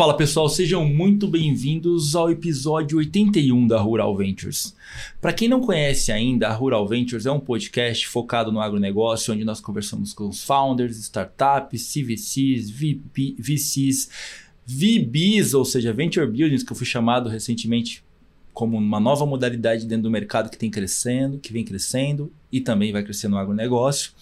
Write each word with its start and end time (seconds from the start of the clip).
Fala 0.00 0.16
pessoal, 0.16 0.48
sejam 0.48 0.82
muito 0.82 1.28
bem-vindos 1.28 2.16
ao 2.16 2.30
episódio 2.30 2.96
81 2.96 3.66
da 3.66 3.78
Rural 3.78 4.16
Ventures. 4.16 4.74
Para 5.20 5.30
quem 5.30 5.46
não 5.46 5.60
conhece 5.60 6.10
ainda, 6.10 6.48
a 6.48 6.54
Rural 6.54 6.88
Ventures 6.88 7.26
é 7.26 7.30
um 7.30 7.38
podcast 7.38 8.08
focado 8.08 8.50
no 8.50 8.62
agronegócio, 8.62 9.34
onde 9.34 9.44
nós 9.44 9.60
conversamos 9.60 10.14
com 10.14 10.26
os 10.26 10.42
founders, 10.42 10.96
startups, 10.96 11.92
CVCs, 11.92 12.70
VP, 12.70 13.36
VCs, 13.38 14.08
VBs, 14.64 15.52
ou 15.52 15.66
seja, 15.66 15.92
Venture 15.92 16.26
Buildings, 16.26 16.62
que 16.62 16.72
eu 16.72 16.76
fui 16.76 16.86
chamado 16.86 17.28
recentemente 17.28 18.02
como 18.60 18.76
uma 18.76 19.00
nova 19.00 19.24
modalidade 19.24 19.86
dentro 19.86 20.02
do 20.02 20.10
mercado 20.10 20.50
que 20.50 20.58
tem 20.58 20.70
crescendo, 20.70 21.38
que 21.38 21.50
vem 21.50 21.64
crescendo 21.64 22.30
e 22.52 22.60
também 22.60 22.92
vai 22.92 23.02
crescer 23.02 23.26
no 23.26 23.38
agronegócio. 23.38 24.12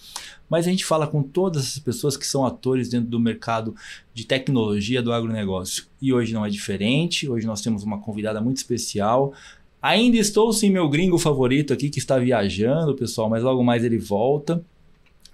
Mas 0.49 0.65
a 0.65 0.69
gente 0.69 0.85
fala 0.85 1.05
com 1.05 1.21
todas 1.21 1.63
as 1.63 1.79
pessoas 1.79 2.15
que 2.15 2.25
são 2.25 2.45
atores 2.45 2.87
dentro 2.87 3.09
do 3.09 3.19
mercado 3.19 3.75
de 4.13 4.25
tecnologia 4.25 5.01
do 5.01 5.11
agronegócio. 5.11 5.87
E 6.01 6.13
hoje 6.13 6.33
não 6.33 6.45
é 6.45 6.49
diferente, 6.49 7.29
hoje 7.29 7.45
nós 7.45 7.59
temos 7.59 7.83
uma 7.83 7.99
convidada 7.99 8.39
muito 8.39 8.55
especial. 8.55 9.33
Ainda 9.81 10.15
estou 10.15 10.53
sem 10.53 10.71
meu 10.71 10.87
gringo 10.87 11.17
favorito 11.17 11.73
aqui 11.73 11.89
que 11.89 11.99
está 11.99 12.17
viajando, 12.17 12.95
pessoal, 12.95 13.29
mas 13.29 13.43
logo 13.43 13.61
mais 13.61 13.83
ele 13.83 13.97
volta 13.97 14.63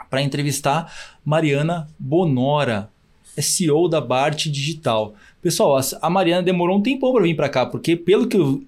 para 0.09 0.23
entrevistar 0.23 0.91
Mariana 1.23 1.87
Bonora, 1.99 2.89
CEO 3.37 3.87
da 3.87 4.01
Bart 4.01 4.47
Digital. 4.47 5.13
Pessoal, 5.45 5.79
a 6.01 6.09
Mariana 6.09 6.41
demorou 6.41 6.79
um 6.79 6.81
tempão 6.81 7.13
para 7.13 7.21
vir 7.21 7.35
para 7.35 7.47
cá, 7.47 7.67
porque 7.67 7.95
pelo 7.95 8.27
que 8.27 8.35
eu 8.35 8.65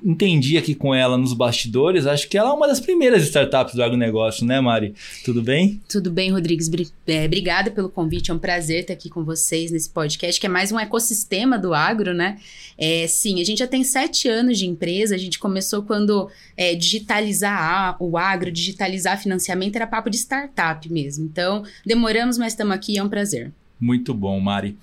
entendi 0.00 0.56
aqui 0.56 0.76
com 0.76 0.94
ela 0.94 1.18
nos 1.18 1.32
bastidores, 1.32 2.06
acho 2.06 2.28
que 2.28 2.38
ela 2.38 2.50
é 2.50 2.52
uma 2.52 2.68
das 2.68 2.78
primeiras 2.78 3.24
startups 3.24 3.74
do 3.74 3.82
agronegócio, 3.82 4.46
né, 4.46 4.60
Mari? 4.60 4.94
Tudo 5.24 5.42
bem? 5.42 5.80
Tudo 5.88 6.08
bem, 6.08 6.30
Rodrigues. 6.30 6.70
É, 7.04 7.26
obrigada 7.26 7.72
pelo 7.72 7.88
convite. 7.88 8.30
É 8.30 8.34
um 8.34 8.38
prazer 8.38 8.82
estar 8.82 8.92
aqui 8.92 9.10
com 9.10 9.24
vocês 9.24 9.72
nesse 9.72 9.90
podcast, 9.90 10.40
que 10.40 10.46
é 10.46 10.48
mais 10.48 10.70
um 10.70 10.78
ecossistema 10.78 11.58
do 11.58 11.74
agro, 11.74 12.14
né? 12.14 12.38
É, 12.78 13.08
sim, 13.08 13.40
a 13.40 13.44
gente 13.44 13.58
já 13.58 13.66
tem 13.66 13.82
sete 13.82 14.28
anos 14.28 14.56
de 14.56 14.68
empresa. 14.68 15.16
A 15.16 15.18
gente 15.18 15.36
começou 15.36 15.82
quando 15.82 16.30
é, 16.56 16.76
digitalizar 16.76 17.96
o 18.00 18.16
agro, 18.16 18.52
digitalizar 18.52 19.20
financiamento, 19.20 19.74
era 19.74 19.84
papo 19.84 20.08
de 20.08 20.18
startup 20.18 20.88
mesmo. 20.92 21.24
Então, 21.24 21.64
demoramos, 21.84 22.38
mas 22.38 22.52
estamos 22.52 22.72
aqui. 22.72 22.98
É 22.98 23.02
um 23.02 23.08
prazer. 23.08 23.50
Muito 23.80 24.14
bom, 24.14 24.38
Mari. 24.38 24.76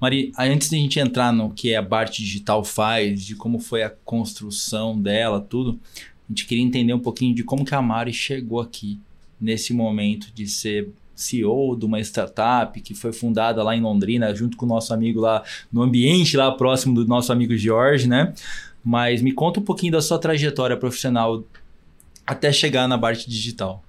Mari, 0.00 0.32
antes 0.38 0.70
de 0.70 0.76
a 0.76 0.78
gente 0.78 0.98
entrar 0.98 1.30
no 1.30 1.50
que 1.50 1.74
a 1.74 1.82
Bart 1.82 2.16
Digital 2.16 2.64
faz, 2.64 3.22
de 3.22 3.34
como 3.34 3.58
foi 3.58 3.82
a 3.82 3.90
construção 3.90 4.98
dela, 4.98 5.40
tudo, 5.40 5.78
a 5.94 6.32
gente 6.32 6.46
queria 6.46 6.64
entender 6.64 6.94
um 6.94 6.98
pouquinho 6.98 7.34
de 7.34 7.44
como 7.44 7.64
que 7.64 7.74
a 7.74 7.82
Mari 7.82 8.12
chegou 8.12 8.60
aqui 8.60 8.98
nesse 9.38 9.74
momento 9.74 10.32
de 10.32 10.46
ser 10.46 10.88
CEO 11.14 11.76
de 11.76 11.84
uma 11.84 12.00
startup 12.00 12.80
que 12.80 12.94
foi 12.94 13.12
fundada 13.12 13.62
lá 13.62 13.76
em 13.76 13.80
Londrina, 13.82 14.34
junto 14.34 14.56
com 14.56 14.64
o 14.64 14.68
nosso 14.68 14.94
amigo 14.94 15.20
lá, 15.20 15.44
no 15.70 15.82
ambiente 15.82 16.34
lá 16.36 16.50
próximo 16.50 16.94
do 16.94 17.06
nosso 17.06 17.30
amigo 17.30 17.54
Jorge, 17.56 18.08
né? 18.08 18.32
Mas 18.82 19.20
me 19.20 19.32
conta 19.32 19.60
um 19.60 19.62
pouquinho 19.62 19.92
da 19.92 20.00
sua 20.00 20.18
trajetória 20.18 20.78
profissional 20.78 21.44
até 22.26 22.50
chegar 22.50 22.88
na 22.88 22.96
Bart 22.96 23.26
Digital. 23.26 23.84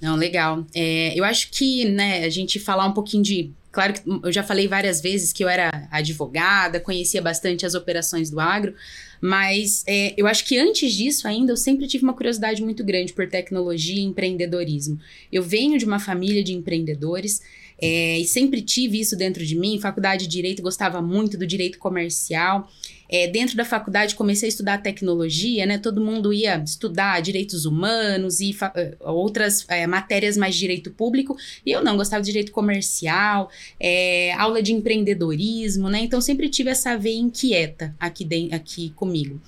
Não, 0.00 0.16
legal. 0.16 0.64
É, 0.74 1.18
eu 1.18 1.24
acho 1.24 1.50
que, 1.50 1.84
né, 1.84 2.24
a 2.24 2.28
gente 2.28 2.58
falar 2.58 2.86
um 2.86 2.92
pouquinho 2.92 3.22
de 3.22 3.50
Claro 3.78 3.92
que 3.92 4.02
eu 4.24 4.32
já 4.32 4.42
falei 4.42 4.66
várias 4.66 5.00
vezes 5.00 5.32
que 5.32 5.44
eu 5.44 5.48
era 5.48 5.70
advogada, 5.88 6.80
conhecia 6.80 7.22
bastante 7.22 7.64
as 7.64 7.76
operações 7.76 8.28
do 8.28 8.40
agro, 8.40 8.74
mas 9.20 9.84
é, 9.86 10.14
eu 10.16 10.26
acho 10.26 10.44
que 10.44 10.58
antes 10.58 10.92
disso 10.94 11.28
ainda 11.28 11.52
eu 11.52 11.56
sempre 11.56 11.86
tive 11.86 12.02
uma 12.02 12.12
curiosidade 12.12 12.60
muito 12.60 12.82
grande 12.82 13.12
por 13.12 13.28
tecnologia 13.28 14.00
e 14.00 14.04
empreendedorismo. 14.04 14.98
Eu 15.30 15.44
venho 15.44 15.78
de 15.78 15.84
uma 15.84 16.00
família 16.00 16.42
de 16.42 16.54
empreendedores. 16.54 17.40
É, 17.80 18.18
e 18.18 18.24
sempre 18.24 18.60
tive 18.60 18.98
isso 18.98 19.14
dentro 19.14 19.46
de 19.46 19.56
mim. 19.56 19.78
Faculdade 19.78 20.24
de 20.24 20.30
Direito, 20.30 20.60
gostava 20.60 21.00
muito 21.00 21.38
do 21.38 21.46
direito 21.46 21.78
comercial. 21.78 22.68
É, 23.08 23.26
dentro 23.26 23.56
da 23.56 23.64
faculdade 23.64 24.14
comecei 24.14 24.48
a 24.48 24.50
estudar 24.50 24.78
tecnologia, 24.78 25.64
né? 25.64 25.78
Todo 25.78 26.00
mundo 26.00 26.32
ia 26.32 26.62
estudar 26.62 27.20
direitos 27.20 27.64
humanos 27.64 28.40
e 28.40 28.54
eh, 28.74 28.96
outras 29.00 29.64
é, 29.68 29.86
matérias 29.86 30.36
mais 30.36 30.54
de 30.54 30.60
direito 30.60 30.90
público, 30.90 31.36
e 31.64 31.70
eu 31.70 31.82
não 31.82 31.96
gostava 31.96 32.22
de 32.22 32.30
direito 32.30 32.52
comercial, 32.52 33.50
é, 33.80 34.32
aula 34.34 34.62
de 34.62 34.72
empreendedorismo, 34.72 35.88
né? 35.88 36.00
Então 36.00 36.20
sempre 36.20 36.48
tive 36.48 36.70
essa 36.70 36.96
veia 36.96 37.18
inquieta 37.18 37.94
aqui, 37.98 38.24
de, 38.24 38.50
aqui 38.52 38.90
comigo. 38.90 39.40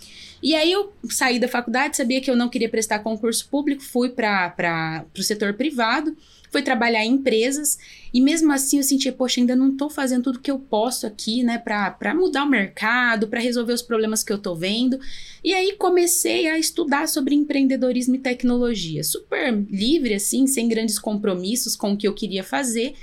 E 0.42 0.54
aí 0.54 0.72
eu 0.72 0.92
saí 1.10 1.38
da 1.38 1.46
faculdade, 1.48 1.98
sabia 1.98 2.20
que 2.20 2.30
eu 2.30 2.36
não 2.36 2.48
queria 2.48 2.68
prestar 2.68 3.00
concurso 3.00 3.46
público, 3.48 3.82
fui 3.82 4.08
para 4.08 5.04
o 5.16 5.22
setor 5.22 5.52
privado 5.52 6.16
foi 6.50 6.62
trabalhar 6.62 7.04
em 7.04 7.12
empresas 7.12 7.78
e 8.12 8.20
mesmo 8.20 8.52
assim 8.52 8.78
eu 8.78 8.82
sentia, 8.82 9.12
poxa, 9.12 9.40
ainda 9.40 9.54
não 9.54 9.70
estou 9.70 9.88
fazendo 9.88 10.24
tudo 10.24 10.40
que 10.40 10.50
eu 10.50 10.58
posso 10.58 11.06
aqui, 11.06 11.42
né, 11.42 11.58
para 11.58 12.14
mudar 12.14 12.44
o 12.44 12.48
mercado, 12.48 13.28
para 13.28 13.40
resolver 13.40 13.72
os 13.72 13.82
problemas 13.82 14.24
que 14.24 14.32
eu 14.32 14.36
estou 14.36 14.56
vendo. 14.56 14.98
E 15.44 15.54
aí 15.54 15.76
comecei 15.78 16.48
a 16.48 16.58
estudar 16.58 17.08
sobre 17.08 17.34
empreendedorismo 17.34 18.16
e 18.16 18.18
tecnologia, 18.18 19.04
super 19.04 19.54
livre 19.70 20.14
assim, 20.14 20.46
sem 20.46 20.68
grandes 20.68 20.98
compromissos 20.98 21.76
com 21.76 21.92
o 21.92 21.96
que 21.96 22.08
eu 22.08 22.14
queria 22.14 22.42
fazer. 22.42 22.94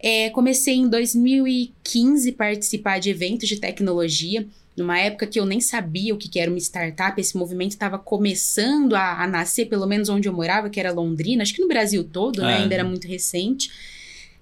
É, 0.00 0.30
comecei 0.30 0.74
em 0.74 0.88
2015 0.88 2.32
participar 2.32 2.98
de 2.98 3.10
eventos 3.10 3.48
de 3.48 3.58
tecnologia 3.58 4.46
numa 4.78 4.98
época 4.98 5.26
que 5.26 5.38
eu 5.38 5.44
nem 5.44 5.60
sabia 5.60 6.14
o 6.14 6.16
que 6.16 6.38
era 6.38 6.50
uma 6.50 6.58
startup, 6.58 7.20
esse 7.20 7.36
movimento 7.36 7.72
estava 7.72 7.98
começando 7.98 8.94
a, 8.94 9.22
a, 9.22 9.26
nascer, 9.26 9.66
pelo 9.66 9.86
menos 9.86 10.08
onde 10.08 10.28
eu 10.28 10.32
morava, 10.32 10.70
que 10.70 10.78
era 10.78 10.92
Londrina, 10.92 11.42
acho 11.42 11.54
que 11.54 11.60
no 11.60 11.68
Brasil 11.68 12.04
todo, 12.04 12.40
né? 12.40 12.52
É. 12.52 12.56
Ainda 12.58 12.74
era 12.74 12.84
muito 12.84 13.06
recente. 13.08 13.70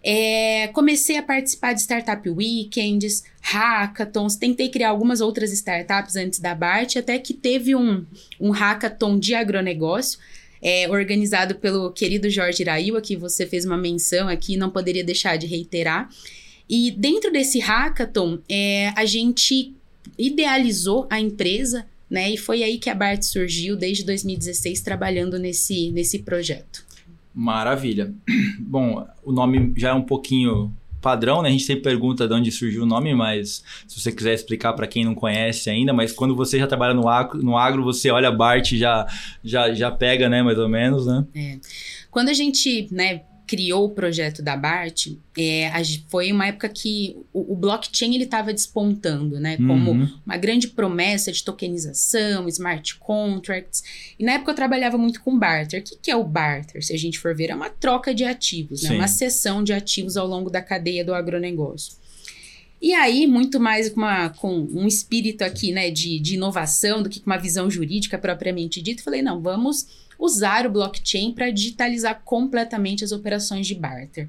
É, 0.08 0.69
comecei 0.69 1.16
a 1.16 1.22
participar 1.22 1.72
de 1.72 1.80
Startup 1.80 2.28
Weekends, 2.28 3.24
hackathons, 3.41 4.36
tentei 4.36 4.69
criar 4.69 4.91
algumas 4.91 5.20
outras 5.20 5.52
startups 5.52 6.14
antes 6.14 6.38
da 6.38 6.54
BART, 6.54 6.97
até 6.97 7.18
que 7.18 7.34
teve 7.34 7.74
um, 7.74 8.04
um 8.38 8.50
hackathon 8.50 9.18
de 9.18 9.34
agronegócio, 9.34 10.20
é, 10.62 10.88
organizado 10.88 11.56
pelo 11.56 11.91
querido 11.91 12.30
Jorge 12.30 12.62
Iraíwa, 12.62 13.00
que 13.00 13.16
você 13.16 13.47
fez 13.47 13.64
uma 13.64 13.76
menção 13.76 14.28
aqui, 14.28 14.56
não 14.56 14.70
poderia 14.70 15.03
deixar 15.03 15.36
de 15.36 15.47
reiterar. 15.47 16.08
E 16.68 16.91
dentro 16.91 17.32
desse 17.32 17.58
hackathon, 17.60 18.38
é, 18.48 18.92
a 18.97 19.04
gente 19.04 19.75
idealizou 20.18 21.06
a 21.10 21.20
empresa, 21.20 21.86
né? 22.08 22.30
E 22.30 22.36
foi 22.36 22.62
aí 22.62 22.78
que 22.78 22.90
a 22.90 22.94
Bart 22.94 23.22
surgiu 23.22 23.76
desde 23.76 24.04
2016 24.04 24.80
trabalhando 24.80 25.38
nesse, 25.38 25.90
nesse 25.90 26.20
projeto. 26.20 26.84
Maravilha. 27.34 28.14
Bom, 28.58 29.06
o 29.24 29.32
nome 29.32 29.72
já 29.76 29.90
é 29.90 29.94
um 29.94 30.02
pouquinho 30.02 30.72
padrão, 31.00 31.42
né? 31.42 31.48
A 31.48 31.52
gente 31.52 31.64
sempre 31.64 31.82
pergunta 31.82 32.26
de 32.26 32.34
onde 32.34 32.50
surgiu 32.50 32.82
o 32.82 32.86
nome, 32.86 33.14
mas 33.14 33.62
se 33.86 34.00
você 34.00 34.10
quiser 34.10 34.34
explicar 34.34 34.72
para 34.72 34.88
quem 34.88 35.04
não 35.04 35.14
conhece 35.14 35.70
ainda, 35.70 35.92
mas 35.92 36.10
quando 36.10 36.34
você 36.34 36.58
já 36.58 36.66
trabalha 36.66 36.94
no 36.94 37.08
agro, 37.08 37.40
no 37.42 37.56
agro 37.56 37.84
você 37.84 38.10
olha 38.10 38.32
Bart 38.32 38.72
já 38.72 39.06
já 39.44 39.72
já 39.72 39.90
pega, 39.90 40.28
né, 40.28 40.42
mais 40.42 40.58
ou 40.58 40.68
menos, 40.68 41.06
né? 41.06 41.24
É. 41.34 41.58
Quando 42.10 42.30
a 42.30 42.32
gente, 42.32 42.88
né, 42.90 43.22
criou 43.46 43.86
o 43.86 43.90
projeto 43.90 44.42
da 44.42 44.56
BART, 44.56 45.16
é, 45.38 45.70
foi 46.08 46.32
uma 46.32 46.46
época 46.46 46.68
que 46.68 47.16
o, 47.32 47.52
o 47.52 47.56
blockchain 47.56 48.14
ele 48.14 48.24
estava 48.24 48.52
despontando, 48.52 49.38
né? 49.38 49.56
Como 49.56 49.92
uhum. 49.92 50.08
uma 50.24 50.36
grande 50.36 50.68
promessa 50.68 51.30
de 51.30 51.44
tokenização, 51.44 52.48
smart 52.48 52.96
contracts. 52.96 53.82
E 54.18 54.24
na 54.24 54.32
época 54.32 54.50
eu 54.50 54.56
trabalhava 54.56 54.98
muito 54.98 55.20
com 55.22 55.38
barter. 55.38 55.80
O 55.80 55.84
que, 55.84 55.96
que 55.96 56.10
é 56.10 56.16
o 56.16 56.24
barter? 56.24 56.84
Se 56.84 56.92
a 56.92 56.98
gente 56.98 57.18
for 57.18 57.34
ver, 57.34 57.50
é 57.50 57.54
uma 57.54 57.70
troca 57.70 58.14
de 58.14 58.24
ativos, 58.24 58.82
né? 58.82 58.96
Uma 58.96 59.08
cessão 59.08 59.62
de 59.62 59.72
ativos 59.72 60.16
ao 60.16 60.26
longo 60.26 60.50
da 60.50 60.60
cadeia 60.62 61.04
do 61.04 61.14
agronegócio. 61.14 61.94
E 62.81 62.92
aí, 62.92 63.26
muito 63.26 63.59
mais 63.59 63.88
com, 63.88 64.00
uma, 64.00 64.28
com 64.28 64.69
um 64.72 64.87
espírito 64.87 65.42
aqui, 65.42 65.72
né, 65.72 65.91
de, 65.91 66.19
de 66.20 66.34
inovação 66.34 67.03
do 67.03 67.09
que 67.09 67.20
com 67.20 67.31
uma 67.31 67.38
visão 67.38 67.70
jurídica 67.70 68.18
propriamente 68.18 68.83
dita, 68.83 69.03
falei, 69.03 69.22
não, 69.22 69.41
vamos 69.41 69.86
usar 70.18 70.66
o 70.66 70.71
blockchain 70.71 71.33
para 71.33 71.50
digitalizar 71.50 72.22
completamente 72.24 73.04
as 73.04 73.12
operações 73.12 73.66
de 73.66 73.74
barter. 73.74 74.28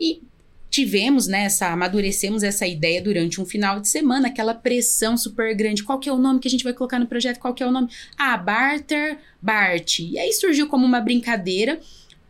E 0.00 0.22
tivemos 0.70 1.26
né, 1.26 1.48
amadurecemos 1.60 2.42
essa 2.42 2.66
ideia 2.66 3.00
durante 3.00 3.40
um 3.40 3.44
final 3.44 3.80
de 3.80 3.88
semana, 3.88 4.28
aquela 4.28 4.54
pressão 4.54 5.16
super 5.16 5.54
grande. 5.54 5.82
Qual 5.82 5.98
que 5.98 6.08
é 6.08 6.12
o 6.12 6.18
nome 6.18 6.40
que 6.40 6.48
a 6.48 6.50
gente 6.50 6.64
vai 6.64 6.72
colocar 6.72 6.98
no 6.98 7.06
projeto? 7.06 7.38
Qual 7.38 7.54
que 7.54 7.62
é 7.62 7.66
o 7.66 7.72
nome? 7.72 7.88
Ah, 8.16 8.36
Barter, 8.36 9.18
Bart. 9.40 10.00
E 10.00 10.18
aí 10.18 10.32
surgiu 10.32 10.68
como 10.68 10.84
uma 10.84 11.00
brincadeira, 11.00 11.80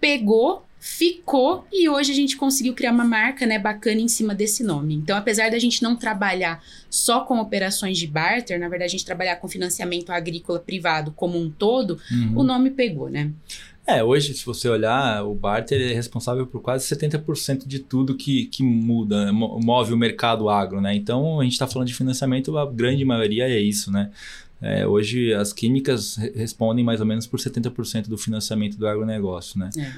pegou 0.00 0.67
ficou 0.80 1.66
e 1.72 1.88
hoje 1.88 2.12
a 2.12 2.14
gente 2.14 2.36
conseguiu 2.36 2.74
criar 2.74 2.92
uma 2.92 3.04
marca, 3.04 3.46
né, 3.46 3.58
bacana 3.58 4.00
em 4.00 4.08
cima 4.08 4.34
desse 4.34 4.62
nome. 4.62 4.94
Então, 4.94 5.16
apesar 5.16 5.50
da 5.50 5.58
gente 5.58 5.82
não 5.82 5.96
trabalhar 5.96 6.62
só 6.88 7.20
com 7.20 7.38
operações 7.38 7.98
de 7.98 8.06
barter, 8.06 8.58
na 8.58 8.68
verdade 8.68 8.88
a 8.88 8.92
gente 8.92 9.04
trabalhar 9.04 9.36
com 9.36 9.48
financiamento 9.48 10.10
agrícola 10.10 10.58
privado 10.58 11.12
como 11.12 11.38
um 11.38 11.50
todo, 11.50 11.98
uhum. 12.10 12.38
o 12.38 12.42
nome 12.42 12.70
pegou, 12.70 13.08
né? 13.08 13.32
É, 13.86 14.04
hoje, 14.04 14.34
se 14.34 14.44
você 14.44 14.68
olhar, 14.68 15.24
o 15.24 15.34
barter 15.34 15.80
é 15.80 15.94
responsável 15.94 16.46
por 16.46 16.60
quase 16.60 16.86
70% 16.94 17.66
de 17.66 17.78
tudo 17.78 18.14
que, 18.14 18.44
que 18.44 18.62
muda, 18.62 19.32
move 19.32 19.94
o 19.94 19.96
mercado 19.96 20.50
agro, 20.50 20.78
né? 20.78 20.94
Então, 20.94 21.40
a 21.40 21.44
gente 21.44 21.54
está 21.54 21.66
falando 21.66 21.88
de 21.88 21.94
financiamento, 21.94 22.58
a 22.58 22.70
grande 22.70 23.02
maioria 23.02 23.48
é 23.48 23.58
isso, 23.58 23.90
né? 23.90 24.10
É, 24.60 24.86
hoje, 24.86 25.32
as 25.32 25.54
químicas 25.54 26.16
respondem 26.16 26.84
mais 26.84 27.00
ou 27.00 27.06
menos 27.06 27.26
por 27.26 27.40
70% 27.40 28.08
do 28.08 28.18
financiamento 28.18 28.76
do 28.76 28.86
agronegócio, 28.86 29.58
né? 29.58 29.70
É. 29.78 29.92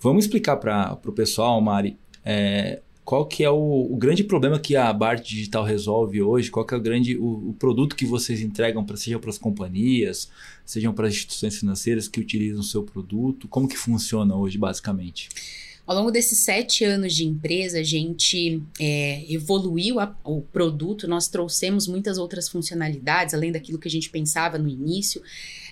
Vamos 0.00 0.24
explicar 0.24 0.56
para 0.56 0.98
o 1.04 1.12
pessoal, 1.12 1.60
Mari, 1.60 1.98
é, 2.24 2.80
qual 3.04 3.26
que 3.26 3.44
é 3.44 3.50
o, 3.50 3.88
o, 3.90 3.96
grande 3.96 4.24
problema 4.24 4.58
que 4.58 4.74
a 4.74 4.90
Bart 4.92 5.22
Digital 5.22 5.62
resolve 5.62 6.22
hoje? 6.22 6.50
Qual 6.50 6.64
que 6.64 6.72
é 6.72 6.76
o 6.76 6.80
grande 6.80 7.18
o, 7.18 7.50
o 7.50 7.56
produto 7.58 7.94
que 7.94 8.06
vocês 8.06 8.40
entregam 8.40 8.82
para 8.82 8.96
seja 8.96 9.18
para 9.18 9.28
as 9.28 9.36
companhias, 9.36 10.30
sejam 10.64 10.94
para 10.94 11.06
as 11.06 11.14
instituições 11.14 11.58
financeiras 11.58 12.08
que 12.08 12.18
utilizam 12.18 12.60
o 12.60 12.64
seu 12.64 12.82
produto? 12.82 13.46
Como 13.46 13.68
que 13.68 13.76
funciona 13.76 14.34
hoje 14.34 14.56
basicamente? 14.56 15.28
Ao 15.90 15.96
longo 15.96 16.12
desses 16.12 16.38
sete 16.38 16.84
anos 16.84 17.12
de 17.12 17.26
empresa, 17.26 17.80
a 17.80 17.82
gente 17.82 18.62
é, 18.78 19.24
evoluiu 19.28 19.98
a, 19.98 20.16
o 20.22 20.40
produto, 20.40 21.08
nós 21.08 21.26
trouxemos 21.26 21.88
muitas 21.88 22.16
outras 22.16 22.48
funcionalidades, 22.48 23.34
além 23.34 23.50
daquilo 23.50 23.76
que 23.76 23.88
a 23.88 23.90
gente 23.90 24.08
pensava 24.08 24.56
no 24.56 24.68
início. 24.68 25.20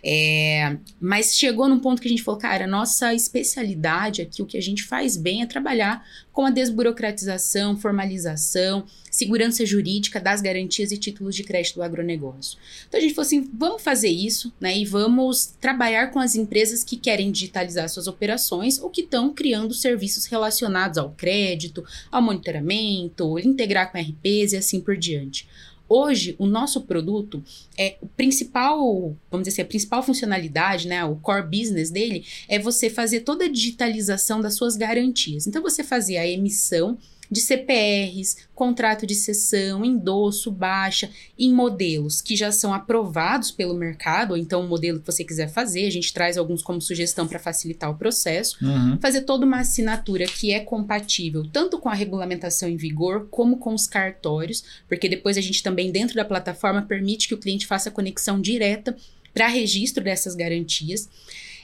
É, 0.03 0.77
mas 1.01 1.37
chegou 1.37 1.69
num 1.69 1.79
ponto 1.79 2.03
que 2.03 2.09
a 2.09 2.11
gente 2.11 2.25
falou, 2.25 2.41
cara, 2.41 2.67
nossa 2.67 3.15
especialidade 3.15 4.21
aqui, 4.21 4.43
o 4.43 4.47
que 4.47 4.59
a 4.59 4.63
gente 4.63 4.83
faz 4.83 5.17
bem 5.17 5.43
é 5.43 5.47
trabalhar 5.47 6.05
com 6.33 6.45
a 6.45 6.51
desburocratização, 6.51 7.77
formalização, 7.77 8.85
segurança 9.11 9.65
jurídica 9.67 10.21
das 10.21 10.41
garantias 10.41 10.93
e 10.93 10.99
títulos 10.99 11.35
de 11.35 11.43
crédito 11.43 11.77
do 11.77 11.83
agronegócio. 11.83 12.59
Então 12.89 12.99
a 12.99 13.01
gente 13.01 13.15
falou 13.15 13.27
assim, 13.27 13.51
vamos 13.53 13.83
fazer 13.83 14.09
isso, 14.09 14.53
né? 14.61 14.79
E 14.79 14.85
vamos 14.85 15.55
trabalhar 15.61 16.13
com 16.13 16.21
as 16.21 16.37
empresas 16.37 16.85
que 16.85 16.97
querem 16.97 17.33
digitalizar 17.33 17.89
suas 17.89 18.07
operações 18.07 18.79
ou 18.79 18.91
que 18.91 19.01
estão 19.01 19.33
criando 19.33 19.75
serviços 19.75 20.08
relacionados 20.27 20.99
ao 20.99 21.11
crédito, 21.11 21.85
ao 22.11 22.23
monitoramento, 22.23 23.39
integrar 23.39 23.91
com 23.91 23.99
RPs 23.99 24.53
e 24.53 24.57
assim 24.57 24.81
por 24.81 24.97
diante. 24.97 25.49
Hoje, 25.89 26.37
o 26.39 26.47
nosso 26.47 26.83
produto 26.83 27.43
é 27.77 27.97
o 28.03 28.07
principal, 28.07 29.17
vamos 29.31 29.49
dizer 29.49 29.63
assim, 29.63 29.63
a 29.63 29.69
principal 29.71 30.03
funcionalidade, 30.03 30.87
né, 30.87 31.03
o 31.05 31.17
core 31.17 31.47
business 31.47 31.91
dele 31.91 32.27
é 32.47 32.59
você 32.59 32.91
fazer 32.91 33.21
toda 33.21 33.47
a 33.47 33.49
digitalização 33.49 34.41
das 34.43 34.55
suas 34.55 34.77
garantias. 34.77 35.47
Então, 35.47 35.63
você 35.63 35.83
fazer 35.83 36.19
a 36.19 36.27
emissão 36.27 36.99
de 37.31 37.41
CPRs, 37.41 38.37
contrato 38.55 39.07
de 39.07 39.15
cessão, 39.15 39.85
endosso, 39.85 40.51
baixa, 40.51 41.11
em 41.39 41.53
modelos 41.53 42.21
que 42.21 42.37
já 42.37 42.51
são 42.51 42.73
aprovados 42.73 43.51
pelo 43.51 43.75
mercado, 43.75 44.33
ou 44.33 44.37
então 44.37 44.63
o 44.63 44.69
modelo 44.69 45.01
que 45.01 45.07
você 45.07 45.25
quiser 45.25 45.49
fazer, 45.49 45.87
a 45.87 45.91
gente 45.91 46.13
traz 46.13 46.37
alguns 46.37 46.63
como 46.63 46.81
sugestão 46.81 47.27
para 47.27 47.39
facilitar 47.39 47.91
o 47.91 47.97
processo. 47.97 48.57
Uhum. 48.65 48.99
Fazer 49.01 49.23
toda 49.23 49.47
uma 49.47 49.61
assinatura 49.61 50.27
que 50.27 50.53
é 50.53 50.61
compatível 50.61 51.45
tanto 51.53 51.79
com 51.79 51.89
a 51.89 51.95
regulamentação 51.95 52.69
em 52.69 52.77
vigor 52.77 53.29
como 53.31 53.59
com 53.59 53.75
os 53.75 53.87
cartórios, 53.87 54.65
porque 54.89 55.09
depois 55.09 55.37
a 55.37 55.41
gente 55.41 55.63
também, 55.63 55.91
dentro 55.91 56.17
da 56.17 56.25
plataforma, 56.25 56.83
permite 56.83 57.29
que 57.29 57.35
o 57.35 57.39
cliente 57.39 57.67
faça 57.67 57.91
conexão 57.91 58.41
direta 58.41 58.97
para 59.33 59.47
registro 59.47 60.03
dessas 60.03 60.35
garantias. 60.35 61.09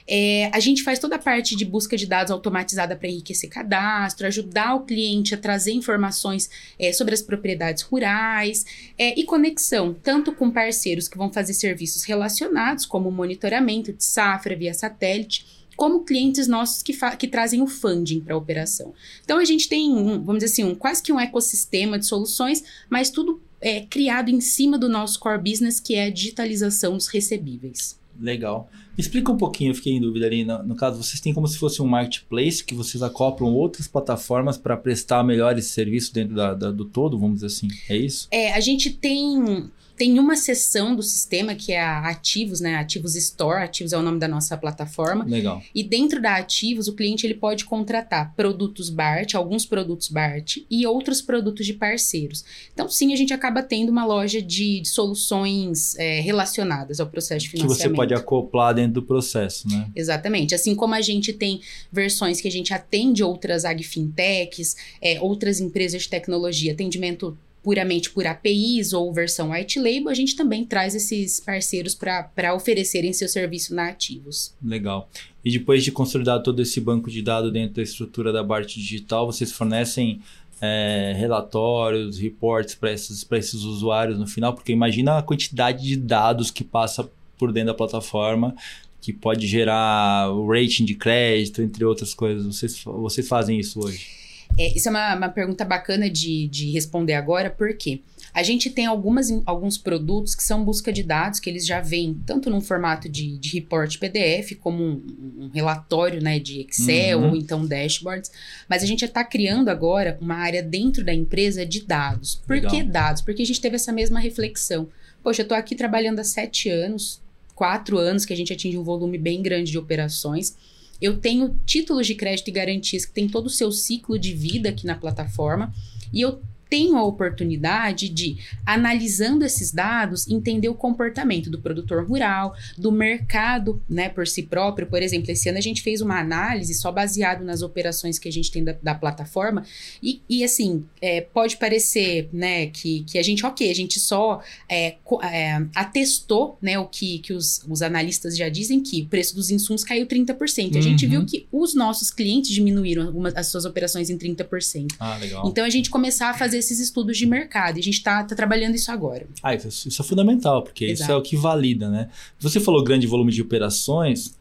É, 0.07 0.49
a 0.53 0.59
gente 0.59 0.83
faz 0.83 0.99
toda 0.99 1.15
a 1.15 1.19
parte 1.19 1.55
de 1.55 1.65
busca 1.65 1.97
de 1.97 2.05
dados 2.05 2.31
automatizada 2.31 2.95
para 2.95 3.09
enriquecer 3.09 3.49
cadastro, 3.49 4.27
ajudar 4.27 4.75
o 4.75 4.81
cliente 4.81 5.33
a 5.33 5.37
trazer 5.37 5.71
informações 5.71 6.49
é, 6.77 6.93
sobre 6.93 7.13
as 7.13 7.21
propriedades 7.21 7.83
rurais 7.83 8.65
é, 8.97 9.19
e 9.19 9.23
conexão, 9.23 9.93
tanto 9.93 10.31
com 10.33 10.51
parceiros 10.51 11.07
que 11.07 11.17
vão 11.17 11.31
fazer 11.31 11.53
serviços 11.53 12.03
relacionados, 12.03 12.85
como 12.85 13.11
monitoramento 13.11 13.91
de 13.91 14.03
safra 14.03 14.55
via 14.55 14.73
satélite, 14.73 15.65
como 15.75 16.05
clientes 16.05 16.47
nossos 16.47 16.81
que, 16.81 16.93
que 17.17 17.27
trazem 17.27 17.61
o 17.61 17.67
funding 17.67 18.21
para 18.21 18.33
a 18.33 18.37
operação. 18.37 18.93
Então 19.23 19.37
a 19.37 19.45
gente 19.45 19.67
tem, 19.67 19.91
um, 19.91 20.23
vamos 20.23 20.43
dizer 20.43 20.53
assim, 20.53 20.63
um, 20.63 20.75
quase 20.75 21.03
que 21.03 21.11
um 21.11 21.19
ecossistema 21.19 21.99
de 21.99 22.05
soluções, 22.05 22.63
mas 22.89 23.09
tudo 23.09 23.41
é 23.59 23.81
criado 23.81 24.29
em 24.29 24.39
cima 24.39 24.77
do 24.77 24.87
nosso 24.87 25.19
core 25.19 25.41
business, 25.41 25.79
que 25.79 25.95
é 25.95 26.05
a 26.05 26.09
digitalização 26.09 26.95
dos 26.95 27.07
recebíveis. 27.07 27.99
Legal. 28.19 28.69
Explica 28.97 29.31
um 29.31 29.37
pouquinho, 29.37 29.71
eu 29.71 29.75
fiquei 29.75 29.93
em 29.93 30.01
dúvida 30.01 30.25
ali. 30.25 30.43
No, 30.45 30.63
no, 30.63 30.75
caso, 30.75 31.01
vocês 31.01 31.19
têm 31.19 31.33
como 31.33 31.47
se 31.47 31.57
fosse 31.57 31.81
um 31.81 31.87
marketplace 31.87 32.63
que 32.63 32.73
vocês 32.73 33.03
acoplam 33.03 33.51
outras 33.53 33.87
plataformas 33.87 34.57
para 34.57 34.77
prestar 34.77 35.23
melhores 35.23 35.67
serviços 35.67 36.11
dentro 36.11 36.35
da, 36.35 36.53
da, 36.53 36.71
do 36.71 36.85
todo, 36.85 37.19
vamos 37.19 37.35
dizer 37.35 37.47
assim. 37.47 37.67
É 37.89 37.97
isso? 37.97 38.27
É, 38.31 38.53
a 38.53 38.59
gente 38.59 38.91
tem 38.91 39.69
tem 39.97 40.19
uma 40.19 40.35
seção 40.35 40.95
do 40.95 41.01
sistema 41.01 41.55
que 41.55 41.71
é 41.71 41.81
a 41.81 42.09
Ativos, 42.09 42.59
né? 42.59 42.75
Ativos 42.75 43.15
Store, 43.15 43.63
Ativos 43.63 43.93
é 43.93 43.97
o 43.97 44.01
nome 44.01 44.19
da 44.19 44.27
nossa 44.27 44.57
plataforma. 44.57 45.23
Legal. 45.23 45.61
E 45.73 45.83
dentro 45.83 46.21
da 46.21 46.35
Ativos, 46.35 46.87
o 46.87 46.93
cliente 46.93 47.25
ele 47.25 47.33
pode 47.33 47.65
contratar 47.65 48.33
produtos 48.35 48.89
BART, 48.89 49.35
alguns 49.35 49.65
produtos 49.65 50.09
BART 50.09 50.57
e 50.69 50.85
outros 50.85 51.21
produtos 51.21 51.65
de 51.65 51.73
parceiros. 51.73 52.43
Então, 52.73 52.89
sim, 52.89 53.13
a 53.13 53.15
gente 53.15 53.33
acaba 53.33 53.63
tendo 53.63 53.89
uma 53.89 54.05
loja 54.05 54.41
de, 54.41 54.81
de 54.81 54.87
soluções 54.87 55.97
é, 55.97 56.19
relacionadas 56.19 56.99
ao 56.99 57.07
processo 57.07 57.45
de 57.45 57.51
financiamento. 57.51 57.81
Que 57.81 57.89
você 57.89 57.95
pode 57.95 58.13
acoplar 58.13 58.73
dentro 58.73 58.95
do 58.95 59.03
processo, 59.03 59.67
né? 59.69 59.89
Exatamente. 59.95 60.53
Assim 60.53 60.75
como 60.75 60.93
a 60.93 61.01
gente 61.01 61.31
tem 61.31 61.61
versões 61.91 62.41
que 62.41 62.47
a 62.47 62.51
gente 62.51 62.73
atende 62.73 63.23
outras 63.23 63.63
agfintechs, 63.63 64.75
é, 65.01 65.21
outras 65.21 65.61
empresas 65.61 66.03
de 66.03 66.09
tecnologia, 66.09 66.73
atendimento 66.73 67.37
puramente 67.65 68.11
por 68.11 68.27
APIs 68.27 68.93
ou 68.93 69.11
versão 69.11 69.49
white 69.49 69.79
label, 69.79 70.09
a 70.09 70.13
gente 70.13 70.35
também 70.35 70.63
traz 70.63 70.93
esses 70.93 71.39
parceiros 71.39 71.95
para 71.95 72.53
oferecerem 72.53 73.11
seu 73.11 73.27
serviço 73.27 73.73
na 73.73 73.89
Ativos. 73.89 74.53
Legal. 74.63 75.09
E 75.43 75.49
depois 75.49 75.83
de 75.83 75.91
consolidar 75.91 76.43
todo 76.43 76.61
esse 76.61 76.79
banco 76.79 77.09
de 77.09 77.23
dados 77.23 77.51
dentro 77.51 77.77
da 77.77 77.81
estrutura 77.81 78.31
da 78.31 78.43
Bart 78.43 78.71
Digital, 78.71 79.25
vocês 79.25 79.51
fornecem 79.51 80.21
é, 80.61 81.15
relatórios, 81.17 82.19
reports 82.19 82.75
para 82.75 82.91
esses, 82.91 83.25
esses 83.31 83.63
usuários 83.63 84.19
no 84.19 84.27
final? 84.27 84.53
Porque 84.53 84.71
imagina 84.71 85.17
a 85.17 85.23
quantidade 85.23 85.83
de 85.83 85.97
dados 85.97 86.51
que 86.51 86.63
passa 86.63 87.09
por 87.35 87.51
dentro 87.51 87.69
da 87.69 87.73
plataforma 87.73 88.55
que 89.01 89.11
pode 89.11 89.47
gerar 89.47 90.31
o 90.31 90.47
rating 90.47 90.85
de 90.85 90.93
crédito, 90.93 91.63
entre 91.63 91.83
outras 91.83 92.13
coisas. 92.13 92.45
Vocês, 92.45 92.83
vocês 92.83 93.27
fazem 93.27 93.59
isso 93.59 93.79
hoje? 93.83 94.24
É, 94.57 94.75
isso 94.75 94.87
é 94.87 94.91
uma, 94.91 95.15
uma 95.15 95.29
pergunta 95.29 95.65
bacana 95.65 96.09
de, 96.09 96.47
de 96.47 96.71
responder 96.71 97.13
agora, 97.13 97.49
porque 97.49 98.01
a 98.35 98.43
gente 98.43 98.69
tem 98.69 98.85
algumas, 98.85 99.29
alguns 99.45 99.77
produtos 99.77 100.35
que 100.35 100.43
são 100.43 100.63
busca 100.63 100.91
de 100.91 101.03
dados, 101.03 101.39
que 101.39 101.49
eles 101.49 101.65
já 101.65 101.79
vêm 101.79 102.21
tanto 102.25 102.49
num 102.49 102.59
formato 102.59 103.07
de, 103.07 103.37
de 103.37 103.49
report 103.53 103.97
PDF, 103.97 104.57
como 104.59 104.83
um, 104.83 105.03
um 105.39 105.49
relatório 105.53 106.21
né, 106.21 106.37
de 106.37 106.59
Excel 106.59 107.19
uhum. 107.19 107.29
ou 107.29 107.35
então 107.37 107.65
dashboards, 107.65 108.29
mas 108.67 108.83
a 108.83 108.85
gente 108.85 108.99
já 108.99 109.05
está 109.05 109.23
criando 109.23 109.69
agora 109.69 110.17
uma 110.19 110.35
área 110.35 110.61
dentro 110.61 111.01
da 111.03 111.13
empresa 111.13 111.65
de 111.65 111.85
dados. 111.85 112.35
Por 112.45 112.57
Legal. 112.57 112.71
que 112.71 112.83
dados? 112.83 113.21
Porque 113.21 113.41
a 113.41 113.45
gente 113.45 113.61
teve 113.61 113.77
essa 113.77 113.93
mesma 113.93 114.19
reflexão. 114.19 114.89
Poxa, 115.23 115.41
eu 115.41 115.45
estou 115.45 115.57
aqui 115.57 115.73
trabalhando 115.73 116.19
há 116.19 116.23
sete 116.25 116.69
anos, 116.69 117.21
quatro 117.55 117.97
anos 117.97 118.25
que 118.25 118.33
a 118.33 118.35
gente 118.37 118.51
atinge 118.51 118.77
um 118.77 118.83
volume 118.83 119.17
bem 119.17 119.41
grande 119.41 119.71
de 119.71 119.77
operações. 119.77 120.57
Eu 121.01 121.17
tenho 121.17 121.59
títulos 121.65 122.07
de 122.07 122.15
crédito 122.15 122.47
e 122.47 122.51
garantias 122.51 123.05
que 123.05 123.13
tem 123.13 123.27
todo 123.27 123.47
o 123.47 123.49
seu 123.49 123.71
ciclo 123.71 124.17
de 124.17 124.33
vida 124.33 124.69
aqui 124.69 124.85
na 124.85 124.95
plataforma 124.95 125.73
e 126.13 126.21
eu 126.21 126.41
tenho 126.69 126.97
a 126.97 127.03
oportunidade 127.03 128.09
de, 128.09 128.37
analisando 128.65 129.45
esses 129.45 129.71
dados, 129.71 130.27
entender 130.27 130.69
o 130.69 130.75
comportamento 130.75 131.49
do 131.49 131.61
produtor 131.61 132.05
rural, 132.07 132.55
do 132.77 132.91
mercado, 132.91 133.81
né, 133.89 134.09
por 134.09 134.27
si 134.27 134.43
próprio. 134.43 134.87
Por 134.87 135.01
exemplo, 135.01 135.31
esse 135.31 135.47
ano 135.49 135.57
a 135.57 135.61
gente 135.61 135.81
fez 135.81 136.01
uma 136.01 136.19
análise 136.19 136.73
só 136.73 136.91
baseado 136.91 137.43
nas 137.43 137.61
operações 137.61 138.17
que 138.19 138.27
a 138.27 138.31
gente 138.31 138.51
tem 138.51 138.63
da, 138.63 138.75
da 138.81 138.95
plataforma 138.95 139.63
e, 140.01 140.21
e 140.29 140.43
assim, 140.43 140.85
é, 141.01 141.21
pode 141.21 141.57
parecer, 141.57 142.29
né, 142.33 142.67
que, 142.67 143.03
que 143.03 143.17
a 143.17 143.23
gente, 143.23 143.45
ok, 143.45 143.69
a 143.69 143.75
gente 143.75 143.99
só 143.99 144.41
é, 144.69 144.95
é, 145.23 145.65
atestou, 145.75 146.57
né, 146.61 146.77
o 146.79 146.85
que, 146.85 147.19
que 147.19 147.33
os, 147.33 147.63
os 147.69 147.81
analistas 147.81 148.35
já 148.35 148.49
dizem 148.49 148.81
que 148.81 149.03
o 149.03 149.07
preço 149.07 149.35
dos 149.35 149.51
insumos 149.51 149.83
caiu 149.83 150.05
30%. 150.05 150.71
Uhum. 150.71 150.77
A 150.77 150.81
gente 150.81 151.05
viu 151.05 151.19
uhum. 151.19 151.25
que 151.25 151.47
os 151.51 151.73
nossos 151.73 152.11
clientes 152.11 152.51
diminuíram 152.51 153.09
uma, 153.11 153.29
as 153.29 153.47
suas 153.47 153.65
operações 153.65 154.09
em 154.09 154.17
30%. 154.17 154.95
Ah, 154.99 155.17
legal. 155.17 155.47
Então 155.47 155.63
a 155.63 155.69
gente 155.69 155.89
começar 155.89 156.29
a 156.29 156.33
fazer 156.33 156.54
fazer 156.55 156.59
esses 156.59 156.79
estudos 156.79 157.17
de 157.17 157.25
mercado. 157.25 157.77
E 157.77 157.79
a 157.79 157.83
gente 157.83 157.95
está 157.95 158.23
tá 158.23 158.35
trabalhando 158.35 158.75
isso 158.75 158.91
agora. 158.91 159.27
Ah, 159.43 159.53
isso, 159.53 159.87
isso 159.87 160.01
é 160.01 160.05
fundamental, 160.05 160.63
porque 160.63 160.85
Exato. 160.85 161.03
isso 161.03 161.11
é 161.11 161.15
o 161.15 161.21
que 161.21 161.35
valida, 161.35 161.89
né? 161.89 162.09
Você 162.39 162.59
falou 162.59 162.83
grande 162.83 163.05
volume 163.07 163.31
de 163.31 163.41
operações. 163.41 164.35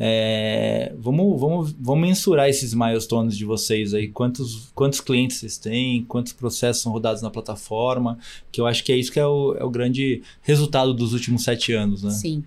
É, 0.00 0.92
vamos, 0.96 1.40
vamos, 1.40 1.74
vamos 1.78 2.08
mensurar 2.08 2.48
esses 2.48 2.72
milestones 2.72 3.36
de 3.36 3.44
vocês 3.44 3.92
aí. 3.94 4.08
Quantos, 4.08 4.70
quantos 4.74 5.00
clientes 5.00 5.38
vocês 5.38 5.58
têm, 5.58 6.04
quantos 6.04 6.32
processos 6.32 6.82
são 6.82 6.92
rodados 6.92 7.20
na 7.20 7.30
plataforma, 7.30 8.16
que 8.52 8.60
eu 8.60 8.66
acho 8.66 8.84
que 8.84 8.92
é 8.92 8.96
isso 8.96 9.10
que 9.10 9.18
é 9.18 9.26
o, 9.26 9.56
é 9.58 9.64
o 9.64 9.70
grande 9.70 10.22
resultado 10.42 10.94
dos 10.94 11.12
últimos 11.12 11.42
sete 11.42 11.72
anos, 11.72 12.02
né? 12.02 12.10
Sim. 12.10 12.44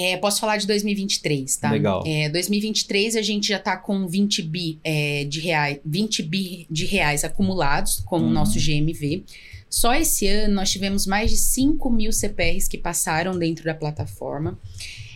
É, 0.00 0.16
posso 0.16 0.38
falar 0.38 0.58
de 0.58 0.66
2023, 0.68 1.56
tá? 1.56 1.72
Legal. 1.72 2.04
É, 2.06 2.28
2023 2.28 3.16
a 3.16 3.22
gente 3.22 3.48
já 3.48 3.56
está 3.56 3.76
com 3.76 4.06
20 4.06 4.42
bi 4.42 4.78
é, 4.84 5.24
de 5.24 5.40
reais, 5.40 5.80
20 5.84 6.22
bi 6.22 6.66
de 6.70 6.86
reais 6.86 7.24
acumulados 7.24 7.98
com 8.06 8.20
uhum. 8.20 8.28
o 8.28 8.30
nosso 8.30 8.60
GMV. 8.60 9.24
Só 9.68 9.92
esse 9.94 10.28
ano 10.28 10.54
nós 10.54 10.70
tivemos 10.70 11.04
mais 11.04 11.32
de 11.32 11.36
5 11.36 11.90
mil 11.90 12.12
CPRs 12.12 12.68
que 12.68 12.78
passaram 12.78 13.36
dentro 13.36 13.64
da 13.64 13.74
plataforma. 13.74 14.56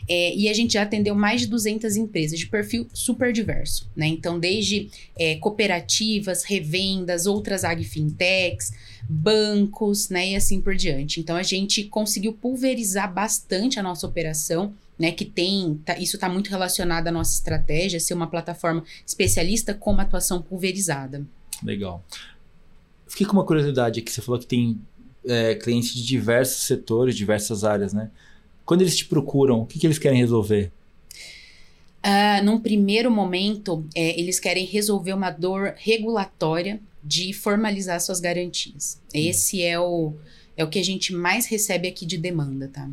É, 0.08 0.34
e 0.34 0.48
a 0.48 0.52
gente 0.52 0.72
já 0.72 0.82
atendeu 0.82 1.14
mais 1.14 1.42
de 1.42 1.46
200 1.46 1.96
empresas 1.96 2.36
de 2.36 2.48
perfil 2.48 2.88
super 2.92 3.32
diverso, 3.32 3.88
né? 3.94 4.08
Então, 4.08 4.36
desde 4.36 4.88
é, 5.16 5.36
cooperativas, 5.36 6.42
revendas, 6.42 7.24
outras 7.24 7.62
agfintechs, 7.62 8.72
bancos, 9.08 10.08
né? 10.08 10.30
E 10.30 10.36
assim 10.36 10.60
por 10.60 10.74
diante. 10.74 11.20
Então, 11.20 11.36
a 11.36 11.42
gente 11.42 11.84
conseguiu 11.84 12.32
pulverizar 12.32 13.12
bastante 13.12 13.78
a 13.78 13.82
nossa 13.82 14.06
operação. 14.06 14.74
Né, 14.98 15.10
que 15.10 15.24
tem, 15.24 15.80
tá, 15.84 15.98
isso 15.98 16.16
está 16.16 16.28
muito 16.28 16.48
relacionado 16.48 17.08
à 17.08 17.10
nossa 17.10 17.32
estratégia, 17.32 17.98
ser 17.98 18.14
uma 18.14 18.26
plataforma 18.28 18.84
especialista 19.04 19.74
com 19.74 19.90
uma 19.90 20.02
atuação 20.02 20.40
pulverizada. 20.40 21.26
Legal. 21.64 22.04
Fiquei 23.08 23.26
com 23.26 23.32
uma 23.32 23.44
curiosidade 23.44 23.98
aqui, 23.98 24.12
você 24.12 24.20
falou 24.20 24.38
que 24.38 24.46
tem 24.46 24.78
é, 25.26 25.54
clientes 25.54 25.94
de 25.94 26.04
diversos 26.04 26.64
setores, 26.66 27.16
diversas 27.16 27.64
áreas, 27.64 27.92
né? 27.92 28.10
Quando 28.64 28.82
eles 28.82 28.96
te 28.96 29.06
procuram, 29.06 29.60
o 29.60 29.66
que, 29.66 29.78
que 29.78 29.86
eles 29.86 29.98
querem 29.98 30.18
resolver? 30.18 30.70
Uh, 32.04 32.44
num 32.44 32.58
primeiro 32.58 33.10
momento, 33.10 33.86
é, 33.94 34.18
eles 34.18 34.40
querem 34.40 34.66
resolver 34.66 35.12
uma 35.12 35.30
dor 35.30 35.74
regulatória 35.76 36.80
de 37.02 37.32
formalizar 37.32 38.00
suas 38.00 38.18
garantias. 38.20 39.00
Esse 39.14 39.62
é 39.62 39.78
o, 39.78 40.12
é 40.56 40.64
o 40.64 40.68
que 40.68 40.78
a 40.78 40.84
gente 40.84 41.12
mais 41.12 41.46
recebe 41.46 41.86
aqui 41.86 42.04
de 42.04 42.18
demanda, 42.18 42.68
tá? 42.68 42.88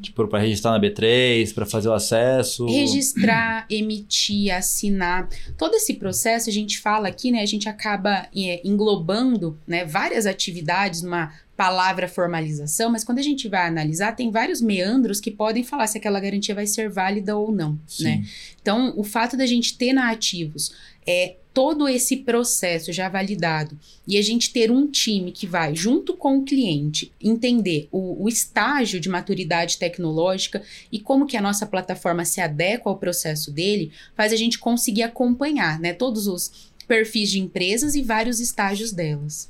Tipo, 0.00 0.26
para 0.28 0.40
registrar 0.40 0.72
na 0.72 0.80
B3, 0.80 1.52
para 1.54 1.64
fazer 1.64 1.88
o 1.88 1.92
acesso. 1.92 2.66
Registrar, 2.66 3.66
emitir, 3.70 4.54
assinar. 4.54 5.28
Todo 5.56 5.74
esse 5.74 5.94
processo, 5.94 6.50
a 6.50 6.52
gente 6.52 6.78
fala 6.78 7.08
aqui, 7.08 7.30
né? 7.30 7.40
A 7.40 7.46
gente 7.46 7.68
acaba 7.68 8.28
é, 8.34 8.60
englobando 8.64 9.58
né, 9.66 9.84
várias 9.84 10.26
atividades 10.26 11.02
numa 11.02 11.32
palavra 11.56 12.08
formalização, 12.08 12.90
mas 12.90 13.04
quando 13.04 13.20
a 13.20 13.22
gente 13.22 13.48
vai 13.48 13.66
analisar, 13.66 14.12
tem 14.12 14.30
vários 14.30 14.60
meandros 14.60 15.20
que 15.20 15.30
podem 15.30 15.62
falar 15.62 15.86
se 15.86 15.98
aquela 15.98 16.18
garantia 16.18 16.54
vai 16.54 16.66
ser 16.66 16.90
válida 16.90 17.36
ou 17.36 17.52
não, 17.52 17.78
Sim. 17.86 18.04
né? 18.04 18.24
Então, 18.60 18.92
o 18.96 19.04
fato 19.04 19.36
da 19.36 19.46
gente 19.46 19.78
ter 19.78 19.92
na 19.92 20.10
ativos 20.10 20.74
é 21.06 21.36
todo 21.54 21.88
esse 21.88 22.16
processo 22.18 22.92
já 22.92 23.08
validado 23.08 23.78
e 24.06 24.18
a 24.18 24.22
gente 24.22 24.52
ter 24.52 24.72
um 24.72 24.88
time 24.88 25.30
que 25.30 25.46
vai, 25.46 25.74
junto 25.74 26.14
com 26.16 26.38
o 26.38 26.44
cliente, 26.44 27.12
entender 27.22 27.88
o, 27.92 28.24
o, 28.24 28.28
estágio 28.28 28.98
de 28.98 29.08
maturidade 29.08 29.78
tecnológica 29.78 30.60
e 30.90 30.98
como 30.98 31.26
que 31.26 31.36
a 31.36 31.40
nossa 31.40 31.64
plataforma 31.64 32.24
se 32.24 32.40
adequa 32.40 32.90
ao 32.90 32.98
processo 32.98 33.52
dele, 33.52 33.92
faz 34.16 34.32
a 34.32 34.36
gente 34.36 34.58
conseguir 34.58 35.04
acompanhar 35.04 35.78
né, 35.78 35.92
todos 35.92 36.26
os 36.26 36.72
perfis 36.88 37.30
de 37.30 37.38
empresas 37.38 37.94
e 37.94 38.02
vários 38.02 38.40
estágios 38.40 38.90
delas. 38.90 39.48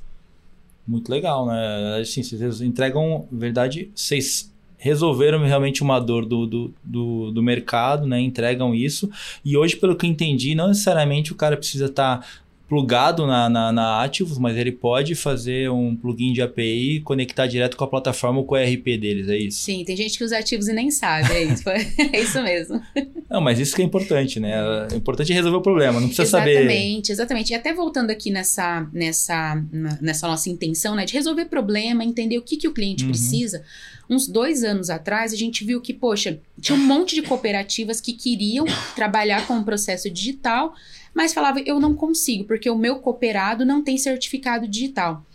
Muito 0.87 1.09
legal, 1.09 1.47
né? 1.47 1.99
Assim, 1.99 2.21
vocês 2.21 2.61
entregam, 2.61 3.27
verdade, 3.31 3.89
vocês 3.95 4.53
resolveram 4.77 5.43
realmente 5.43 5.81
uma 5.81 5.99
dor 5.99 6.25
do, 6.25 6.45
do, 6.45 6.73
do, 6.83 7.31
do, 7.31 7.43
mercado, 7.43 8.07
né? 8.07 8.19
Entregam 8.19 8.73
isso. 8.73 9.09
E 9.43 9.57
hoje, 9.57 9.75
pelo 9.75 9.95
que 9.95 10.05
eu 10.05 10.09
entendi, 10.09 10.55
não 10.55 10.67
necessariamente 10.67 11.31
o 11.31 11.35
cara 11.35 11.57
precisa 11.57 11.85
estar 11.85 12.19
tá 12.19 12.27
plugado 12.67 13.27
na, 13.27 13.47
na, 13.47 13.71
na 13.71 14.03
Ativos, 14.03 14.37
mas 14.37 14.57
ele 14.57 14.71
pode 14.71 15.13
fazer 15.13 15.69
um 15.69 15.95
plugin 15.95 16.33
de 16.33 16.41
API 16.41 16.95
e 16.95 16.99
conectar 16.99 17.45
direto 17.47 17.77
com 17.77 17.83
a 17.83 17.87
plataforma 17.87 18.39
ou 18.39 18.45
com 18.45 18.55
o 18.55 18.57
ERP 18.57 18.97
deles, 18.97 19.29
é 19.29 19.37
isso? 19.37 19.59
Sim, 19.59 19.83
tem 19.85 19.95
gente 19.95 20.17
que 20.17 20.23
usa 20.23 20.39
ativos 20.39 20.67
e 20.67 20.73
nem 20.73 20.89
sabe, 20.89 21.31
é 21.31 21.43
isso, 21.43 21.69
é 21.69 22.19
isso 22.19 22.41
mesmo. 22.41 22.81
Não, 23.29 23.39
mas 23.39 23.59
isso 23.59 23.75
que 23.75 23.81
é 23.81 23.85
importante, 23.85 24.39
né? 24.39 24.53
É 24.91 24.95
importante 24.95 25.31
resolver 25.31 25.57
o 25.57 25.61
problema, 25.61 25.99
não 25.99 26.07
precisa 26.07 26.23
exatamente, 26.23 26.53
saber... 26.53 26.65
Exatamente, 26.65 27.11
exatamente. 27.11 27.49
E 27.51 27.55
até 27.55 27.73
voltando 27.73 28.09
aqui 28.09 28.31
nessa, 28.31 28.87
nessa, 28.91 29.63
nessa 30.01 30.27
nossa 30.27 30.49
intenção, 30.49 30.95
né, 30.95 31.05
de 31.05 31.13
resolver 31.13 31.45
problema, 31.45 32.03
entender 32.03 32.37
o 32.37 32.41
que, 32.41 32.57
que 32.57 32.67
o 32.67 32.73
cliente 32.73 33.03
uhum. 33.03 33.11
precisa, 33.11 33.63
uns 34.09 34.27
dois 34.27 34.63
anos 34.63 34.89
atrás, 34.89 35.33
a 35.33 35.35
gente 35.35 35.63
viu 35.63 35.81
que, 35.81 35.93
poxa, 35.93 36.39
tinha 36.59 36.77
um 36.77 36.81
monte 36.81 37.15
de 37.15 37.21
cooperativas 37.21 37.99
que 37.99 38.13
queriam 38.13 38.65
trabalhar 38.95 39.45
com 39.47 39.57
o 39.57 39.63
processo 39.63 40.09
digital, 40.09 40.73
mas 41.13 41.33
falava, 41.33 41.59
eu 41.61 41.79
não 41.79 41.95
consigo, 41.95 42.43
porque 42.43 42.69
o 42.69 42.77
meu 42.77 42.99
cooperado 42.99 43.65
não 43.65 43.83
tem 43.83 43.97
certificado 43.97 44.67
digital. 44.67 45.25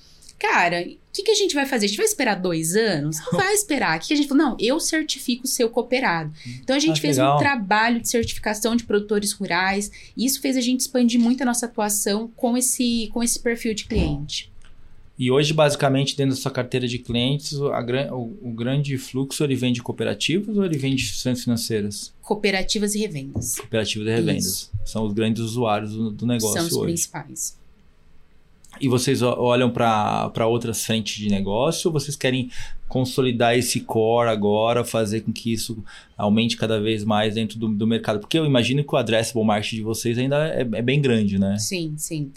Cara, 0.40 0.80
o 0.80 1.12
que, 1.12 1.22
que, 1.22 1.30
a 1.30 1.34
gente 1.34 1.54
vai 1.54 1.66
fazer? 1.66 1.84
A 1.84 1.88
gente 1.88 1.98
vai 1.98 2.06
esperar 2.06 2.34
dois 2.34 2.74
anos? 2.74 3.18
Não 3.30 3.38
vai 3.38 3.52
esperar. 3.52 3.98
O 3.98 4.00
que, 4.00 4.08
que 4.08 4.14
a 4.14 4.16
gente 4.16 4.28
falou? 4.28 4.42
Não, 4.42 4.56
eu 4.58 4.80
certifico 4.80 5.44
o 5.44 5.46
seu 5.46 5.68
cooperado. 5.68 6.32
Então 6.62 6.74
a 6.74 6.78
gente 6.78 6.96
ah, 6.98 7.00
fez 7.02 7.18
legal. 7.18 7.36
um 7.36 7.38
trabalho 7.38 8.00
de 8.00 8.08
certificação 8.08 8.74
de 8.74 8.84
produtores 8.84 9.32
rurais, 9.32 9.90
e 10.16 10.24
isso 10.24 10.40
fez 10.40 10.56
a 10.56 10.60
gente 10.62 10.80
expandir 10.80 11.20
muito 11.20 11.42
a 11.42 11.44
nossa 11.44 11.66
atuação 11.66 12.32
com 12.34 12.56
esse, 12.56 13.10
com 13.12 13.22
esse 13.22 13.38
perfil 13.38 13.74
de 13.74 13.84
cliente. 13.84 14.50
E 15.20 15.30
hoje, 15.30 15.52
basicamente, 15.52 16.16
dentro 16.16 16.34
da 16.34 16.40
sua 16.40 16.50
carteira 16.50 16.88
de 16.88 16.98
clientes, 16.98 17.52
a, 17.60 18.14
o, 18.14 18.38
o, 18.40 18.52
grande 18.54 18.96
fluxo 18.96 19.44
ele 19.44 19.54
vem 19.54 19.70
de 19.70 19.82
cooperativas 19.82 20.56
ou 20.56 20.64
ele 20.64 20.78
vem 20.78 20.96
de 20.96 21.02
instituições 21.02 21.44
financeiras? 21.44 22.10
Cooperativas 22.22 22.94
e 22.94 23.00
revendas. 23.00 23.56
Cooperativas 23.56 24.08
e 24.08 24.10
revendas. 24.10 24.46
Isso. 24.46 24.72
São 24.82 25.04
os 25.04 25.12
grandes 25.12 25.42
usuários 25.42 25.92
do, 25.92 26.10
do 26.10 26.26
negócio 26.26 26.56
São 26.56 26.66
os 26.66 26.72
hoje. 26.72 26.84
principais. 26.84 27.60
E 28.80 28.88
vocês 28.88 29.20
olham 29.20 29.70
para 29.70 30.46
outras 30.46 30.86
frentes 30.86 31.16
de 31.16 31.28
negócio 31.28 31.88
ou 31.88 31.92
vocês 31.92 32.16
querem 32.16 32.50
consolidar 32.88 33.54
esse 33.54 33.80
core 33.80 34.30
agora, 34.30 34.84
fazer 34.84 35.20
com 35.20 35.30
que 35.30 35.52
isso 35.52 35.84
aumente 36.16 36.56
cada 36.56 36.80
vez 36.80 37.04
mais 37.04 37.34
dentro 37.34 37.58
do, 37.58 37.68
do 37.68 37.86
mercado? 37.86 38.20
Porque 38.20 38.38
eu 38.38 38.46
imagino 38.46 38.82
que 38.82 38.94
o 38.94 38.96
addressable 38.96 39.44
market 39.44 39.72
de 39.72 39.82
vocês 39.82 40.16
ainda 40.16 40.48
é, 40.48 40.62
é 40.62 40.80
bem 40.80 40.98
grande, 40.98 41.38
né? 41.38 41.58
Sim, 41.58 41.92
sim. 41.98 42.32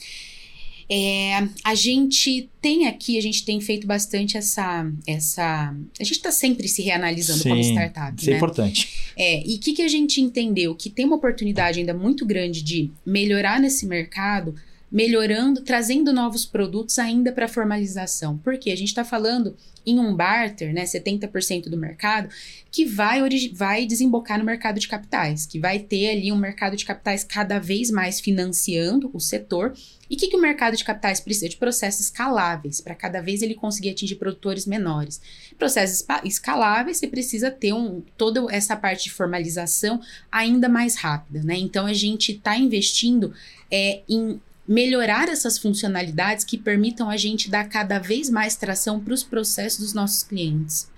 É, 0.95 1.50
a 1.63 1.73
gente 1.73 2.51
tem 2.62 2.85
aqui, 2.85 3.17
a 3.17 3.21
gente 3.21 3.43
tem 3.43 3.59
feito 3.59 3.88
bastante 3.88 4.38
essa. 4.38 4.85
essa 5.07 5.73
a 6.00 6.03
gente 6.03 6.17
está 6.17 6.31
sempre 6.31 6.67
se 6.67 6.83
reanalisando 6.83 7.41
Sim, 7.41 7.50
como 7.50 7.62
startup. 7.62 8.15
Isso 8.15 8.29
é 8.29 8.29
né? 8.29 8.35
é 8.35 8.38
importante. 8.38 8.89
É, 9.17 9.43
e 9.43 9.55
o 9.55 9.59
que, 9.59 9.73
que 9.73 9.81
a 9.81 9.88
gente 9.88 10.21
entendeu? 10.21 10.75
Que 10.75 10.91
tem 10.91 11.05
uma 11.05 11.15
oportunidade 11.15 11.79
ainda 11.79 11.95
muito 11.95 12.27
grande 12.27 12.62
de 12.62 12.91
melhorar 13.03 13.59
nesse 13.59 13.88
mercado 13.88 14.53
melhorando, 14.93 15.62
trazendo 15.62 16.13
novos 16.13 16.45
produtos 16.45 17.00
ainda 17.00 17.31
para 17.31 17.47
formalização. 17.47 18.38
Porque 18.38 18.69
a 18.69 18.77
gente 18.77 18.89
está 18.89 19.03
falando 19.03 19.57
em 19.83 20.00
um 20.00 20.15
barter, 20.15 20.71
né, 20.71 20.83
70% 20.83 21.67
do 21.67 21.75
mercado, 21.75 22.29
que 22.71 22.85
vai, 22.85 23.19
vai 23.51 23.85
desembocar 23.88 24.38
no 24.38 24.45
mercado 24.45 24.79
de 24.79 24.88
capitais, 24.88 25.47
que 25.47 25.59
vai 25.59 25.79
ter 25.79 26.12
ali 26.12 26.31
um 26.31 26.38
mercado 26.38 26.77
de 26.77 26.85
capitais 26.85 27.23
cada 27.23 27.57
vez 27.57 27.89
mais 27.89 28.19
financiando 28.19 29.09
o 29.13 29.19
setor. 29.19 29.73
E 30.07 30.15
o 30.15 30.17
que, 30.17 30.27
que 30.27 30.38
o 30.38 30.41
mercado 30.41 30.77
de 30.77 30.85
capitais 30.85 31.19
precisa? 31.19 31.50
De 31.50 31.57
processos 31.57 32.01
escaláveis, 32.01 32.79
para 32.79 32.93
cada 32.93 33.19
vez 33.19 33.41
ele 33.41 33.55
conseguir 33.55 33.89
atingir 33.89 34.15
produtores 34.15 34.67
menores. 34.67 35.19
Processos 35.57 36.05
escaláveis, 36.23 36.97
você 36.97 37.07
precisa 37.07 37.50
ter 37.50 37.73
um, 37.73 38.03
toda 38.15 38.45
essa 38.55 38.75
parte 38.75 39.05
de 39.05 39.12
formalização 39.12 40.00
ainda 40.31 40.69
mais 40.69 40.95
rápida. 40.95 41.41
Né? 41.41 41.57
Então, 41.57 41.88
a 41.88 41.93
gente 41.93 42.31
está 42.31 42.55
investindo 42.55 43.33
é, 43.71 44.01
em 44.07 44.39
melhorar 44.67 45.27
essas 45.29 45.58
funcionalidades 45.58 46.46
que 46.46 46.58
permitam 46.58 47.10
a 47.10 47.17
gente 47.17 47.50
dar 47.50 47.67
cada 47.67 48.00
vez 48.00 48.29
mais 48.29 48.55
tração 48.55 49.00
para 49.00 49.13
os 49.13 49.24
processos 49.24 49.79
dos 49.79 49.93
nossos 49.93 50.24
clientes. 50.24 50.91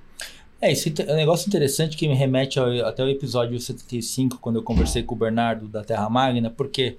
É, 0.61 0.71
isso 0.71 0.89
é 1.05 1.13
um 1.13 1.17
negócio 1.17 1.47
interessante 1.47 1.97
que 1.97 2.07
me 2.07 2.15
remete 2.15 2.57
ao, 2.57 2.69
até 2.85 3.03
o 3.03 3.09
episódio 3.09 3.59
75, 3.59 4.39
quando 4.39 4.55
eu 4.55 4.63
conversei 4.63 5.03
com 5.03 5.13
o 5.13 5.17
Bernardo 5.17 5.67
da 5.67 5.83
Terra 5.83 6.09
Magna, 6.09 6.49
porque 6.49 6.97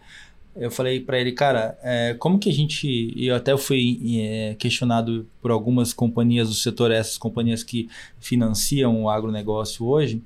eu 0.54 0.70
falei 0.70 1.00
para 1.00 1.18
ele, 1.18 1.32
cara, 1.32 1.76
é, 1.82 2.14
como 2.14 2.38
que 2.38 2.48
a 2.48 2.52
gente. 2.52 2.86
E 2.86 3.26
eu 3.26 3.34
até 3.34 3.56
fui 3.56 4.20
é, 4.20 4.54
questionado 4.58 5.26
por 5.40 5.50
algumas 5.50 5.92
companhias 5.92 6.48
do 6.48 6.54
setor, 6.54 6.90
essas 6.90 7.18
companhias 7.18 7.62
que 7.62 7.88
financiam 8.20 9.02
o 9.02 9.10
agronegócio 9.10 9.84
hoje, 9.84 10.22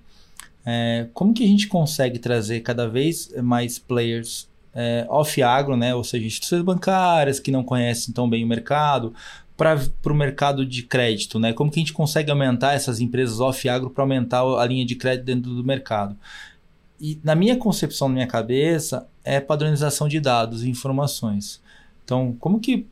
é, 0.65 1.09
como 1.15 1.33
que 1.33 1.43
a 1.43 1.47
gente 1.47 1.67
consegue 1.67 2.19
trazer 2.19 2.61
cada 2.61 2.89
vez 2.89 3.33
mais 3.43 3.79
players 3.79 4.50
é, 4.75 5.07
off-agro, 5.09 5.77
né? 5.77 5.95
ou 5.95 6.05
seja, 6.05 6.27
instituições 6.27 6.63
bancárias 6.63 7.41
que 7.41 7.51
não 7.51 7.63
conhecem 7.63 8.15
tão 8.15 8.29
bem 8.29 8.45
o 8.45 8.47
mercado, 8.47 9.15
para 9.57 9.79
o 10.13 10.15
mercado 10.15 10.65
de 10.65 10.83
crédito, 10.83 11.39
né? 11.39 11.53
Como 11.53 11.71
que 11.71 11.79
a 11.79 11.83
gente 11.83 11.93
consegue 11.93 12.31
aumentar 12.31 12.73
essas 12.73 12.99
empresas 12.99 13.41
off-agro 13.41 13.91
para 13.91 14.03
aumentar 14.03 14.43
a 14.43 14.65
linha 14.65 14.87
de 14.87 14.95
crédito 14.95 15.27
dentro 15.27 15.55
do 15.55 15.63
mercado? 15.63 16.17
E 16.99 17.21
na 17.23 17.35
minha 17.35 17.57
concepção, 17.57 18.09
na 18.09 18.15
minha 18.15 18.27
cabeça, 18.27 19.07
é 19.23 19.39
padronização 19.39 20.09
de 20.09 20.19
dados 20.19 20.65
e 20.65 20.71
informações. 20.71 21.61
Então, 22.03 22.35
como 22.41 22.59
que 22.59 22.87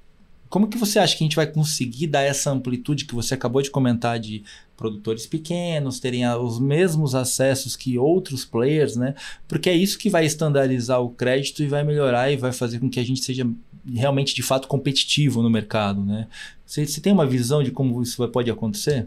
como 0.49 0.69
que 0.69 0.78
você 0.78 0.99
acha 0.99 1.17
que 1.17 1.23
a 1.23 1.26
gente 1.26 1.37
vai 1.37 1.47
conseguir 1.47 2.07
dar 2.07 2.23
essa 2.23 2.50
amplitude 2.50 3.05
que 3.05 3.14
você 3.14 3.35
acabou 3.35 3.61
de 3.61 3.71
comentar 3.71 4.19
de 4.19 4.43
produtores 4.76 5.26
pequenos 5.26 5.99
terem 5.99 6.26
os 6.28 6.59
mesmos 6.59 7.14
acessos 7.14 7.76
que 7.76 7.99
outros 7.99 8.45
players, 8.45 8.97
né? 8.97 9.14
Porque 9.47 9.69
é 9.69 9.75
isso 9.75 9.99
que 9.99 10.09
vai 10.09 10.25
estandarizar 10.25 11.02
o 11.02 11.11
crédito 11.11 11.62
e 11.62 11.67
vai 11.67 11.83
melhorar 11.85 12.31
e 12.31 12.37
vai 12.37 12.52
fazer 12.52 12.78
com 12.78 12.88
que 12.88 13.00
a 13.00 13.05
gente 13.05 13.23
seja 13.23 13.47
realmente 13.93 14.35
de 14.35 14.43
fato 14.43 14.69
competitivo 14.69 15.43
no 15.43 15.50
mercado, 15.50 16.05
né? 16.05 16.28
Você, 16.64 16.87
você 16.87 17.00
tem 17.00 17.12
uma 17.12 17.26
visão 17.26 17.62
de 17.62 17.71
como 17.71 18.00
isso 18.02 18.26
pode 18.28 18.50
acontecer? 18.50 19.07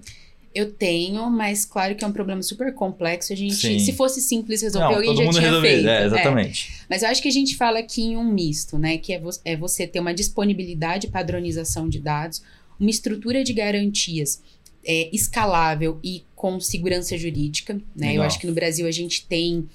Eu 0.53 0.71
tenho, 0.71 1.29
mas 1.29 1.63
claro 1.63 1.95
que 1.95 2.03
é 2.03 2.07
um 2.07 2.11
problema 2.11 2.41
super 2.43 2.73
complexo. 2.73 3.31
A 3.31 3.35
gente, 3.35 3.55
Sim. 3.55 3.79
se 3.79 3.93
fosse 3.93 4.19
simples 4.19 4.61
resolver, 4.61 4.89
Não, 4.89 4.95
alguém 4.95 5.15
já 5.15 5.39
tinha 5.39 5.61
feito. 5.61 5.87
É, 5.87 6.05
exatamente. 6.05 6.71
É. 6.71 6.85
Mas 6.89 7.03
eu 7.03 7.09
acho 7.09 7.21
que 7.21 7.27
a 7.27 7.31
gente 7.31 7.55
fala 7.55 7.79
aqui 7.79 8.01
em 8.01 8.17
um 8.17 8.23
misto, 8.23 8.77
né? 8.77 8.97
Que 8.97 9.13
é, 9.13 9.19
vo 9.19 9.29
é 9.45 9.55
você 9.55 9.87
ter 9.87 9.99
uma 9.99 10.13
disponibilidade 10.13 11.07
e 11.07 11.09
padronização 11.09 11.87
de 11.87 11.99
dados, 11.99 12.41
uma 12.79 12.89
estrutura 12.89 13.43
de 13.43 13.53
garantias 13.53 14.41
é, 14.85 15.09
escalável 15.13 15.99
e 16.03 16.23
com 16.35 16.59
segurança 16.59 17.17
jurídica. 17.17 17.75
Né? 17.95 18.07
Legal. 18.07 18.15
Eu 18.15 18.23
acho 18.23 18.39
que 18.39 18.47
no 18.47 18.53
Brasil 18.53 18.87
a 18.87 18.91
gente 18.91 19.25
tem 19.27 19.67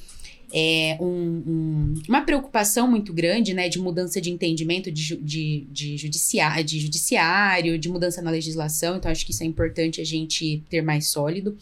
é, 0.52 0.96
um, 1.00 1.06
um, 1.06 1.94
uma 2.08 2.22
preocupação 2.22 2.88
muito 2.88 3.12
grande 3.12 3.52
né, 3.52 3.68
de 3.68 3.78
mudança 3.78 4.20
de 4.20 4.30
entendimento 4.30 4.90
de, 4.90 5.16
de, 5.16 5.66
de, 5.70 5.96
judiciário, 5.96 6.64
de 6.64 6.78
judiciário, 6.78 7.78
de 7.78 7.88
mudança 7.88 8.22
na 8.22 8.30
legislação. 8.30 8.96
Então, 8.96 9.10
acho 9.10 9.24
que 9.24 9.32
isso 9.32 9.42
é 9.42 9.46
importante 9.46 10.00
a 10.00 10.04
gente 10.04 10.62
ter 10.68 10.82
mais 10.82 11.08
sólido. 11.08 11.56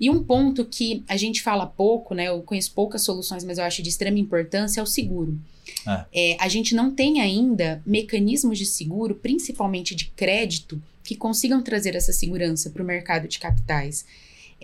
E 0.00 0.10
um 0.10 0.22
ponto 0.22 0.64
que 0.64 1.04
a 1.08 1.16
gente 1.16 1.42
fala 1.42 1.66
pouco, 1.66 2.14
né? 2.14 2.28
Eu 2.28 2.42
conheço 2.42 2.72
poucas 2.72 3.02
soluções, 3.02 3.44
mas 3.44 3.58
eu 3.58 3.64
acho 3.64 3.82
de 3.82 3.88
extrema 3.88 4.18
importância 4.18 4.80
é 4.80 4.82
o 4.82 4.86
seguro. 4.86 5.38
É. 5.86 6.32
É, 6.32 6.36
a 6.40 6.48
gente 6.48 6.74
não 6.74 6.94
tem 6.94 7.20
ainda 7.20 7.82
mecanismos 7.86 8.58
de 8.58 8.66
seguro, 8.66 9.14
principalmente 9.14 9.94
de 9.94 10.06
crédito, 10.06 10.82
que 11.02 11.14
consigam 11.14 11.62
trazer 11.62 11.94
essa 11.94 12.12
segurança 12.12 12.70
para 12.70 12.82
o 12.82 12.86
mercado 12.86 13.28
de 13.28 13.38
capitais. 13.38 14.04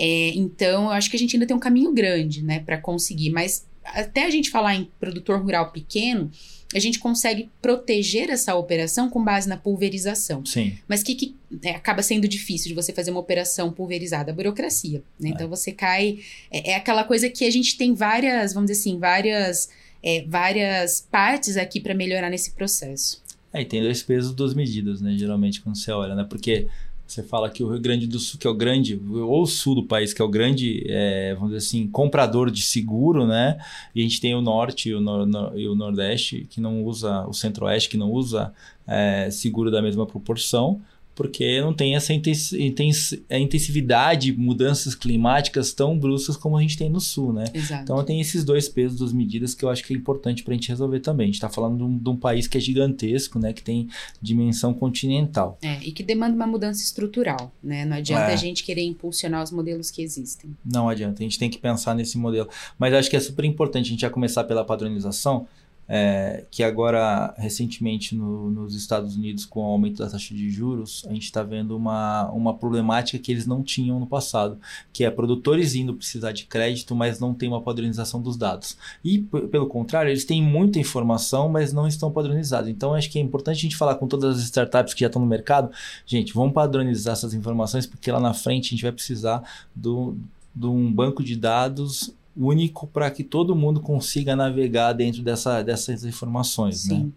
É, 0.02 0.32
então, 0.34 0.84
eu 0.84 0.90
acho 0.92 1.10
que 1.10 1.16
a 1.16 1.18
gente 1.18 1.36
ainda 1.36 1.46
tem 1.46 1.54
um 1.54 1.60
caminho 1.60 1.92
grande, 1.92 2.42
né, 2.42 2.60
para 2.60 2.78
conseguir. 2.78 3.28
Mas 3.28 3.66
até 3.84 4.24
a 4.24 4.30
gente 4.30 4.48
falar 4.48 4.74
em 4.74 4.88
produtor 4.98 5.42
rural 5.42 5.70
pequeno, 5.72 6.30
a 6.74 6.78
gente 6.78 6.98
consegue 6.98 7.50
proteger 7.60 8.30
essa 8.30 8.54
operação 8.54 9.10
com 9.10 9.22
base 9.22 9.46
na 9.46 9.58
pulverização. 9.58 10.44
Sim. 10.46 10.78
Mas 10.88 11.02
o 11.02 11.04
que, 11.04 11.14
que 11.14 11.36
é, 11.62 11.72
acaba 11.72 12.02
sendo 12.02 12.26
difícil 12.26 12.68
de 12.68 12.74
você 12.74 12.94
fazer 12.94 13.10
uma 13.10 13.20
operação 13.20 13.70
pulverizada? 13.70 14.32
A 14.32 14.34
burocracia. 14.34 15.02
Né? 15.18 15.28
É. 15.28 15.32
Então 15.32 15.48
você 15.50 15.70
cai. 15.70 16.20
É, 16.50 16.70
é, 16.70 16.74
aquela 16.76 17.04
coisa 17.04 17.28
que 17.28 17.44
a 17.44 17.50
gente 17.50 17.76
tem 17.76 17.92
várias, 17.92 18.54
vamos 18.54 18.70
dizer 18.70 18.80
assim, 18.80 18.98
várias, 18.98 19.68
é, 20.02 20.24
várias 20.26 21.06
partes 21.10 21.58
aqui 21.58 21.78
para 21.78 21.92
melhorar 21.92 22.30
nesse 22.30 22.52
processo. 22.52 23.22
É, 23.52 23.60
e 23.60 23.64
tem 23.66 23.82
dois 23.82 24.02
pesos, 24.02 24.32
duas 24.32 24.54
medidas, 24.54 25.02
né? 25.02 25.14
Geralmente 25.18 25.60
quando 25.60 25.76
você 25.76 25.90
olha, 25.90 26.14
né? 26.14 26.24
Porque 26.24 26.68
você 27.10 27.22
fala 27.22 27.50
que 27.50 27.64
o 27.64 27.68
Rio 27.70 27.80
Grande 27.80 28.06
do 28.06 28.18
Sul, 28.18 28.38
que 28.38 28.46
é 28.46 28.50
o 28.50 28.54
grande, 28.54 29.00
ou 29.10 29.42
o 29.42 29.46
sul 29.46 29.74
do 29.74 29.84
país, 29.84 30.12
que 30.12 30.22
é 30.22 30.24
o 30.24 30.28
grande, 30.28 30.84
é, 30.86 31.34
vamos 31.34 31.50
dizer 31.50 31.66
assim, 31.66 31.88
comprador 31.88 32.50
de 32.50 32.62
seguro, 32.62 33.26
né? 33.26 33.58
E 33.94 34.00
a 34.00 34.02
gente 34.02 34.20
tem 34.20 34.34
o 34.34 34.40
norte 34.40 34.90
e 34.90 34.94
o, 34.94 35.00
nor, 35.00 35.26
no, 35.26 35.58
e 35.58 35.68
o 35.68 35.74
nordeste, 35.74 36.46
que 36.48 36.60
não 36.60 36.84
usa, 36.84 37.26
o 37.26 37.32
centro-oeste, 37.32 37.88
que 37.88 37.96
não 37.96 38.10
usa 38.10 38.52
é, 38.86 39.28
seguro 39.30 39.70
da 39.70 39.82
mesma 39.82 40.06
proporção 40.06 40.80
porque 41.14 41.60
não 41.60 41.74
tem 41.74 41.96
essa 41.96 42.14
intensividade, 42.14 44.32
mudanças 44.32 44.94
climáticas 44.94 45.72
tão 45.72 45.98
bruscas 45.98 46.36
como 46.36 46.56
a 46.56 46.62
gente 46.62 46.78
tem 46.78 46.88
no 46.88 47.00
sul, 47.00 47.32
né? 47.32 47.44
Exato. 47.52 47.82
Então 47.82 48.02
tem 48.04 48.20
esses 48.20 48.44
dois 48.44 48.68
pesos, 48.68 48.98
duas 48.98 49.12
medidas 49.12 49.54
que 49.54 49.64
eu 49.64 49.68
acho 49.68 49.84
que 49.84 49.92
é 49.92 49.96
importante 49.96 50.42
para 50.42 50.52
a 50.52 50.56
gente 50.56 50.68
resolver 50.68 51.00
também. 51.00 51.24
A 51.24 51.26
gente 51.26 51.34
está 51.34 51.50
falando 51.50 51.76
de 51.76 51.82
um, 51.82 51.98
de 51.98 52.08
um, 52.08 52.16
país 52.16 52.46
que 52.46 52.56
é 52.56 52.60
gigantesco, 52.60 53.38
né? 53.38 53.52
Que 53.52 53.62
tem 53.62 53.88
dimensão 54.20 54.72
continental. 54.72 55.58
É, 55.60 55.78
e 55.82 55.92
que 55.92 56.02
demanda 56.02 56.34
uma 56.34 56.46
mudança 56.46 56.82
estrutural, 56.82 57.52
né? 57.62 57.84
Não 57.84 57.96
adianta 57.96 58.30
é. 58.30 58.32
a 58.32 58.36
gente 58.36 58.64
querer 58.64 58.84
impulsionar 58.84 59.42
os 59.42 59.50
modelos 59.50 59.90
que 59.90 60.02
existem. 60.02 60.56
Não 60.64 60.88
adianta, 60.88 61.22
a 61.22 61.24
gente 61.24 61.38
tem 61.38 61.50
que 61.50 61.58
pensar 61.58 61.94
nesse 61.94 62.16
modelo. 62.16 62.48
Mas 62.78 62.94
acho 62.94 63.10
que 63.10 63.16
é 63.16 63.20
super 63.20 63.44
importante 63.44 63.86
a 63.86 63.90
gente 63.90 64.00
já 64.00 64.10
começar 64.10 64.44
pela 64.44 64.64
padronização, 64.64 65.46
é, 65.92 66.44
que 66.52 66.62
agora, 66.62 67.34
recentemente, 67.36 68.14
no, 68.14 68.48
nos 68.48 68.76
Estados 68.76 69.16
Unidos, 69.16 69.44
com 69.44 69.58
o 69.60 69.72
aumento 69.72 69.98
da 69.98 70.08
taxa 70.08 70.32
de 70.32 70.48
juros, 70.48 71.04
a 71.08 71.12
gente 71.12 71.24
está 71.24 71.42
vendo 71.42 71.76
uma, 71.76 72.30
uma 72.30 72.54
problemática 72.54 73.18
que 73.18 73.32
eles 73.32 73.44
não 73.44 73.60
tinham 73.60 73.98
no 73.98 74.06
passado, 74.06 74.56
que 74.92 75.02
é 75.02 75.10
produtores 75.10 75.74
indo 75.74 75.92
precisar 75.92 76.30
de 76.30 76.44
crédito, 76.44 76.94
mas 76.94 77.18
não 77.18 77.34
tem 77.34 77.48
uma 77.48 77.60
padronização 77.60 78.22
dos 78.22 78.36
dados. 78.36 78.76
E, 79.04 79.18
pelo 79.18 79.66
contrário, 79.66 80.10
eles 80.10 80.24
têm 80.24 80.40
muita 80.40 80.78
informação, 80.78 81.48
mas 81.48 81.72
não 81.72 81.88
estão 81.88 82.12
padronizados. 82.12 82.70
Então, 82.70 82.94
acho 82.94 83.10
que 83.10 83.18
é 83.18 83.22
importante 83.22 83.58
a 83.58 83.62
gente 83.62 83.76
falar 83.76 83.96
com 83.96 84.06
todas 84.06 84.36
as 84.36 84.44
startups 84.44 84.94
que 84.94 85.00
já 85.00 85.08
estão 85.08 85.20
no 85.20 85.26
mercado, 85.26 85.72
gente, 86.06 86.32
vamos 86.32 86.52
padronizar 86.52 87.14
essas 87.14 87.34
informações, 87.34 87.84
porque 87.84 88.12
lá 88.12 88.20
na 88.20 88.32
frente 88.32 88.66
a 88.66 88.70
gente 88.70 88.82
vai 88.82 88.92
precisar 88.92 89.42
do, 89.74 90.16
de 90.54 90.66
um 90.66 90.92
banco 90.92 91.24
de 91.24 91.34
dados 91.34 92.14
único 92.36 92.86
para 92.86 93.10
que 93.10 93.24
todo 93.24 93.56
mundo 93.56 93.80
consiga 93.80 94.36
navegar 94.36 94.92
dentro 94.92 95.22
dessa, 95.22 95.62
dessas 95.62 96.04
informações. 96.04 96.82
Sim. 96.82 97.04
Né? 97.04 97.10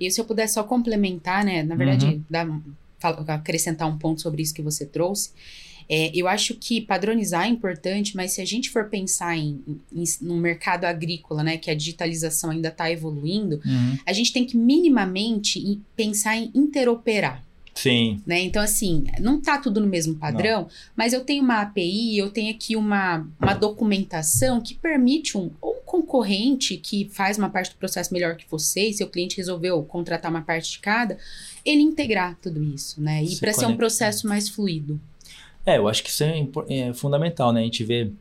E 0.00 0.10
se 0.10 0.20
eu 0.20 0.24
puder 0.24 0.48
só 0.48 0.62
complementar, 0.62 1.44
né? 1.44 1.62
Na 1.62 1.74
verdade, 1.74 2.06
uhum. 2.06 2.24
dar, 2.30 2.60
acrescentar 3.28 3.88
um 3.88 3.98
ponto 3.98 4.20
sobre 4.20 4.42
isso 4.42 4.54
que 4.54 4.62
você 4.62 4.86
trouxe. 4.86 5.30
É, 5.92 6.12
eu 6.14 6.28
acho 6.28 6.54
que 6.54 6.80
padronizar 6.80 7.46
é 7.46 7.48
importante, 7.48 8.14
mas 8.14 8.30
se 8.30 8.40
a 8.40 8.44
gente 8.44 8.70
for 8.70 8.88
pensar 8.88 9.36
em, 9.36 9.60
em 9.92 10.04
no 10.22 10.36
mercado 10.36 10.84
agrícola, 10.84 11.42
né, 11.42 11.56
que 11.56 11.68
a 11.68 11.74
digitalização 11.74 12.50
ainda 12.50 12.68
está 12.68 12.88
evoluindo, 12.88 13.60
uhum. 13.66 13.98
a 14.06 14.12
gente 14.12 14.32
tem 14.32 14.44
que 14.44 14.56
minimamente 14.56 15.80
pensar 15.96 16.36
em 16.36 16.48
interoperar. 16.54 17.44
Sim. 17.80 18.20
Né? 18.26 18.40
Então, 18.42 18.62
assim, 18.62 19.04
não 19.18 19.40
tá 19.40 19.56
tudo 19.56 19.80
no 19.80 19.86
mesmo 19.86 20.14
padrão, 20.14 20.62
não. 20.62 20.68
mas 20.94 21.14
eu 21.14 21.24
tenho 21.24 21.42
uma 21.42 21.62
API, 21.62 22.18
eu 22.18 22.28
tenho 22.28 22.54
aqui 22.54 22.76
uma, 22.76 23.26
uma 23.40 23.54
documentação 23.54 24.60
que 24.60 24.74
permite 24.74 25.38
um, 25.38 25.50
um 25.62 25.76
concorrente 25.86 26.76
que 26.76 27.08
faz 27.10 27.38
uma 27.38 27.48
parte 27.48 27.70
do 27.70 27.76
processo 27.78 28.12
melhor 28.12 28.36
que 28.36 28.44
você, 28.50 28.88
e 28.88 28.92
seu 28.92 29.08
cliente 29.08 29.38
resolveu 29.38 29.82
contratar 29.82 30.30
uma 30.30 30.42
parte 30.42 30.72
de 30.72 30.78
cada, 30.80 31.16
ele 31.64 31.80
integrar 31.80 32.36
tudo 32.42 32.62
isso, 32.62 33.00
né? 33.00 33.24
E 33.24 33.36
para 33.36 33.54
ser 33.54 33.64
um 33.64 33.76
processo 33.78 34.28
mais 34.28 34.46
fluido. 34.46 35.00
É, 35.64 35.78
eu 35.78 35.88
acho 35.88 36.02
que 36.02 36.10
isso 36.10 36.22
é, 36.22 36.46
é 36.68 36.92
fundamental, 36.92 37.50
né? 37.50 37.60
A 37.60 37.64
gente 37.64 37.82
vê 37.82 38.12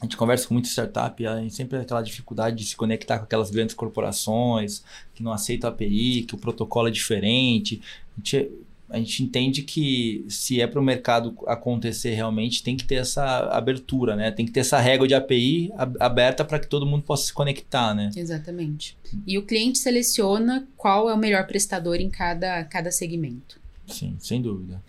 a 0.00 0.06
gente 0.06 0.16
conversa 0.16 0.48
com 0.48 0.54
muita 0.54 0.68
startup, 0.68 1.24
a 1.24 1.40
gente 1.40 1.54
sempre 1.54 1.76
tem 1.76 1.80
aquela 1.80 2.02
dificuldade 2.02 2.56
de 2.56 2.64
se 2.64 2.76
conectar 2.76 3.18
com 3.18 3.24
aquelas 3.24 3.50
grandes 3.50 3.76
corporações 3.76 4.82
que 5.14 5.22
não 5.22 5.32
aceitam 5.32 5.70
API, 5.70 6.24
que 6.24 6.34
o 6.34 6.38
protocolo 6.38 6.88
é 6.88 6.90
diferente. 6.90 7.80
A 8.12 8.20
gente 8.20 8.50
a 8.88 8.98
gente 8.98 9.22
entende 9.22 9.62
que 9.62 10.24
se 10.28 10.60
é 10.60 10.66
para 10.66 10.80
o 10.80 10.84
mercado 10.84 11.34
acontecer 11.46 12.14
realmente, 12.14 12.62
tem 12.62 12.76
que 12.76 12.84
ter 12.84 12.96
essa 12.96 13.24
abertura, 13.50 14.14
né? 14.14 14.30
Tem 14.30 14.44
que 14.44 14.52
ter 14.52 14.60
essa 14.60 14.78
régua 14.78 15.08
de 15.08 15.14
API 15.14 15.72
aberta 15.98 16.44
para 16.44 16.58
que 16.58 16.66
todo 16.66 16.86
mundo 16.86 17.02
possa 17.02 17.26
se 17.26 17.32
conectar, 17.32 17.94
né? 17.94 18.10
Exatamente. 18.14 18.96
E 19.26 19.38
o 19.38 19.42
cliente 19.42 19.78
seleciona 19.78 20.68
qual 20.76 21.08
é 21.08 21.14
o 21.14 21.18
melhor 21.18 21.46
prestador 21.46 21.96
em 21.96 22.10
cada, 22.10 22.62
cada 22.64 22.90
segmento. 22.90 23.58
Sim, 23.86 24.16
sem 24.18 24.40
dúvida. 24.40 24.82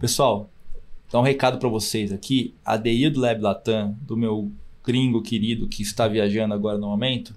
Pessoal, 0.00 0.50
dá 1.10 1.20
um 1.20 1.24
recado 1.24 1.58
para 1.58 1.68
vocês 1.68 2.12
aqui. 2.12 2.54
A 2.64 2.76
DI 2.76 3.08
do 3.10 3.20
Lab 3.20 3.40
Latam, 3.40 3.96
do 4.02 4.16
meu 4.16 4.50
gringo 4.84 5.22
querido 5.22 5.68
que 5.68 5.82
está 5.82 6.08
viajando 6.08 6.54
agora 6.54 6.76
no 6.76 6.88
momento, 6.88 7.34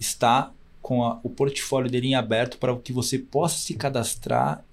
está 0.00 0.50
com 0.80 1.04
a, 1.04 1.20
o 1.22 1.28
portfólio 1.28 1.90
dele 1.90 2.08
em 2.08 2.14
aberto 2.14 2.56
para 2.58 2.74
que 2.76 2.92
você 2.92 3.18
possa 3.18 3.58
se 3.58 3.74
cadastrar 3.74 4.64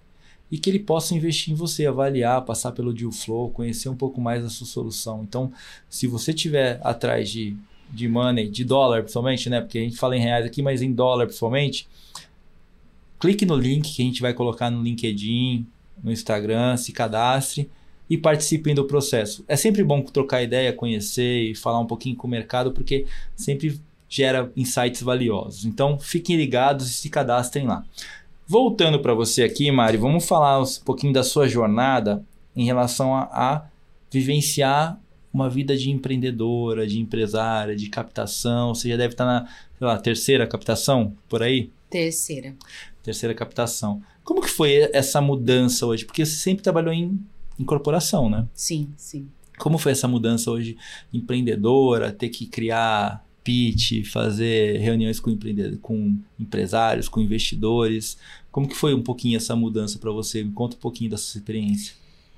e 0.51 0.58
que 0.58 0.69
ele 0.69 0.79
possa 0.79 1.15
investir 1.15 1.53
em 1.53 1.55
você, 1.55 1.86
avaliar, 1.86 2.43
passar 2.43 2.71
pelo 2.71 2.93
deal 2.93 3.12
flow, 3.12 3.49
conhecer 3.49 3.89
um 3.89 3.95
pouco 3.95 4.21
mais 4.21 4.43
da 4.43 4.49
sua 4.49 4.67
solução. 4.67 5.23
Então, 5.23 5.51
se 5.89 6.08
você 6.08 6.34
tiver 6.34 6.79
atrás 6.84 7.29
de, 7.29 7.55
de 7.91 8.08
money, 8.08 8.49
de 8.49 8.63
dólar 8.63 9.01
principalmente, 9.01 9.49
né? 9.49 9.62
Porque 9.62 9.79
a 9.79 9.81
gente 9.81 9.97
fala 9.97 10.15
em 10.15 10.21
reais 10.21 10.45
aqui, 10.45 10.62
mas 10.62 10.81
em 10.81 10.93
dólar 10.93 11.25
principalmente, 11.25 11.88
clique 13.19 13.45
no 13.45 13.55
link 13.55 13.95
que 13.95 14.01
a 14.01 14.05
gente 14.05 14.21
vai 14.21 14.34
colocar 14.34 14.69
no 14.69 14.84
LinkedIn, 14.84 15.65
no 16.03 16.12
Instagram, 16.12 16.77
se 16.77 16.91
cadastre 16.91 17.69
e 18.10 18.17
participem 18.17 18.75
do 18.75 18.86
processo. 18.86 19.43
É 19.47 19.55
sempre 19.55 19.84
bom 19.84 20.01
trocar 20.01 20.43
ideia, 20.43 20.71
conhecer 20.71 21.51
e 21.51 21.55
falar 21.55 21.79
um 21.79 21.88
pouquinho 21.88 22.15
com 22.15 22.27
o 22.27 22.29
mercado, 22.29 22.71
porque 22.71 23.05
sempre 23.36 23.81
gera 24.08 24.51
insights 24.55 25.01
valiosos. 25.01 25.65
Então, 25.65 25.99
fiquem 25.99 26.38
ligados 26.38 26.89
e 26.89 26.93
se 26.93 27.10
cadastrem 27.10 27.65
lá. 27.65 27.84
Voltando 28.47 28.99
para 28.99 29.13
você 29.13 29.43
aqui, 29.43 29.71
Mari, 29.71 29.97
vamos 29.97 30.25
falar 30.25 30.62
um 30.62 30.65
pouquinho 30.86 31.12
da 31.12 31.23
sua 31.23 31.47
jornada 31.47 32.23
em 32.55 32.63
relação 32.63 33.15
a, 33.15 33.23
a 33.23 33.65
vivenciar 34.12 34.99
uma 35.34 35.49
vida 35.49 35.75
de 35.75 35.89
empreendedora, 35.89 36.86
de 36.86 36.99
empresária, 36.99 37.75
de 37.75 37.89
captação. 37.89 38.73
Você 38.73 38.89
já 38.89 38.97
deve 38.97 39.13
estar 39.13 39.25
na 39.25 39.47
sei 39.77 39.88
lá, 39.88 39.97
terceira 39.97 40.47
captação 40.47 41.15
por 41.27 41.41
aí? 41.41 41.71
Terceira. 41.89 42.55
Terceira 43.03 43.34
captação. 43.34 44.01
Como 44.23 44.41
que 44.41 44.49
foi 44.49 44.89
essa 44.93 45.19
mudança 45.19 45.86
hoje? 45.86 46.05
Porque 46.05 46.25
você 46.25 46.36
sempre 46.36 46.63
trabalhou 46.63 46.93
em, 46.93 47.19
em 47.60 47.63
corporação, 47.63 48.29
né? 48.29 48.47
Sim, 48.53 48.89
sim. 48.95 49.27
Como 49.58 49.77
foi 49.77 49.91
essa 49.91 50.08
mudança 50.08 50.51
hoje 50.51 50.77
empreendedora, 51.12 52.12
ter 52.12 52.29
que 52.29 52.45
criar 52.45 53.24
pitch, 53.45 54.03
fazer 54.05 54.79
reuniões 54.79 55.19
com, 55.19 55.38
com 55.81 56.17
empresários, 56.39 57.08
com 57.08 57.21
investidores. 57.21 58.17
Como 58.51 58.67
que 58.67 58.75
foi 58.75 58.95
um 58.95 59.03
pouquinho 59.03 59.38
essa 59.38 59.55
mudança 59.55 59.99
para 59.99 60.12
você? 60.12 60.43
Me 60.43 60.51
conta 60.51 60.75
um 60.75 60.79
pouquinho 60.79 61.12
da 61.12 61.17
sua 61.17 61.38
experiência. 61.38 61.93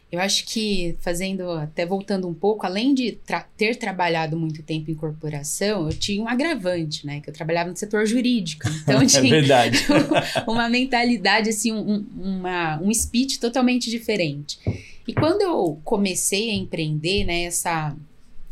Eu 0.10 0.22
acho 0.22 0.46
que 0.46 0.96
fazendo, 1.00 1.52
até 1.52 1.86
voltando 1.86 2.28
um 2.30 2.34
pouco, 2.34 2.66
além 2.66 2.94
de 2.94 3.12
tra 3.12 3.42
ter 3.42 3.76
trabalhado 3.76 4.38
muito 4.38 4.64
tempo 4.64 4.90
em 4.90 4.96
corporação, 4.96 5.90
eu 5.90 5.94
tinha 5.94 6.24
um 6.24 6.28
agravante, 6.30 7.06
né? 7.06 7.20
Que 7.20 7.30
eu 7.30 7.34
trabalhava 7.34 7.70
no 7.70 7.76
setor 7.76 8.06
jurídico. 8.06 8.70
Então 8.84 9.04
tinha 9.08 9.26
é 9.26 9.30
verdade. 9.30 9.80
uma 10.48 10.70
mentalidade, 10.70 11.50
assim, 11.50 11.74
um, 11.74 12.06
uma, 12.18 12.82
um 12.82 12.94
speech 12.94 13.40
totalmente 13.40 13.90
diferente. 13.90 14.60
E 15.06 15.14
quando 15.14 15.42
eu 15.42 15.80
comecei 15.84 16.52
a 16.52 16.54
empreender, 16.54 17.26
né, 17.26 17.44
essa, 17.44 17.96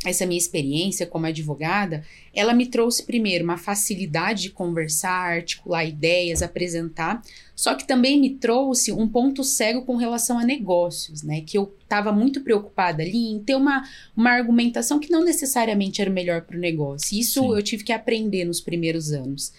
essa 0.09 0.25
minha 0.25 0.37
experiência 0.37 1.05
como 1.05 1.25
advogada, 1.25 2.03
ela 2.33 2.53
me 2.53 2.65
trouxe 2.65 3.03
primeiro 3.03 3.43
uma 3.43 3.57
facilidade 3.57 4.43
de 4.43 4.49
conversar, 4.51 5.35
articular 5.35 5.85
ideias, 5.85 6.41
apresentar, 6.41 7.21
só 7.55 7.73
que 7.75 7.87
também 7.87 8.19
me 8.19 8.31
trouxe 8.31 8.91
um 8.91 9.07
ponto 9.07 9.43
cego 9.43 9.83
com 9.83 9.95
relação 9.95 10.37
a 10.37 10.43
negócios, 10.43 11.23
né? 11.23 11.41
Que 11.41 11.57
eu 11.57 11.73
estava 11.81 12.11
muito 12.11 12.41
preocupada 12.41 13.01
ali 13.01 13.31
em 13.31 13.39
ter 13.39 13.55
uma, 13.55 13.83
uma 14.15 14.31
argumentação 14.31 14.99
que 14.99 15.11
não 15.11 15.23
necessariamente 15.23 16.01
era 16.01 16.09
o 16.09 16.13
melhor 16.13 16.41
para 16.41 16.57
o 16.57 16.59
negócio. 16.59 17.17
Isso 17.17 17.41
Sim. 17.41 17.55
eu 17.55 17.63
tive 17.63 17.83
que 17.83 17.93
aprender 17.93 18.45
nos 18.45 18.59
primeiros 18.59 19.11
anos. 19.11 19.53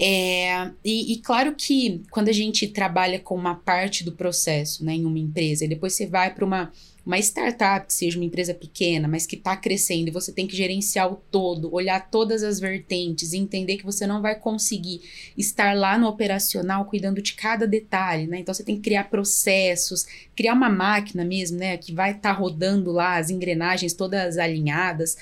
É, 0.00 0.70
e, 0.84 1.14
e, 1.14 1.16
claro 1.18 1.54
que 1.56 2.02
quando 2.10 2.28
a 2.28 2.32
gente 2.32 2.68
trabalha 2.68 3.18
com 3.18 3.34
uma 3.34 3.56
parte 3.56 4.04
do 4.04 4.12
processo 4.12 4.84
né, 4.84 4.94
em 4.94 5.04
uma 5.04 5.18
empresa 5.18 5.64
e 5.64 5.68
depois 5.68 5.94
você 5.94 6.06
vai 6.06 6.32
para 6.32 6.44
uma 6.44 6.72
uma 7.08 7.18
startup, 7.20 7.86
que 7.86 7.94
seja 7.94 8.18
uma 8.18 8.26
empresa 8.26 8.52
pequena, 8.52 9.08
mas 9.08 9.24
que 9.24 9.34
está 9.34 9.56
crescendo, 9.56 10.08
e 10.08 10.10
você 10.10 10.30
tem 10.30 10.46
que 10.46 10.54
gerenciar 10.54 11.10
o 11.10 11.16
todo, 11.16 11.72
olhar 11.72 12.10
todas 12.10 12.42
as 12.42 12.60
vertentes, 12.60 13.32
entender 13.32 13.78
que 13.78 13.84
você 13.84 14.06
não 14.06 14.20
vai 14.20 14.38
conseguir 14.38 15.00
estar 15.34 15.74
lá 15.74 15.96
no 15.96 16.06
operacional 16.06 16.84
cuidando 16.84 17.22
de 17.22 17.32
cada 17.32 17.66
detalhe, 17.66 18.26
né? 18.26 18.40
Então 18.40 18.52
você 18.52 18.62
tem 18.62 18.76
que 18.76 18.82
criar 18.82 19.04
processos, 19.04 20.04
criar 20.36 20.52
uma 20.52 20.68
máquina 20.68 21.24
mesmo, 21.24 21.56
né? 21.56 21.78
Que 21.78 21.94
vai 21.94 22.10
estar 22.10 22.34
tá 22.34 22.38
rodando 22.38 22.92
lá 22.92 23.16
as 23.16 23.30
engrenagens 23.30 23.94
todas 23.94 24.36
alinhadas. 24.36 25.16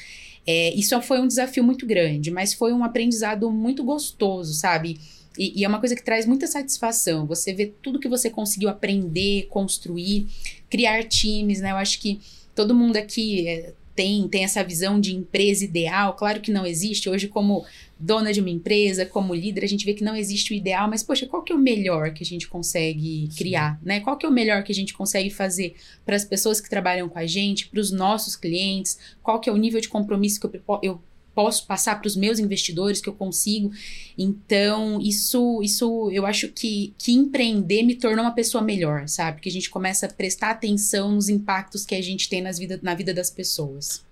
É, 0.46 0.72
isso 0.74 1.00
foi 1.02 1.20
um 1.20 1.26
desafio 1.26 1.64
muito 1.64 1.84
grande, 1.84 2.30
mas 2.30 2.54
foi 2.54 2.72
um 2.72 2.84
aprendizado 2.84 3.50
muito 3.50 3.82
gostoso, 3.82 4.54
sabe? 4.54 5.00
E, 5.36 5.60
e, 5.60 5.64
é 5.64 5.68
uma 5.68 5.80
coisa 5.80 5.94
que 5.94 6.02
traz 6.02 6.24
muita 6.24 6.46
satisfação. 6.46 7.26
Você 7.26 7.52
vê 7.52 7.66
tudo 7.82 7.98
que 7.98 8.08
você 8.08 8.30
conseguiu 8.30 8.68
aprender, 8.68 9.46
construir, 9.50 10.26
criar 10.70 11.04
times, 11.04 11.60
né? 11.60 11.72
Eu 11.72 11.76
acho 11.76 12.00
que 12.00 12.20
todo 12.54 12.74
mundo 12.74 12.96
aqui 12.96 13.46
é, 13.46 13.74
tem, 13.96 14.28
tem 14.28 14.44
essa 14.44 14.62
visão 14.62 15.00
de 15.00 15.16
empresa 15.16 15.64
ideal. 15.64 16.14
Claro 16.14 16.40
que 16.40 16.52
não 16.52 16.66
existe. 16.66 17.08
Hoje, 17.08 17.26
como 17.26 17.64
dona 17.98 18.32
de 18.32 18.40
uma 18.40 18.50
empresa, 18.50 19.06
como 19.06 19.34
líder, 19.34 19.64
a 19.64 19.68
gente 19.68 19.86
vê 19.86 19.94
que 19.94 20.04
não 20.04 20.14
existe 20.14 20.52
o 20.52 20.54
ideal, 20.54 20.88
mas, 20.88 21.02
poxa, 21.02 21.26
qual 21.26 21.42
que 21.42 21.50
é 21.50 21.56
o 21.56 21.58
melhor 21.58 22.12
que 22.12 22.22
a 22.22 22.26
gente 22.26 22.46
consegue 22.46 23.30
criar, 23.36 23.80
né? 23.82 24.00
Qual 24.00 24.18
que 24.18 24.26
é 24.26 24.28
o 24.28 24.32
melhor 24.32 24.62
que 24.62 24.70
a 24.70 24.74
gente 24.74 24.92
consegue 24.92 25.30
fazer 25.30 25.74
para 26.04 26.14
as 26.14 26.24
pessoas 26.24 26.60
que 26.60 26.68
trabalham 26.68 27.08
com 27.08 27.18
a 27.18 27.26
gente, 27.26 27.68
para 27.68 27.80
os 27.80 27.90
nossos 27.90 28.36
clientes? 28.36 28.98
Qual 29.22 29.40
que 29.40 29.48
é 29.48 29.52
o 29.52 29.56
nível 29.56 29.80
de 29.80 29.88
compromisso 29.88 30.38
que 30.38 30.46
eu, 30.46 30.62
eu 30.82 31.00
posso 31.36 31.66
passar 31.66 32.00
para 32.00 32.08
os 32.08 32.16
meus 32.16 32.38
investidores, 32.38 32.98
que 32.98 33.08
eu 33.10 33.12
consigo. 33.12 33.70
Então, 34.16 34.98
isso, 35.02 35.62
isso 35.62 36.10
eu 36.10 36.24
acho 36.24 36.48
que, 36.48 36.94
que 36.96 37.12
empreender 37.12 37.82
me 37.82 37.94
tornou 37.94 38.24
uma 38.24 38.34
pessoa 38.34 38.64
melhor, 38.64 39.06
sabe? 39.06 39.36
Porque 39.36 39.50
a 39.50 39.52
gente 39.52 39.68
começa 39.68 40.06
a 40.06 40.12
prestar 40.12 40.50
atenção 40.50 41.12
nos 41.12 41.28
impactos 41.28 41.84
que 41.84 41.94
a 41.94 42.02
gente 42.02 42.30
tem 42.30 42.40
nas 42.40 42.58
vida, 42.58 42.80
na 42.82 42.94
vida 42.94 43.12
das 43.12 43.30
pessoas. 43.30 44.02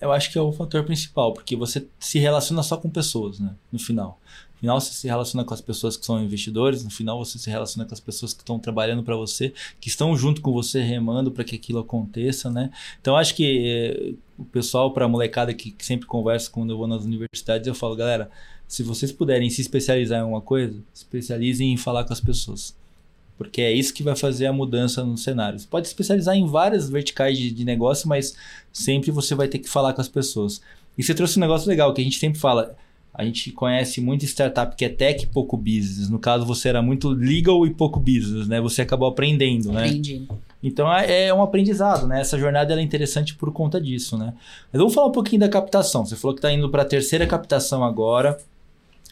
Eu 0.00 0.10
acho 0.10 0.32
que 0.32 0.38
é 0.38 0.40
o 0.40 0.50
fator 0.50 0.82
principal, 0.84 1.34
porque 1.34 1.54
você 1.54 1.86
se 2.00 2.18
relaciona 2.18 2.62
só 2.62 2.76
com 2.78 2.88
pessoas, 2.88 3.38
né? 3.38 3.54
No 3.70 3.78
final 3.78 4.18
final 4.62 4.80
você 4.80 4.92
se 4.92 5.08
relaciona 5.08 5.44
com 5.44 5.52
as 5.52 5.60
pessoas 5.60 5.96
que 5.96 6.06
são 6.06 6.22
investidores, 6.22 6.84
no 6.84 6.90
final 6.90 7.18
você 7.18 7.36
se 7.36 7.50
relaciona 7.50 7.84
com 7.84 7.92
as 7.92 7.98
pessoas 7.98 8.32
que 8.32 8.42
estão 8.42 8.60
trabalhando 8.60 9.02
para 9.02 9.16
você, 9.16 9.52
que 9.80 9.88
estão 9.88 10.16
junto 10.16 10.40
com 10.40 10.52
você 10.52 10.80
remando 10.80 11.32
para 11.32 11.42
que 11.42 11.56
aquilo 11.56 11.80
aconteça, 11.80 12.48
né? 12.48 12.70
Então 13.00 13.16
acho 13.16 13.34
que 13.34 13.66
eh, 13.66 14.14
o 14.38 14.44
pessoal 14.44 14.92
para 14.92 15.04
a 15.04 15.08
molecada 15.08 15.52
que, 15.52 15.72
que 15.72 15.84
sempre 15.84 16.06
conversa 16.06 16.48
quando 16.48 16.70
eu 16.70 16.78
vou 16.78 16.86
nas 16.86 17.02
universidades, 17.02 17.66
eu 17.66 17.74
falo, 17.74 17.96
galera, 17.96 18.30
se 18.68 18.84
vocês 18.84 19.10
puderem 19.10 19.50
se 19.50 19.60
especializar 19.60 20.20
em 20.20 20.28
uma 20.28 20.40
coisa, 20.40 20.78
especializem 20.94 21.72
em 21.72 21.76
falar 21.76 22.04
com 22.04 22.12
as 22.12 22.20
pessoas. 22.20 22.76
Porque 23.36 23.60
é 23.60 23.72
isso 23.72 23.92
que 23.92 24.04
vai 24.04 24.14
fazer 24.14 24.46
a 24.46 24.52
mudança 24.52 25.04
no 25.04 25.18
cenário. 25.18 25.58
Você 25.58 25.66
pode 25.66 25.88
especializar 25.88 26.36
em 26.36 26.46
várias 26.46 26.88
verticais 26.88 27.36
de, 27.36 27.50
de 27.50 27.64
negócio, 27.64 28.08
mas 28.08 28.36
sempre 28.72 29.10
você 29.10 29.34
vai 29.34 29.48
ter 29.48 29.58
que 29.58 29.68
falar 29.68 29.92
com 29.92 30.00
as 30.00 30.08
pessoas. 30.08 30.62
E 30.96 31.02
você 31.02 31.12
trouxe 31.14 31.36
um 31.36 31.40
negócio 31.40 31.68
legal 31.68 31.92
que 31.92 32.00
a 32.00 32.04
gente 32.04 32.18
sempre 32.20 32.38
fala 32.38 32.76
a 33.14 33.24
gente 33.24 33.52
conhece 33.52 34.00
muito 34.00 34.24
startup 34.24 34.74
que 34.74 34.84
é 34.84 34.88
tech 34.88 35.22
e 35.22 35.26
pouco 35.26 35.56
business. 35.56 36.08
No 36.08 36.18
caso, 36.18 36.46
você 36.46 36.70
era 36.70 36.80
muito 36.80 37.10
legal 37.10 37.66
e 37.66 37.74
pouco 37.74 38.00
business, 38.00 38.48
né? 38.48 38.60
Você 38.60 38.80
acabou 38.80 39.08
aprendendo, 39.08 39.70
né? 39.70 39.84
Aprendi. 39.84 40.26
Então 40.62 40.90
é, 40.90 41.26
é 41.26 41.34
um 41.34 41.42
aprendizado, 41.42 42.06
né? 42.06 42.20
Essa 42.20 42.38
jornada 42.38 42.72
é 42.74 42.80
interessante 42.80 43.34
por 43.34 43.52
conta 43.52 43.78
disso, 43.80 44.16
né? 44.16 44.32
Mas 44.72 44.78
vamos 44.78 44.94
falar 44.94 45.08
um 45.08 45.12
pouquinho 45.12 45.40
da 45.40 45.48
captação. 45.48 46.06
Você 46.06 46.16
falou 46.16 46.34
que 46.34 46.38
está 46.38 46.50
indo 46.50 46.70
para 46.70 46.82
a 46.82 46.86
terceira 46.86 47.26
captação 47.26 47.84
agora. 47.84 48.38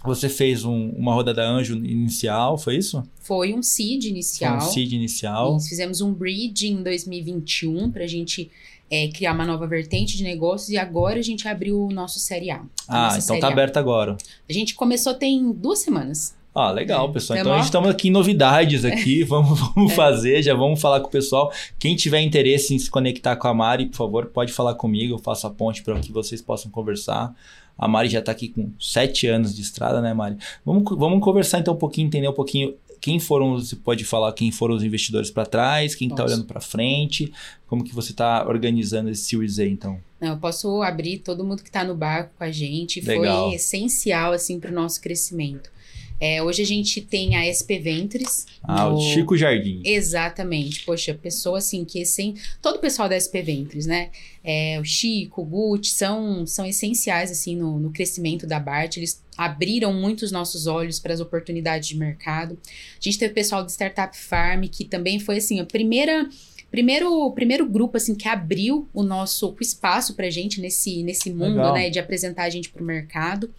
Você 0.03 0.31
fez 0.31 0.65
um, 0.65 0.91
uma 0.91 1.13
rodada 1.13 1.47
anjo 1.47 1.77
inicial, 1.77 2.57
foi 2.57 2.77
isso? 2.77 3.03
Foi 3.21 3.53
um 3.53 3.63
seed 3.63 4.05
inicial. 4.07 4.59
Foi 4.59 4.69
um 4.69 4.73
seed 4.73 4.93
inicial. 4.95 5.53
Nós 5.53 5.69
fizemos 5.69 6.01
um 6.01 6.11
bridge 6.11 6.69
em 6.69 6.83
2021 6.83 7.91
para 7.91 8.05
a 8.05 8.07
gente 8.07 8.51
é, 8.91 9.09
criar 9.09 9.33
uma 9.33 9.47
nova 9.47 9.67
vertente 9.67 10.17
de 10.17 10.25
negócios 10.25 10.69
e 10.69 10.77
agora 10.77 11.19
a 11.19 11.23
gente 11.23 11.47
abriu 11.47 11.81
o 11.81 11.93
nosso 11.93 12.19
Série 12.19 12.51
A. 12.51 12.63
Ah, 12.89 13.17
então 13.23 13.39
tá 13.39 13.49
aberto 13.49 13.77
agora. 13.77 14.17
A 14.49 14.53
gente 14.53 14.75
começou 14.75 15.15
tem 15.15 15.53
duas 15.53 15.79
semanas. 15.79 16.35
Ah, 16.53 16.73
legal, 16.73 17.09
é, 17.09 17.13
pessoal. 17.13 17.39
Então 17.39 17.53
a 17.53 17.57
gente 17.57 17.67
estamos 17.67 17.89
aqui 17.89 18.09
em 18.09 18.11
novidades 18.11 18.85
aqui. 18.85 19.23
Vamos, 19.31 19.61
vamos 19.61 19.93
é. 19.93 19.95
fazer, 19.95 20.43
já 20.43 20.53
vamos 20.55 20.81
falar 20.81 21.01
com 21.01 21.07
o 21.07 21.11
pessoal. 21.11 21.53
Quem 21.79 21.95
tiver 21.95 22.21
interesse 22.21 22.75
em 22.75 22.79
se 22.79 22.91
conectar 22.91 23.37
com 23.37 23.47
a 23.47 23.55
Mari, 23.55 23.87
por 23.87 23.97
favor, 23.97 24.27
pode 24.27 24.53
falar 24.53 24.75
comigo. 24.75 25.15
Eu 25.15 25.19
faço 25.19 25.47
a 25.47 25.51
ponte 25.51 25.83
para 25.83 25.99
que 26.01 26.11
vocês 26.11 26.43
possam 26.43 26.71
conversar. 26.71 27.33
A 27.79 27.87
Mari 27.87 28.09
já 28.09 28.19
está 28.19 28.33
aqui 28.33 28.49
com 28.49 28.73
sete 28.81 29.29
anos 29.29 29.55
de 29.55 29.63
estrada, 29.63 30.01
né, 30.01 30.13
Mari? 30.13 30.37
Vamos, 30.67 30.85
vamos 30.99 31.23
conversar 31.23 31.61
então 31.61 31.75
um 31.75 31.79
pouquinho, 31.79 32.09
entender 32.09 32.29
um 32.29 32.33
pouquinho 32.33 32.75
quem 33.01 33.19
foram, 33.19 33.59
você 33.59 33.75
pode 33.75 34.05
falar 34.05 34.33
quem 34.33 34.53
foram 34.53 34.75
os 34.75 34.83
investidores 34.83 35.31
para 35.31 35.47
trás, 35.47 35.95
quem 35.95 36.09
está 36.09 36.25
olhando 36.25 36.45
para 36.45 36.61
frente, 36.61 37.33
como 37.67 37.83
que 37.83 37.95
você 37.95 38.13
está 38.13 38.47
organizando 38.47 39.11
esse 39.11 39.25
Series 39.25 39.59
A, 39.59 39.65
então? 39.65 40.01
Não, 40.21 40.31
eu 40.31 40.37
posso 40.37 40.83
abrir 40.83 41.19
todo 41.19 41.45
mundo 41.45 41.63
que 41.63 41.69
está 41.69 41.83
no 41.83 41.95
barco 41.95 42.35
com 42.37 42.45
a 42.45 42.51
gente, 42.51 43.01
Legal. 43.01 43.49
foi 43.49 43.55
essencial 43.55 44.33
assim 44.33 44.61
para 44.61 44.71
o 44.71 44.75
nosso 44.75 45.01
crescimento. 45.01 45.71
É, 46.21 46.43
hoje 46.43 46.61
a 46.61 46.67
gente 46.67 47.01
tem 47.01 47.35
a 47.35 47.47
SP 47.49 47.79
Ventures. 47.79 48.47
Ah, 48.63 48.85
no... 48.85 48.97
o 48.97 49.01
Chico 49.01 49.37
Jardim. 49.39 49.81
Exatamente. 49.83 50.85
Poxa, 50.85 51.15
pessoa 51.15 51.59
assim 51.59 51.83
que 51.83 52.05
sem 52.05 52.35
todo 52.61 52.77
o 52.77 52.79
pessoal 52.79 53.09
da 53.09 53.19
SP 53.19 53.41
Ventures, 53.41 53.87
né? 53.87 54.11
É, 54.45 54.79
o 54.79 54.85
Chico, 54.85 55.41
o 55.41 55.45
Gucci, 55.45 55.93
são, 55.93 56.47
são 56.47 56.67
essenciais 56.67 57.31
assim 57.31 57.57
no, 57.57 57.81
no 57.81 57.91
crescimento 57.91 58.47
da 58.47 58.61
Bart. 58.61 58.99
Eles 58.99 59.23
abriram 59.37 59.95
muito 59.95 60.23
os 60.23 60.31
nossos 60.31 60.67
olhos 60.67 61.01
para 61.01 61.15
as 61.15 61.21
oportunidades 61.21 61.89
de 61.89 61.97
mercado. 61.97 62.59
A 62.63 63.03
gente 63.03 63.19
teve 63.19 63.33
o 63.33 63.35
pessoal 63.35 63.65
do 63.65 63.71
Startup 63.71 64.15
Farm, 64.15 64.65
que 64.65 64.85
também 64.85 65.19
foi 65.19 65.39
assim, 65.39 65.59
a 65.59 65.65
primeira 65.65 66.29
primeiro 66.71 67.29
primeiro 67.33 67.69
grupo 67.69 67.97
assim 67.97 68.15
que 68.15 68.29
abriu 68.29 68.89
o 68.95 69.03
nosso 69.03 69.57
espaço 69.61 70.15
para 70.15 70.31
gente 70.31 70.61
nesse 70.61 71.03
nesse 71.03 71.29
mundo 71.29 71.57
Legal. 71.57 71.75
né 71.75 71.91
de 71.91 71.99
apresentar 71.99 72.45
a 72.45 72.51
gente 72.51 72.71
para 72.71 72.81
o 72.81 72.87
mercado 72.87 73.53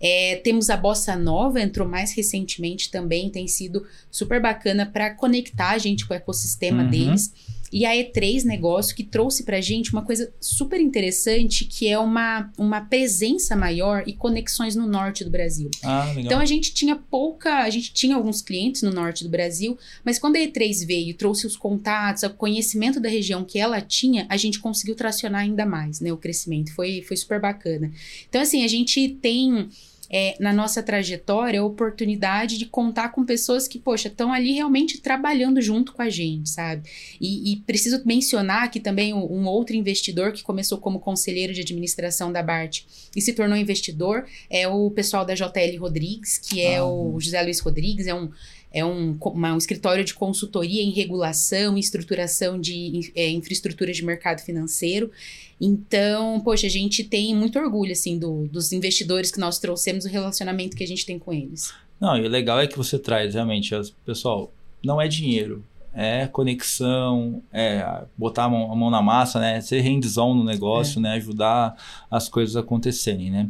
é, 0.00 0.36
temos 0.36 0.70
a 0.70 0.76
Bossa 0.76 1.16
Nova, 1.16 1.60
entrou 1.60 1.88
mais 1.88 2.12
recentemente 2.12 2.90
também, 2.90 3.30
tem 3.30 3.46
sido 3.48 3.86
super 4.10 4.40
bacana 4.40 4.86
para 4.86 5.10
conectar 5.14 5.70
a 5.70 5.78
gente 5.78 6.06
com 6.06 6.14
o 6.14 6.16
ecossistema 6.16 6.82
uhum. 6.82 6.90
deles. 6.90 7.32
E 7.74 7.84
a 7.84 7.90
E3 7.90 8.44
Negócio, 8.44 8.94
que 8.94 9.02
trouxe 9.02 9.42
pra 9.42 9.60
gente 9.60 9.92
uma 9.92 10.02
coisa 10.02 10.32
super 10.40 10.80
interessante, 10.80 11.64
que 11.64 11.88
é 11.88 11.98
uma, 11.98 12.48
uma 12.56 12.80
presença 12.80 13.56
maior 13.56 14.04
e 14.06 14.12
conexões 14.12 14.76
no 14.76 14.86
norte 14.86 15.24
do 15.24 15.30
Brasil. 15.30 15.68
Ah, 15.82 16.04
legal. 16.04 16.24
Então 16.24 16.38
a 16.38 16.44
gente 16.44 16.72
tinha 16.72 16.94
pouca, 16.94 17.64
a 17.64 17.70
gente 17.70 17.92
tinha 17.92 18.14
alguns 18.14 18.40
clientes 18.40 18.82
no 18.82 18.92
norte 18.92 19.24
do 19.24 19.28
Brasil, 19.28 19.76
mas 20.04 20.20
quando 20.20 20.36
a 20.36 20.38
E3 20.38 20.86
veio 20.86 21.10
e 21.10 21.14
trouxe 21.14 21.48
os 21.48 21.56
contatos, 21.56 22.22
o 22.22 22.30
conhecimento 22.30 23.00
da 23.00 23.08
região 23.08 23.44
que 23.44 23.58
ela 23.58 23.80
tinha, 23.80 24.24
a 24.28 24.36
gente 24.36 24.60
conseguiu 24.60 24.94
tracionar 24.94 25.40
ainda 25.40 25.66
mais, 25.66 25.98
né, 25.98 26.12
o 26.12 26.16
crescimento. 26.16 26.72
Foi, 26.72 27.02
foi 27.02 27.16
super 27.16 27.40
bacana. 27.40 27.90
Então, 28.28 28.40
assim, 28.40 28.62
a 28.62 28.68
gente 28.68 29.08
tem 29.20 29.68
é, 30.16 30.36
na 30.38 30.52
nossa 30.52 30.80
trajetória 30.80 31.58
a 31.58 31.64
oportunidade 31.64 32.56
de 32.56 32.66
contar 32.66 33.08
com 33.08 33.24
pessoas 33.24 33.66
que, 33.66 33.80
poxa, 33.80 34.06
estão 34.06 34.32
ali 34.32 34.52
realmente 34.52 35.00
trabalhando 35.00 35.60
junto 35.60 35.92
com 35.92 36.00
a 36.00 36.08
gente, 36.08 36.50
sabe? 36.50 36.88
E, 37.20 37.52
e 37.52 37.56
preciso 37.56 38.00
mencionar 38.06 38.62
aqui 38.62 38.78
também 38.78 39.12
um, 39.12 39.24
um, 39.24 39.44
outro 39.46 39.74
investidor 39.74 40.30
que 40.30 40.44
começou 40.44 40.78
como 40.78 41.00
conselheiro 41.00 41.52
de 41.52 41.62
administração 41.62 42.30
da 42.30 42.44
BART 42.44 42.82
e 43.16 43.20
se 43.20 43.32
tornou 43.32 43.58
investidor, 43.58 44.24
é 44.48 44.68
o 44.68 44.88
pessoal 44.92 45.24
da 45.24 45.34
JL 45.34 45.80
Rodrigues, 45.80 46.38
que 46.38 46.60
é 46.60 46.76
ah, 46.76 46.84
o 46.84 47.18
José 47.18 47.42
Luiz 47.42 47.58
Rodrigues, 47.58 48.06
é 48.06 48.14
um 48.14 48.30
é 48.74 48.84
um, 48.84 49.16
uma, 49.20 49.54
um 49.54 49.56
escritório 49.56 50.04
de 50.04 50.12
consultoria 50.14 50.82
em 50.82 50.90
regulação 50.90 51.76
e 51.76 51.80
estruturação 51.80 52.60
de 52.60 53.12
é, 53.14 53.30
infraestrutura 53.30 53.92
de 53.92 54.04
mercado 54.04 54.40
financeiro. 54.40 55.12
Então, 55.60 56.40
poxa, 56.40 56.66
a 56.66 56.70
gente 56.70 57.04
tem 57.04 57.34
muito 57.34 57.58
orgulho, 57.58 57.92
assim, 57.92 58.18
do, 58.18 58.48
dos 58.48 58.72
investidores 58.72 59.30
que 59.30 59.38
nós 59.38 59.58
trouxemos, 59.58 60.04
o 60.04 60.08
relacionamento 60.08 60.76
que 60.76 60.84
a 60.84 60.86
gente 60.86 61.06
tem 61.06 61.18
com 61.18 61.32
eles. 61.32 61.72
Não, 62.00 62.16
e 62.16 62.26
o 62.26 62.28
legal 62.28 62.60
é 62.60 62.66
que 62.66 62.76
você 62.76 62.98
traz, 62.98 63.34
realmente, 63.34 63.74
pessoal, 64.04 64.52
não 64.84 65.00
é 65.00 65.08
dinheiro, 65.08 65.64
é 65.94 66.26
conexão, 66.26 67.42
é 67.52 68.04
botar 68.18 68.44
a 68.44 68.48
mão, 68.48 68.72
a 68.72 68.74
mão 68.74 68.90
na 68.90 69.00
massa, 69.00 69.38
né? 69.38 69.60
Ser 69.60 69.80
hands-on 69.80 70.34
no 70.34 70.44
negócio, 70.44 70.98
é. 70.98 71.02
né? 71.02 71.12
Ajudar 71.14 71.76
as 72.10 72.28
coisas 72.28 72.56
a 72.56 72.60
acontecerem, 72.60 73.30
né? 73.30 73.48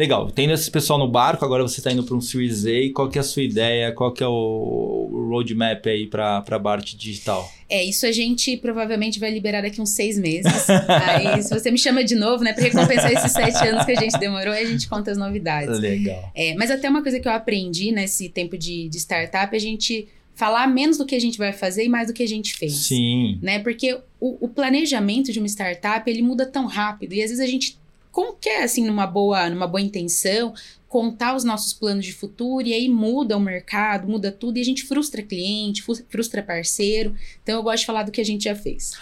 Legal, 0.00 0.30
tendo 0.30 0.54
esse 0.54 0.70
pessoal 0.70 0.98
no 0.98 1.06
barco, 1.06 1.44
agora 1.44 1.62
você 1.62 1.78
está 1.78 1.92
indo 1.92 2.02
para 2.02 2.16
um 2.16 2.22
Series 2.22 2.64
A, 2.64 2.90
qual 2.94 3.10
que 3.10 3.18
é 3.18 3.20
a 3.20 3.22
sua 3.22 3.42
ideia, 3.42 3.92
qual 3.92 4.10
que 4.10 4.24
é 4.24 4.26
o 4.26 5.28
roadmap 5.28 5.86
aí 5.86 6.06
para 6.06 6.42
a 6.50 6.58
Bart 6.58 6.94
Digital? 6.94 7.46
É, 7.68 7.84
isso 7.84 8.06
a 8.06 8.10
gente 8.10 8.56
provavelmente 8.56 9.20
vai 9.20 9.30
liberar 9.30 9.60
daqui 9.60 9.78
uns 9.78 9.90
seis 9.90 10.18
meses. 10.18 10.66
aí, 10.88 11.42
se 11.42 11.50
você 11.50 11.70
me 11.70 11.76
chama 11.76 12.02
de 12.02 12.14
novo, 12.14 12.42
né, 12.42 12.54
para 12.54 12.64
recompensar 12.64 13.12
esses 13.12 13.30
sete 13.30 13.62
anos 13.68 13.84
que 13.84 13.92
a 13.92 14.00
gente 14.00 14.18
demorou, 14.18 14.54
a 14.54 14.64
gente 14.64 14.88
conta 14.88 15.10
as 15.10 15.18
novidades. 15.18 15.78
Legal. 15.78 16.32
É, 16.34 16.54
mas 16.54 16.70
até 16.70 16.88
uma 16.88 17.02
coisa 17.02 17.20
que 17.20 17.28
eu 17.28 17.32
aprendi 17.32 17.92
nesse 17.92 18.30
tempo 18.30 18.56
de, 18.56 18.88
de 18.88 18.96
startup, 18.96 19.54
é 19.54 19.56
a 19.58 19.60
gente 19.60 20.08
falar 20.34 20.66
menos 20.66 20.96
do 20.96 21.04
que 21.04 21.14
a 21.14 21.20
gente 21.20 21.36
vai 21.36 21.52
fazer 21.52 21.84
e 21.84 21.90
mais 21.90 22.08
do 22.08 22.14
que 22.14 22.22
a 22.22 22.26
gente 22.26 22.54
fez. 22.54 22.72
Sim. 22.72 23.38
Né? 23.42 23.58
Porque 23.58 23.98
o, 24.18 24.46
o 24.46 24.48
planejamento 24.48 25.30
de 25.30 25.38
uma 25.38 25.46
startup, 25.46 26.10
ele 26.10 26.22
muda 26.22 26.46
tão 26.46 26.64
rápido 26.64 27.12
e 27.12 27.22
às 27.22 27.28
vezes 27.28 27.44
a 27.44 27.46
gente 27.46 27.78
como 28.10 28.34
quer, 28.34 28.64
assim, 28.64 28.84
numa 28.84 29.06
boa, 29.06 29.48
numa 29.48 29.66
boa 29.66 29.80
intenção, 29.80 30.54
contar 30.88 31.36
os 31.36 31.44
nossos 31.44 31.72
planos 31.72 32.04
de 32.04 32.12
futuro 32.12 32.66
e 32.66 32.74
aí 32.74 32.88
muda 32.88 33.36
o 33.36 33.40
mercado, 33.40 34.08
muda 34.08 34.32
tudo 34.32 34.58
e 34.58 34.60
a 34.60 34.64
gente 34.64 34.84
frustra 34.84 35.22
cliente, 35.22 35.84
frustra 36.08 36.42
parceiro. 36.42 37.14
Então 37.42 37.56
eu 37.56 37.62
gosto 37.62 37.80
de 37.80 37.86
falar 37.86 38.02
do 38.02 38.10
que 38.10 38.20
a 38.20 38.24
gente 38.24 38.44
já 38.44 38.56
fez. 38.56 38.92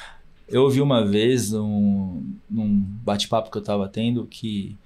Eu 0.48 0.62
ouvi 0.62 0.80
uma 0.80 1.04
vez 1.06 1.52
um, 1.52 2.22
num 2.48 2.68
bate-papo 2.68 3.50
que 3.50 3.56
eu 3.56 3.62
estava 3.62 3.88
tendo 3.88 4.26
que 4.26 4.76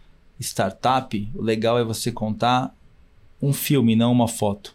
startup, 0.40 1.28
o 1.35 1.42
legal 1.42 1.78
é 1.78 1.85
você 1.85 2.11
contar 2.11 2.74
um 3.40 3.52
filme, 3.52 3.96
não 3.96 4.12
uma 4.12 4.28
foto. 4.28 4.74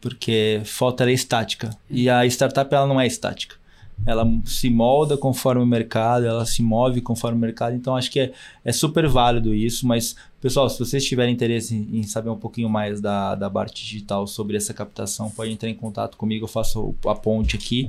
Porque 0.00 0.60
foto 0.64 1.02
é 1.02 1.12
estática. 1.12 1.76
E 1.90 2.08
a 2.08 2.24
startup 2.26 2.72
ela 2.72 2.86
não 2.86 3.00
é 3.00 3.06
estática. 3.06 3.56
Ela 4.04 4.24
se 4.44 4.68
molda 4.68 5.16
conforme 5.16 5.62
o 5.62 5.66
mercado, 5.66 6.26
ela 6.26 6.44
se 6.44 6.62
move 6.62 7.00
conforme 7.00 7.38
o 7.38 7.40
mercado. 7.40 7.74
Então 7.74 7.96
acho 7.96 8.10
que 8.10 8.20
é, 8.20 8.32
é 8.64 8.72
super 8.72 9.08
válido 9.08 9.54
isso. 9.54 9.86
Mas, 9.86 10.14
pessoal, 10.40 10.68
se 10.68 10.78
vocês 10.78 11.04
tiverem 11.04 11.32
interesse 11.32 11.74
em, 11.74 12.00
em 12.00 12.02
saber 12.02 12.30
um 12.30 12.36
pouquinho 12.36 12.68
mais 12.68 13.00
da, 13.00 13.34
da 13.34 13.48
Bart 13.48 13.74
Digital 13.74 14.26
sobre 14.26 14.56
essa 14.56 14.74
captação, 14.74 15.30
pode 15.30 15.50
entrar 15.50 15.68
em 15.68 15.74
contato 15.74 16.16
comigo, 16.16 16.44
eu 16.44 16.48
faço 16.48 16.94
a 17.06 17.14
ponte 17.14 17.56
aqui. 17.56 17.88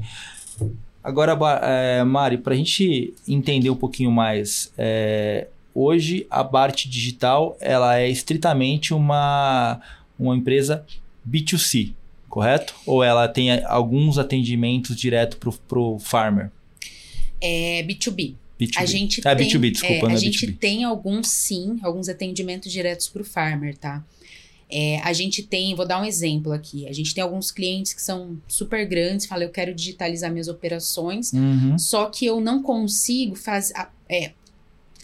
Agora, 1.04 1.38
é, 1.62 2.04
Mari, 2.04 2.38
para 2.38 2.54
a 2.54 2.58
gente 2.58 3.14
entender 3.28 3.70
um 3.70 3.76
pouquinho 3.76 4.12
mais, 4.12 4.74
é, 4.78 5.48
hoje 5.74 6.28
a 6.30 6.44
Bart 6.44 6.86
Digital 6.86 7.56
ela 7.62 7.98
é 7.98 8.10
estritamente 8.10 8.94
uma, 8.94 9.80
uma 10.20 10.36
empresa 10.36 10.84
B2C, 11.26 11.94
correto? 12.30 12.76
Ou 12.86 13.04
ela 13.04 13.28
tem 13.28 13.64
alguns 13.66 14.18
atendimentos 14.18 14.96
direto 14.96 15.38
para 15.38 15.80
o 15.80 16.00
farmer? 16.00 16.52
É 17.42 17.84
B2B. 17.84 18.36
B2B. 18.60 18.72
A 18.78 18.86
gente 18.86 19.22
ah, 19.28 19.36
tem, 19.36 19.48
B2B, 19.48 19.72
desculpa, 19.72 20.08
é, 20.08 20.10
a 20.10 20.14
é 20.14 20.18
gente 20.18 20.48
B2B. 20.48 20.58
tem 20.58 20.84
alguns 20.84 21.28
sim, 21.28 21.78
alguns 21.84 22.10
atendimentos 22.10 22.72
diretos 22.72 23.08
para 23.08 23.22
o 23.22 23.26
farmer, 23.26 23.78
tá? 23.78 24.04
É, 24.70 25.00
a 25.02 25.14
gente 25.14 25.44
tem, 25.44 25.74
vou 25.76 25.88
dar 25.88 26.02
um 26.02 26.06
exemplo 26.06 26.52
aqui. 26.52 26.88
A 26.88 26.94
gente 26.94 27.14
tem 27.14 27.24
alguns 27.24 27.52
clientes 27.52 27.94
que 27.94 28.02
são 28.02 28.38
super 28.48 28.86
grandes, 28.86 29.26
fala, 29.26 29.44
eu 29.44 29.50
quero 29.50 29.74
digitalizar 29.74 30.30
minhas 30.32 30.50
operações, 30.50 31.32
Uhum. 31.32 31.78
só 31.78 32.08
que 32.08 32.26
eu 32.26 32.42
não 32.42 32.62
consigo 32.62 33.36
fazer. 33.36 33.74
É, 34.10 34.32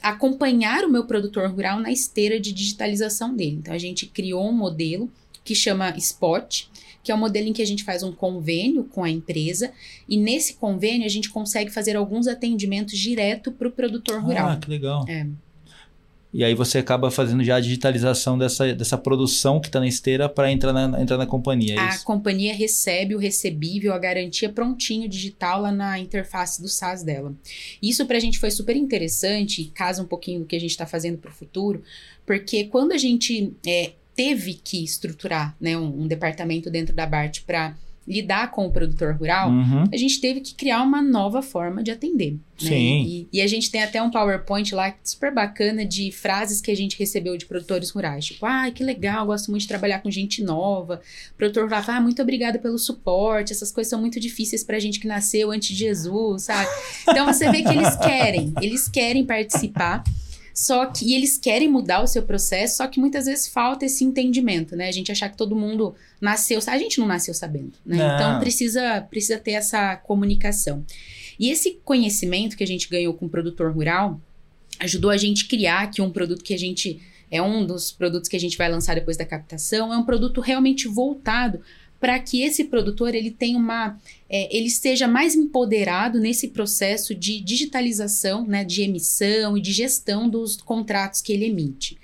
acompanhar 0.01 0.83
o 0.83 0.91
meu 0.91 1.05
produtor 1.05 1.49
rural 1.49 1.79
na 1.79 1.89
esteira 1.89 2.37
de 2.37 2.51
digitalização 2.51 3.33
dele. 3.33 3.57
Então 3.61 3.73
a 3.73 3.77
gente 3.77 4.05
criou 4.05 4.49
um 4.49 4.51
modelo 4.51 5.09
que 5.45 5.55
chama 5.55 5.95
Spot, 5.97 6.65
que 7.03 7.11
é 7.11 7.15
um 7.15 7.19
modelo 7.19 7.47
em 7.47 7.53
que 7.53 7.61
a 7.61 7.65
gente 7.65 7.83
faz 7.83 8.01
um 8.01 8.11
convênio 8.11 8.85
com 8.85 9.03
a 9.03 9.09
empresa 9.09 9.71
e 10.07 10.17
nesse 10.17 10.53
convênio 10.53 11.05
a 11.05 11.09
gente 11.09 11.29
consegue 11.29 11.69
fazer 11.69 11.95
alguns 11.95 12.27
atendimentos 12.27 12.97
direto 12.97 13.51
para 13.51 13.67
o 13.67 13.71
produtor 13.71 14.21
rural. 14.21 14.49
Ah, 14.49 14.57
que 14.57 14.69
legal. 14.69 15.05
É. 15.07 15.27
E 16.33 16.43
aí 16.43 16.55
você 16.55 16.79
acaba 16.79 17.11
fazendo 17.11 17.43
já 17.43 17.57
a 17.57 17.59
digitalização 17.59 18.39
dessa, 18.39 18.73
dessa 18.73 18.97
produção 18.97 19.59
que 19.59 19.67
está 19.67 19.79
na 19.79 19.87
esteira 19.87 20.27
para 20.27 20.51
entrar 20.51 20.73
na, 20.73 20.99
entrar 20.99 21.15
na 21.15 21.27
companhia. 21.27 21.75
É 21.75 21.79
a 21.79 21.99
companhia 21.99 22.55
recebe 22.55 23.13
o 23.13 23.19
recebível, 23.19 23.93
a 23.93 23.99
garantia 23.99 24.49
prontinho 24.49 25.07
digital 25.07 25.61
lá 25.61 25.71
na 25.71 25.99
interface 25.99 26.59
do 26.59 26.67
SaaS 26.67 27.03
dela. 27.03 27.35
Isso 27.79 28.03
para 28.07 28.17
a 28.17 28.19
gente 28.19 28.39
foi 28.39 28.49
super 28.49 28.75
interessante 28.75 29.61
e 29.61 29.65
casa 29.65 30.01
um 30.01 30.07
pouquinho 30.07 30.39
do 30.39 30.47
que 30.47 30.55
a 30.55 30.59
gente 30.59 30.71
está 30.71 30.87
fazendo 30.87 31.19
para 31.19 31.29
o 31.29 31.33
futuro, 31.33 31.83
porque 32.25 32.63
quando 32.63 32.93
a 32.93 32.97
gente 32.97 33.53
é, 33.67 33.91
teve 34.15 34.53
que 34.53 34.83
estruturar 34.83 35.55
né, 35.59 35.77
um, 35.77 36.03
um 36.03 36.07
departamento 36.07 36.69
dentro 36.69 36.95
da 36.95 37.05
BART 37.05 37.41
para 37.45 37.75
lidar 38.05 38.51
com 38.51 38.65
o 38.65 38.69
produtor 38.69 39.15
rural, 39.15 39.49
Uhum. 39.49 39.85
a 39.91 39.95
gente 39.95 40.19
teve 40.19 40.41
que 40.41 40.53
criar 40.55 40.81
uma 40.81 41.01
nova 41.01 41.41
forma 41.41 41.81
de 41.81 41.89
atender. 41.89 42.33
Né? 42.33 42.69
Sim. 42.69 43.03
E, 43.05 43.27
e 43.31 43.41
a 43.41 43.47
gente 43.47 43.71
tem 43.71 43.81
até 43.81 44.01
um 44.01 44.11
PowerPoint 44.11 44.75
lá 44.75 44.93
super 45.01 45.33
bacana 45.33 45.85
de 45.85 46.11
frases 46.11 46.59
que 46.59 46.69
a 46.69 46.75
gente 46.75 46.99
recebeu 46.99 47.37
de 47.37 47.45
produtores 47.45 47.91
rurais. 47.91 48.25
Tipo, 48.25 48.45
ah, 48.45 48.69
que 48.71 48.83
legal, 48.83 49.25
gosto 49.25 49.49
muito 49.49 49.61
de 49.61 49.69
trabalhar 49.69 49.99
com 49.99 50.11
gente 50.11 50.43
nova. 50.43 50.99
O 51.33 51.37
produtor 51.37 51.63
rural 51.63 51.81
fala, 51.81 51.99
ah, 51.99 52.01
muito 52.01 52.21
obrigada 52.21 52.59
pelo 52.59 52.77
suporte, 52.77 53.53
essas 53.53 53.71
coisas 53.71 53.89
são 53.89 54.01
muito 54.01 54.19
difíceis 54.19 54.65
pra 54.65 54.79
gente 54.79 54.99
que 54.99 55.07
nasceu 55.07 55.49
antes 55.49 55.69
de 55.69 55.75
Jesus, 55.75 56.43
sabe? 56.43 56.69
Então 57.07 57.25
você 57.25 57.49
vê 57.49 57.63
que 57.63 57.69
eles 57.69 57.95
querem, 57.95 58.53
eles 58.61 58.89
querem 58.89 59.25
participar. 59.25 60.03
Só 60.53 60.85
que 60.85 61.05
e 61.05 61.15
eles 61.15 61.37
querem 61.37 61.67
mudar 61.67 62.03
o 62.03 62.07
seu 62.07 62.21
processo, 62.21 62.77
só 62.77 62.87
que 62.87 62.99
muitas 62.99 63.25
vezes 63.25 63.47
falta 63.47 63.85
esse 63.85 64.03
entendimento, 64.03 64.75
né? 64.75 64.87
A 64.87 64.91
gente 64.91 65.11
achar 65.11 65.29
que 65.29 65.37
todo 65.37 65.55
mundo 65.55 65.95
nasceu, 66.21 66.59
a 66.67 66.77
gente 66.77 66.99
não 66.99 67.07
nasceu 67.07 67.33
sabendo, 67.33 67.73
né? 67.83 67.97
Não. 67.97 68.15
Então 68.15 68.39
precisa 68.39 69.01
precisa 69.01 69.39
ter 69.39 69.53
essa 69.53 69.95
comunicação. 69.95 70.85
E 71.39 71.49
esse 71.49 71.79
conhecimento 71.83 72.55
que 72.55 72.63
a 72.63 72.67
gente 72.67 72.87
ganhou 72.87 73.15
com 73.15 73.25
o 73.25 73.29
produtor 73.29 73.73
rural 73.73 74.21
ajudou 74.79 75.09
a 75.09 75.17
gente 75.17 75.47
criar 75.47 75.81
aqui 75.81 76.01
um 76.01 76.11
produto 76.11 76.43
que 76.43 76.53
a 76.53 76.59
gente 76.59 77.01
é 77.31 77.41
um 77.41 77.65
dos 77.65 77.91
produtos 77.91 78.29
que 78.29 78.35
a 78.35 78.39
gente 78.39 78.55
vai 78.55 78.69
lançar 78.69 78.93
depois 78.93 79.17
da 79.17 79.25
captação, 79.25 79.91
é 79.91 79.97
um 79.97 80.03
produto 80.03 80.39
realmente 80.39 80.87
voltado 80.87 81.61
para 82.03 82.19
que 82.19 82.43
esse 82.43 82.65
produtor 82.65 83.15
ele 83.15 83.31
tenha 83.31 83.57
uma 83.57 83.97
é, 84.29 84.53
ele 84.53 84.65
esteja 84.65 85.07
mais 85.07 85.35
empoderado 85.35 86.19
nesse 86.19 86.49
processo 86.49 87.15
de 87.15 87.39
digitalização, 87.39 88.45
né, 88.45 88.65
de 88.65 88.81
emissão 88.81 89.57
e 89.57 89.61
de 89.61 89.71
gestão 89.71 90.27
dos 90.27 90.57
contratos 90.57 91.21
que 91.21 91.31
ele 91.31 91.45
emite. 91.45 91.97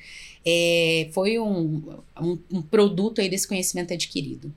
É, 0.46 1.10
foi 1.12 1.38
um, 1.38 2.00
um, 2.18 2.40
um 2.50 2.62
produto 2.62 3.20
aí 3.20 3.30
desse 3.30 3.46
conhecimento 3.46 3.94
adquirido. 3.94 4.54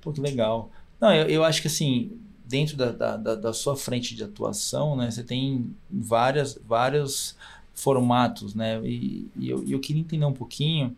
Pô, 0.00 0.12
que 0.12 0.20
legal. 0.20 0.70
Não, 1.00 1.12
eu, 1.12 1.26
eu 1.26 1.42
acho 1.42 1.62
que 1.62 1.66
assim, 1.66 2.12
dentro 2.46 2.76
da, 2.76 2.92
da, 2.92 3.34
da, 3.34 3.52
sua 3.52 3.76
frente 3.76 4.14
de 4.14 4.22
atuação, 4.22 4.94
né, 4.94 5.10
você 5.10 5.24
tem 5.24 5.74
várias, 5.90 6.56
vários 6.64 7.34
formatos, 7.74 8.54
né? 8.54 8.80
E, 8.84 9.26
e 9.36 9.50
eu, 9.50 9.64
eu 9.68 9.80
queria 9.80 10.00
entender 10.00 10.26
um 10.26 10.32
pouquinho, 10.32 10.96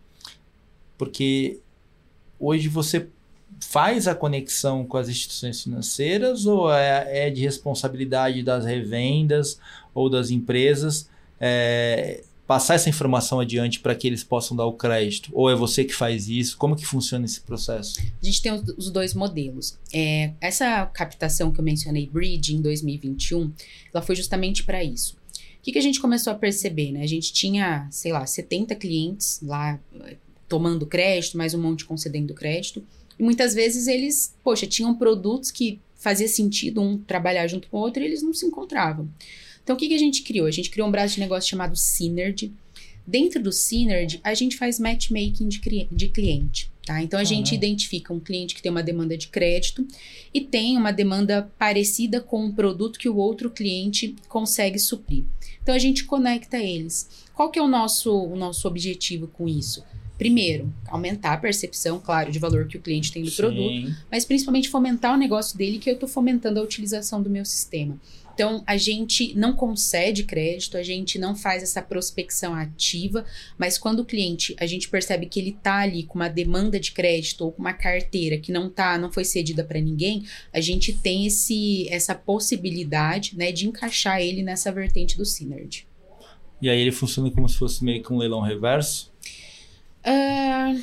porque 0.95 1.59
hoje 2.39 2.67
você 2.67 3.09
faz 3.63 4.07
a 4.07 4.15
conexão 4.15 4.85
com 4.85 4.97
as 4.97 5.09
instituições 5.09 5.63
financeiras 5.63 6.45
ou 6.45 6.71
é, 6.71 7.27
é 7.27 7.29
de 7.29 7.41
responsabilidade 7.41 8.43
das 8.43 8.65
revendas 8.65 9.59
ou 9.93 10.09
das 10.09 10.29
empresas 10.29 11.09
é, 11.39 12.23
passar 12.47 12.75
essa 12.75 12.89
informação 12.89 13.39
adiante 13.39 13.79
para 13.79 13.95
que 13.95 14.07
eles 14.07 14.23
possam 14.23 14.55
dar 14.55 14.65
o 14.65 14.73
crédito? 14.73 15.29
Ou 15.33 15.49
é 15.49 15.55
você 15.55 15.83
que 15.83 15.93
faz 15.93 16.27
isso? 16.27 16.57
Como 16.57 16.75
que 16.75 16.85
funciona 16.85 17.25
esse 17.25 17.41
processo? 17.41 17.99
A 17.99 18.25
gente 18.25 18.41
tem 18.41 18.51
os, 18.51 18.89
dois 18.89 19.13
modelos. 19.13 19.77
É, 19.93 20.31
essa 20.39 20.85
captação 20.87 21.51
que 21.51 21.59
eu 21.59 21.63
mencionei, 21.63 22.07
Bridge, 22.07 22.55
em 22.55 22.61
2021, 22.61 23.51
ela 23.93 24.03
foi 24.03 24.15
justamente 24.15 24.63
para 24.63 24.83
isso. 24.83 25.15
O 25.59 25.63
que, 25.63 25.71
que 25.71 25.79
a 25.79 25.81
gente 25.81 25.99
começou 25.99 26.31
a 26.31 26.35
perceber? 26.35 26.91
Né? 26.91 27.03
A 27.03 27.07
gente 27.07 27.31
tinha, 27.31 27.87
sei 27.89 28.11
lá, 28.11 28.25
70 28.25 28.75
clientes 28.75 29.39
lá 29.41 29.79
eh, 30.01 30.17
tomando 30.47 30.85
crédito, 30.85 31.37
mais 31.37 31.53
um 31.53 31.61
monte 31.61 31.85
concedendo 31.85 32.33
crédito. 32.33 32.83
E 33.17 33.23
muitas 33.23 33.53
vezes 33.53 33.87
eles, 33.87 34.35
poxa, 34.43 34.65
tinham 34.65 34.93
produtos 34.95 35.51
que 35.51 35.79
fazia 35.95 36.27
sentido 36.27 36.81
um 36.81 36.97
trabalhar 36.97 37.47
junto 37.47 37.67
com 37.69 37.77
o 37.77 37.79
outro 37.79 38.03
e 38.03 38.05
eles 38.05 38.21
não 38.21 38.33
se 38.33 38.45
encontravam. 38.45 39.09
Então, 39.63 39.75
o 39.75 39.79
que, 39.79 39.87
que 39.87 39.95
a 39.95 39.99
gente 39.99 40.21
criou? 40.23 40.45
A 40.45 40.51
gente 40.51 40.69
criou 40.69 40.87
um 40.87 40.91
braço 40.91 41.15
de 41.15 41.21
negócio 41.21 41.49
chamado 41.49 41.75
Synergy. 41.77 42.51
Dentro 43.07 43.41
do 43.41 43.51
Synergy, 43.51 44.19
a 44.23 44.33
gente 44.33 44.57
faz 44.57 44.79
matchmaking 44.79 45.47
de, 45.47 45.87
de 45.89 46.09
cliente. 46.09 46.71
Tá? 46.85 47.01
Então, 47.01 47.17
a 47.17 47.23
gente 47.23 47.51
Caramba. 47.51 47.65
identifica 47.65 48.13
um 48.13 48.19
cliente 48.19 48.53
que 48.53 48.61
tem 48.61 48.69
uma 48.69 48.83
demanda 48.83 49.17
de 49.17 49.29
crédito 49.29 49.87
e 50.33 50.41
tem 50.41 50.75
uma 50.75 50.91
demanda 50.91 51.49
parecida 51.57 52.19
com 52.19 52.43
um 52.45 52.51
produto 52.51 52.99
que 52.99 53.07
o 53.07 53.15
outro 53.15 53.49
cliente 53.49 54.15
consegue 54.27 54.77
suprir. 54.77 55.23
Então, 55.61 55.73
a 55.73 55.79
gente 55.79 56.03
conecta 56.03 56.57
eles. 56.57 57.09
Qual 57.33 57.49
que 57.49 57.57
é 57.57 57.61
o 57.61 57.69
nosso, 57.69 58.13
o 58.13 58.35
nosso 58.35 58.67
objetivo 58.67 59.27
com 59.27 59.47
isso? 59.47 59.81
Primeiro, 60.23 60.73
aumentar 60.87 61.33
a 61.33 61.37
percepção, 61.37 61.99
claro, 61.99 62.31
de 62.31 62.39
valor 62.39 62.67
que 62.67 62.77
o 62.77 62.81
cliente 62.81 63.11
tem 63.11 63.23
do 63.23 63.31
produto, 63.31 63.69
Sim. 63.69 63.95
mas 64.11 64.25
principalmente 64.25 64.69
fomentar 64.69 65.13
o 65.13 65.17
negócio 65.17 65.57
dele, 65.57 65.79
que 65.79 65.89
eu 65.89 65.95
estou 65.95 66.07
fomentando 66.07 66.59
a 66.59 66.63
utilização 66.63 67.21
do 67.21 67.29
meu 67.29 67.45
sistema. 67.45 67.99
Então, 68.33 68.63
a 68.65 68.77
gente 68.77 69.37
não 69.37 69.53
concede 69.53 70.23
crédito, 70.23 70.75
a 70.75 70.81
gente 70.81 71.19
não 71.19 71.35
faz 71.35 71.61
essa 71.61 71.81
prospecção 71.81 72.55
ativa, 72.55 73.23
mas 73.57 73.77
quando 73.77 73.99
o 73.99 74.05
cliente, 74.05 74.55
a 74.59 74.65
gente 74.65 74.89
percebe 74.89 75.27
que 75.27 75.39
ele 75.39 75.51
está 75.51 75.81
ali 75.81 76.03
com 76.03 76.15
uma 76.15 76.29
demanda 76.29 76.79
de 76.79 76.91
crédito 76.91 77.45
ou 77.45 77.51
com 77.51 77.61
uma 77.61 77.73
carteira 77.73 78.37
que 78.37 78.51
não 78.51 78.69
tá, 78.69 78.97
não 78.97 79.11
foi 79.11 79.23
cedida 79.23 79.63
para 79.63 79.79
ninguém, 79.79 80.25
a 80.51 80.59
gente 80.59 80.93
tem 80.93 81.27
esse, 81.27 81.87
essa 81.89 82.15
possibilidade, 82.15 83.37
né, 83.37 83.51
de 83.51 83.67
encaixar 83.67 84.19
ele 84.19 84.41
nessa 84.41 84.71
vertente 84.71 85.15
do 85.15 85.25
Synergy. 85.25 85.85
E 86.59 86.69
aí 86.69 86.79
ele 86.79 86.91
funciona 86.91 87.29
como 87.29 87.47
se 87.47 87.57
fosse 87.57 87.83
meio 87.83 88.01
que 88.01 88.11
um 88.11 88.17
leilão 88.17 88.41
reverso? 88.41 89.12
Ah, 90.03 90.75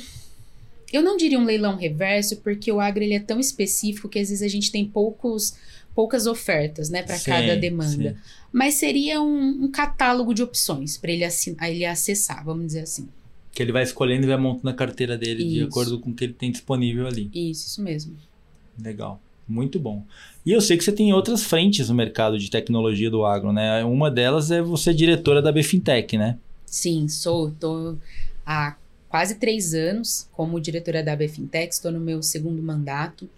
eu 0.91 1.01
não 1.01 1.15
diria 1.15 1.39
um 1.39 1.45
leilão 1.45 1.75
reverso, 1.75 2.37
porque 2.37 2.71
o 2.71 2.79
agro 2.79 3.03
ele 3.03 3.13
é 3.13 3.19
tão 3.19 3.39
específico 3.39 4.09
que 4.09 4.19
às 4.19 4.29
vezes 4.29 4.43
a 4.43 4.47
gente 4.47 4.71
tem 4.71 4.85
poucos, 4.85 5.55
poucas 5.95 6.27
ofertas, 6.27 6.89
né, 6.89 7.01
para 7.01 7.19
cada 7.19 7.55
demanda. 7.55 8.11
sim. 8.11 8.15
Mas 8.51 8.73
seria 8.73 9.21
um, 9.21 9.63
um 9.63 9.71
catálogo 9.71 10.33
de 10.33 10.43
opções 10.43 10.97
para 10.97 11.11
ele, 11.11 11.23
ele 11.23 11.85
acessar, 11.85 12.43
vamos 12.43 12.65
dizer 12.67 12.81
assim. 12.81 13.07
Que 13.53 13.63
ele 13.63 13.71
vai 13.71 13.83
escolhendo 13.83 14.25
e 14.25 14.27
vai 14.27 14.37
montando 14.37 14.69
a 14.69 14.73
carteira 14.73 15.17
dele 15.17 15.43
de 15.43 15.59
Isso. 15.59 15.67
acordo 15.67 15.99
com 15.99 16.09
o 16.09 16.13
que 16.13 16.25
ele 16.25 16.33
tem 16.33 16.51
disponível 16.51 17.07
ali. 17.07 17.29
Isso, 17.33 17.67
isso 17.67 17.81
mesmo. 17.81 18.15
Legal. 18.81 19.21
Muito 19.47 19.79
bom. 19.79 20.05
E 20.45 20.51
eu 20.51 20.61
sei 20.61 20.77
que 20.77 20.83
você 20.83 20.91
tem 20.91 21.13
outras 21.13 21.43
frentes 21.43 21.89
no 21.89 21.95
mercado 21.95 22.39
de 22.39 22.49
tecnologia 22.49 23.09
do 23.09 23.25
agro, 23.25 23.51
né? 23.51 23.83
Uma 23.83 24.09
delas 24.09 24.49
é 24.51 24.61
você 24.61 24.93
diretora 24.93 25.41
da 25.41 25.51
Bfintech, 25.51 26.17
né? 26.17 26.37
Sim, 26.65 27.09
sou. 27.09 27.51
Tô 27.51 27.97
há 28.45 28.75
quase 29.11 29.35
três 29.35 29.73
anos 29.73 30.27
como 30.31 30.59
diretora 30.59 31.03
da 31.03 31.15
BFintech, 31.15 31.73
estou 31.73 31.91
no 31.91 31.99
meu 31.99 32.23
segundo 32.23 32.63
mandato. 32.63 33.29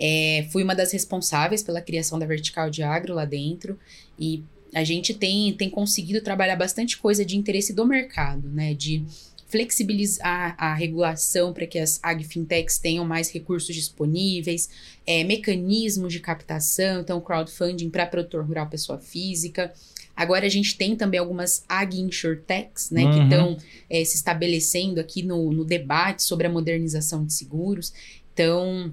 É, 0.00 0.46
fui 0.52 0.62
uma 0.62 0.76
das 0.76 0.92
responsáveis 0.92 1.60
pela 1.60 1.82
criação 1.82 2.20
da 2.20 2.24
vertical 2.24 2.70
de 2.70 2.84
agro 2.84 3.14
lá 3.14 3.24
dentro 3.24 3.76
e 4.16 4.44
a 4.72 4.84
gente 4.84 5.12
tem, 5.12 5.52
tem 5.54 5.68
conseguido 5.68 6.20
trabalhar 6.20 6.54
bastante 6.54 6.96
coisa 6.96 7.24
de 7.24 7.36
interesse 7.36 7.72
do 7.72 7.84
mercado, 7.84 8.48
né? 8.48 8.74
De 8.74 9.04
flexibilizar 9.48 10.54
a 10.56 10.72
regulação 10.74 11.52
para 11.52 11.66
que 11.66 11.78
as 11.78 11.98
agfintechs 12.02 12.78
tenham 12.78 13.04
mais 13.04 13.32
recursos 13.32 13.74
disponíveis, 13.74 14.68
é, 15.06 15.24
mecanismos 15.24 16.12
de 16.12 16.20
captação, 16.20 17.00
então 17.00 17.20
crowdfunding 17.20 17.90
para 17.90 18.06
produtor 18.06 18.44
rural 18.44 18.68
pessoa 18.68 18.98
física. 18.98 19.72
Agora 20.18 20.44
a 20.44 20.48
gente 20.48 20.76
tem 20.76 20.96
também 20.96 21.20
algumas 21.20 21.64
ag-insurtechs, 21.68 22.90
né, 22.90 23.04
uhum. 23.04 23.12
que 23.12 23.22
estão 23.22 23.56
é, 23.88 24.04
se 24.04 24.16
estabelecendo 24.16 24.98
aqui 24.98 25.22
no, 25.22 25.52
no 25.52 25.64
debate 25.64 26.24
sobre 26.24 26.48
a 26.48 26.50
modernização 26.50 27.24
de 27.24 27.32
seguros. 27.32 27.92
Então, 28.34 28.92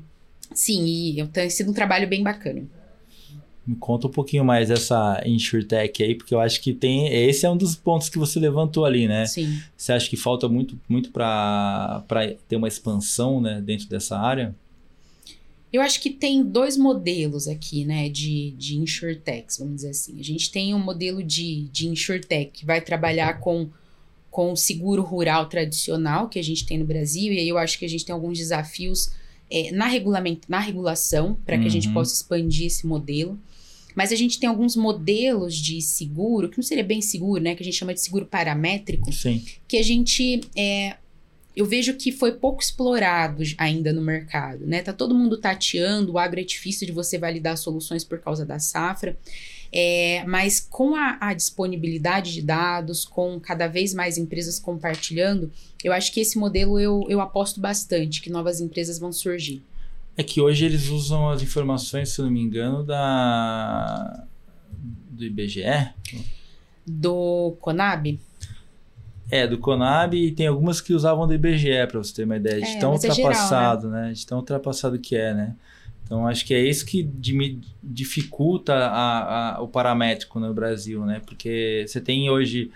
sim, 0.53 0.85
e 0.85 1.27
tem 1.29 1.49
sido 1.49 1.71
um 1.71 1.73
trabalho 1.73 2.07
bem 2.07 2.21
bacana. 2.21 2.61
Me 3.65 3.75
conta 3.75 4.05
um 4.05 4.11
pouquinho 4.11 4.45
mais 4.45 4.69
dessa 4.69 5.19
InsurTech 5.25 6.03
aí, 6.03 6.13
porque 6.13 6.35
eu 6.35 6.39
acho 6.39 6.61
que 6.61 6.71
tem. 6.71 7.11
Esse 7.11 7.47
é 7.47 7.49
um 7.49 7.57
dos 7.57 7.75
pontos 7.75 8.07
que 8.07 8.19
você 8.19 8.39
levantou 8.39 8.85
ali, 8.85 9.07
né? 9.07 9.25
Sim. 9.25 9.59
Você 9.75 9.93
acha 9.93 10.07
que 10.07 10.15
falta 10.15 10.47
muito, 10.47 10.79
muito 10.87 11.09
para 11.09 12.03
ter 12.47 12.55
uma 12.55 12.67
expansão 12.67 13.41
né, 13.41 13.59
dentro 13.65 13.89
dessa 13.89 14.15
área? 14.15 14.53
Eu 15.75 15.81
acho 15.81 15.99
que 15.99 16.09
tem 16.09 16.41
dois 16.41 16.77
modelos 16.77 17.47
aqui, 17.47 17.83
né, 17.83 18.07
de, 18.07 18.51
de 18.51 18.77
InsurTechs, 18.77 19.57
vamos 19.57 19.75
dizer 19.75 19.89
assim. 19.89 20.17
A 20.19 20.23
gente 20.23 20.49
tem 20.49 20.73
um 20.73 20.79
modelo 20.79 21.21
de, 21.21 21.63
de 21.71 21.87
InsurTech 21.87 22.51
que 22.53 22.65
vai 22.65 22.79
trabalhar 22.79 23.39
com, 23.41 23.69
com 24.31 24.53
o 24.53 24.55
seguro 24.55 25.01
rural 25.01 25.47
tradicional 25.47 26.29
que 26.29 26.39
a 26.39 26.43
gente 26.43 26.65
tem 26.65 26.77
no 26.77 26.85
Brasil, 26.85 27.33
e 27.33 27.39
aí 27.39 27.49
eu 27.49 27.57
acho 27.57 27.77
que 27.77 27.83
a 27.83 27.89
gente 27.89 28.05
tem 28.05 28.13
alguns 28.13 28.37
desafios 28.37 29.11
é, 29.51 29.69
na, 29.71 29.87
regulamento, 29.87 30.49
na 30.49 30.59
regulação 30.59 31.37
para 31.45 31.57
que 31.57 31.63
uhum. 31.63 31.67
a 31.67 31.71
gente 31.71 31.87
uhum. 31.89 31.93
possa 31.93 32.13
expandir 32.15 32.67
esse 32.67 32.87
modelo. 32.87 33.37
Mas 33.93 34.11
a 34.11 34.15
gente 34.15 34.39
tem 34.39 34.47
alguns 34.47 34.75
modelos 34.75 35.55
de 35.55 35.81
seguro, 35.81 36.49
que 36.49 36.57
não 36.57 36.63
seria 36.63 36.83
bem 36.83 37.01
seguro, 37.01 37.41
né? 37.41 37.55
Que 37.55 37.63
a 37.63 37.65
gente 37.65 37.77
chama 37.77 37.93
de 37.93 38.01
seguro 38.01 38.25
paramétrico. 38.25 39.11
Sim. 39.11 39.41
Que 39.67 39.77
a 39.77 39.83
gente. 39.83 40.41
É, 40.55 40.97
eu 41.55 41.65
vejo 41.65 41.93
que 41.93 42.11
foi 42.11 42.33
pouco 42.33 42.61
explorado 42.61 43.41
ainda 43.57 43.93
no 43.93 44.01
mercado, 44.01 44.65
né? 44.65 44.81
Tá 44.81 44.91
todo 44.91 45.15
mundo 45.15 45.37
tateando, 45.37 46.13
o 46.13 46.17
agro 46.17 46.39
é 46.39 46.43
difícil 46.43 46.85
de 46.85 46.91
você 46.91 47.17
validar 47.17 47.57
soluções 47.57 48.03
por 48.03 48.19
causa 48.19 48.45
da 48.45 48.59
safra. 48.59 49.17
É, 49.71 50.23
mas 50.25 50.59
com 50.59 50.95
a, 50.95 51.17
a, 51.19 51.33
disponibilidade 51.33 52.33
de 52.33 52.41
dados, 52.41 53.03
com 53.03 53.39
cada 53.39 53.67
vez 53.67 53.93
mais 53.93 54.17
empresas 54.17 54.59
compartilhando, 54.59 55.51
eu 55.83 55.91
acho 55.91 56.13
que 56.13 56.19
esse 56.19 56.37
modelo 56.37 56.79
eu, 56.79 57.05
eu 57.09 57.19
aposto 57.19 57.59
bastante 57.59 58.21
que 58.21 58.29
novas 58.29 58.61
empresas 58.61 58.99
vão 58.99 59.11
surgir. 59.11 59.63
É 60.15 60.23
que 60.23 60.39
hoje 60.39 60.63
eles 60.65 60.87
usam 60.87 61.29
as 61.29 61.41
informações, 61.41 62.09
se 62.09 62.21
não 62.21 62.31
me 62.31 62.41
engano, 62.41 62.83
da 62.83 64.25
do 65.09 65.23
IBGE. 65.23 65.93
Do 66.85 67.57
Conab? 67.59 68.19
É, 69.31 69.47
do 69.47 69.57
Conab 69.57 70.15
e 70.15 70.31
tem 70.31 70.47
algumas 70.47 70.79
que 70.79 70.93
usavam 70.93 71.25
do 71.25 71.33
IBGE, 71.33 71.87
para 71.87 71.97
você 71.97 72.13
ter 72.13 72.23
uma 72.25 72.37
ideia 72.37 72.61
de 72.61 72.67
é, 72.67 72.79
tão 72.79 72.91
ultrapassado, 72.91 73.87
é 73.87 73.89
geral, 73.89 74.01
né? 74.01 74.07
né? 74.09 74.13
De 74.13 74.25
tão 74.25 74.37
ultrapassado 74.37 74.99
que 74.99 75.15
é, 75.15 75.33
né? 75.33 75.55
Então 76.05 76.27
acho 76.27 76.45
que 76.45 76.53
é 76.53 76.61
isso 76.61 76.85
que 76.85 77.09
dificulta 77.83 78.75
a, 78.75 79.55
a, 79.55 79.61
o 79.61 79.67
paramétrico 79.67 80.39
no 80.39 80.53
Brasil, 80.53 81.03
né? 81.03 81.19
Porque 81.25 81.83
você 81.87 81.99
tem 81.99 82.29
hoje 82.29 82.69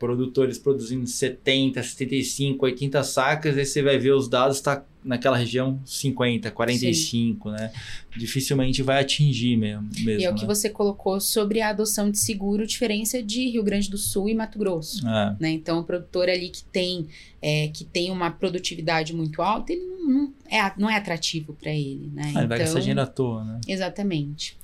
produtores 0.00 0.58
produzindo 0.58 1.06
70, 1.06 1.82
75, 1.82 2.64
80 2.64 3.04
sacas, 3.04 3.58
aí 3.58 3.66
você 3.66 3.82
vai 3.82 3.98
ver 3.98 4.12
os 4.12 4.28
dados, 4.28 4.56
está 4.56 4.82
naquela 5.04 5.36
região 5.36 5.78
50, 5.84 6.50
45, 6.50 7.50
Sim. 7.50 7.54
né? 7.54 7.70
Dificilmente 8.16 8.82
vai 8.82 9.00
atingir 9.00 9.58
mesmo. 9.58 9.88
mesmo 9.98 10.20
e 10.20 10.24
é 10.24 10.30
o 10.30 10.32
né? 10.32 10.38
que 10.38 10.46
você 10.46 10.70
colocou 10.70 11.20
sobre 11.20 11.60
a 11.60 11.68
adoção 11.68 12.10
de 12.10 12.18
seguro, 12.18 12.66
diferença 12.66 13.22
de 13.22 13.46
Rio 13.50 13.62
Grande 13.62 13.90
do 13.90 13.98
Sul 13.98 14.30
e 14.30 14.34
Mato 14.34 14.58
Grosso. 14.58 15.06
É. 15.06 15.36
Né? 15.38 15.50
Então, 15.50 15.80
o 15.80 15.84
produtor 15.84 16.30
ali 16.30 16.48
que 16.48 16.64
tem, 16.64 17.06
é, 17.42 17.68
que 17.68 17.84
tem 17.84 18.10
uma 18.10 18.30
produtividade 18.30 19.14
muito 19.14 19.42
alta, 19.42 19.72
ele 19.72 19.84
não, 19.84 20.08
não 20.08 20.32
é, 20.50 20.72
não 20.78 20.90
é 20.90 20.96
atrativo 20.96 21.52
para 21.52 21.70
ele. 21.70 22.10
Né? 22.14 22.22
Ah, 22.22 22.28
ele 22.28 22.30
então, 22.30 22.48
vai 22.48 22.58
gastar 22.58 22.70
então 22.70 22.80
dinheiro 22.80 23.00
à 23.02 23.06
toa, 23.06 23.44
né? 23.44 23.60
Exatamente. 23.68 24.56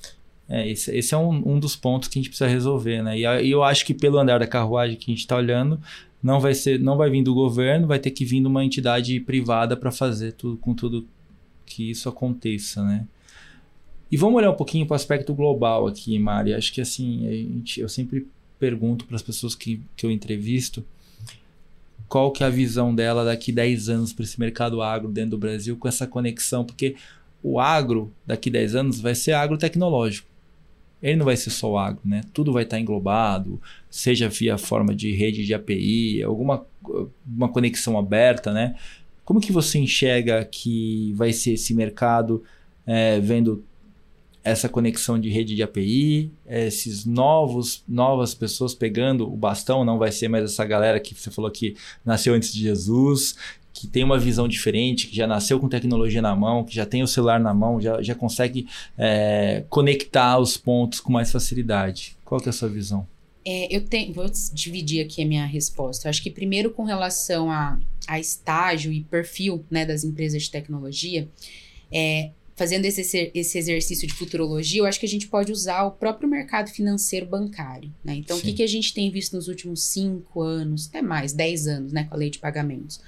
É, 0.48 0.68
esse, 0.68 0.96
esse 0.96 1.12
é 1.12 1.18
um, 1.18 1.54
um 1.54 1.58
dos 1.58 1.74
pontos 1.74 2.08
que 2.08 2.18
a 2.18 2.22
gente 2.22 2.28
precisa 2.28 2.48
resolver, 2.48 3.02
né? 3.02 3.18
E, 3.18 3.22
e 3.22 3.50
eu 3.50 3.62
acho 3.64 3.84
que 3.84 3.92
pelo 3.92 4.18
andar 4.18 4.38
da 4.38 4.46
carruagem 4.46 4.96
que 4.96 5.10
a 5.10 5.14
gente 5.14 5.20
está 5.20 5.36
olhando, 5.36 5.80
não 6.22 6.40
vai 6.40 6.54
ser, 6.54 6.78
não 6.78 6.96
vai 6.96 7.10
vir 7.10 7.22
do 7.22 7.34
governo, 7.34 7.86
vai 7.86 7.98
ter 7.98 8.10
que 8.10 8.24
vir 8.24 8.40
de 8.40 8.46
uma 8.46 8.64
entidade 8.64 9.18
privada 9.20 9.76
para 9.76 9.90
fazer 9.90 10.32
tudo 10.32 10.56
com 10.56 10.74
tudo 10.74 11.06
que 11.64 11.90
isso 11.90 12.08
aconteça, 12.08 12.82
né? 12.84 13.06
E 14.10 14.16
vamos 14.16 14.36
olhar 14.36 14.50
um 14.50 14.56
pouquinho 14.56 14.86
para 14.86 14.94
o 14.94 14.96
aspecto 14.96 15.34
global 15.34 15.88
aqui, 15.88 16.16
Mari. 16.16 16.54
Acho 16.54 16.72
que 16.72 16.80
assim, 16.80 17.26
a 17.26 17.32
gente, 17.32 17.80
eu 17.80 17.88
sempre 17.88 18.26
pergunto 18.58 19.04
para 19.04 19.16
as 19.16 19.22
pessoas 19.22 19.54
que, 19.54 19.82
que 19.96 20.06
eu 20.06 20.10
entrevisto 20.10 20.84
qual 22.08 22.30
que 22.30 22.44
é 22.44 22.46
a 22.46 22.50
visão 22.50 22.94
dela 22.94 23.24
daqui 23.24 23.50
10 23.50 23.88
anos 23.88 24.12
para 24.12 24.24
esse 24.24 24.38
mercado 24.38 24.80
agro 24.80 25.10
dentro 25.10 25.30
do 25.30 25.38
Brasil 25.38 25.76
com 25.76 25.88
essa 25.88 26.06
conexão, 26.06 26.64
porque 26.64 26.94
o 27.42 27.58
agro 27.58 28.12
daqui 28.24 28.48
10 28.48 28.76
anos 28.76 29.00
vai 29.00 29.14
ser 29.14 29.32
agro 29.32 29.58
tecnológico 29.58 30.35
ele 31.02 31.16
não 31.16 31.24
vai 31.24 31.36
ser 31.36 31.50
só 31.50 31.70
o 31.70 31.78
agro, 31.78 32.00
né? 32.04 32.22
Tudo 32.32 32.52
vai 32.52 32.62
estar 32.64 32.80
englobado, 32.80 33.60
seja 33.90 34.28
via 34.28 34.56
forma 34.56 34.94
de 34.94 35.12
rede 35.12 35.44
de 35.44 35.54
API, 35.54 36.22
alguma 36.22 36.66
uma 37.26 37.48
conexão 37.48 37.98
aberta, 37.98 38.52
né? 38.52 38.76
Como 39.24 39.40
que 39.40 39.52
você 39.52 39.78
enxerga 39.78 40.44
que 40.44 41.12
vai 41.14 41.32
ser 41.32 41.54
esse 41.54 41.74
mercado 41.74 42.42
é, 42.86 43.18
vendo 43.18 43.64
essa 44.44 44.68
conexão 44.68 45.18
de 45.18 45.28
rede 45.28 45.56
de 45.56 45.62
API, 45.64 46.30
esses 46.46 47.04
novos 47.04 47.82
novas 47.88 48.32
pessoas 48.32 48.72
pegando 48.72 49.26
o 49.26 49.36
bastão, 49.36 49.84
não 49.84 49.98
vai 49.98 50.12
ser 50.12 50.28
mais 50.28 50.44
essa 50.44 50.64
galera 50.64 51.00
que 51.00 51.12
você 51.14 51.32
falou 51.32 51.50
que 51.50 51.74
nasceu 52.04 52.32
antes 52.32 52.52
de 52.52 52.60
Jesus, 52.60 53.34
que 53.76 53.86
tem 53.86 54.02
uma 54.02 54.18
visão 54.18 54.48
diferente, 54.48 55.06
que 55.06 55.14
já 55.14 55.26
nasceu 55.26 55.60
com 55.60 55.68
tecnologia 55.68 56.22
na 56.22 56.34
mão, 56.34 56.64
que 56.64 56.74
já 56.74 56.86
tem 56.86 57.02
o 57.02 57.06
celular 57.06 57.38
na 57.38 57.52
mão, 57.52 57.78
já, 57.78 58.00
já 58.00 58.14
consegue 58.14 58.66
é, 58.96 59.64
conectar 59.68 60.38
os 60.38 60.56
pontos 60.56 60.98
com 60.98 61.12
mais 61.12 61.30
facilidade. 61.30 62.16
Qual 62.24 62.40
que 62.40 62.48
é 62.48 62.50
a 62.50 62.54
sua 62.54 62.70
visão? 62.70 63.06
É, 63.44 63.74
eu 63.74 63.84
tenho, 63.84 64.14
vou 64.14 64.24
dividir 64.54 65.04
aqui 65.04 65.22
a 65.22 65.26
minha 65.26 65.44
resposta. 65.44 66.08
Eu 66.08 66.10
acho 66.10 66.22
que 66.22 66.30
primeiro 66.30 66.70
com 66.70 66.84
relação 66.84 67.50
a, 67.50 67.78
a 68.08 68.18
estágio 68.18 68.90
e 68.90 69.04
perfil 69.04 69.62
né, 69.70 69.84
das 69.84 70.04
empresas 70.04 70.44
de 70.44 70.50
tecnologia, 70.50 71.28
é, 71.92 72.30
fazendo 72.56 72.86
esse, 72.86 73.30
esse 73.34 73.58
exercício 73.58 74.08
de 74.08 74.14
futurologia, 74.14 74.80
eu 74.80 74.86
acho 74.86 74.98
que 74.98 75.04
a 75.04 75.08
gente 75.08 75.28
pode 75.28 75.52
usar 75.52 75.84
o 75.84 75.90
próprio 75.90 76.26
mercado 76.26 76.70
financeiro 76.70 77.26
bancário. 77.26 77.92
Né? 78.02 78.14
Então, 78.14 78.38
Sim. 78.38 78.42
o 78.42 78.44
que, 78.46 78.52
que 78.54 78.62
a 78.62 78.66
gente 78.66 78.94
tem 78.94 79.10
visto 79.10 79.36
nos 79.36 79.48
últimos 79.48 79.82
cinco 79.82 80.40
anos, 80.40 80.88
até 80.88 81.02
mais, 81.02 81.34
dez 81.34 81.66
anos, 81.66 81.92
né, 81.92 82.04
com 82.04 82.14
a 82.14 82.16
lei 82.16 82.30
de 82.30 82.38
pagamentos? 82.38 83.00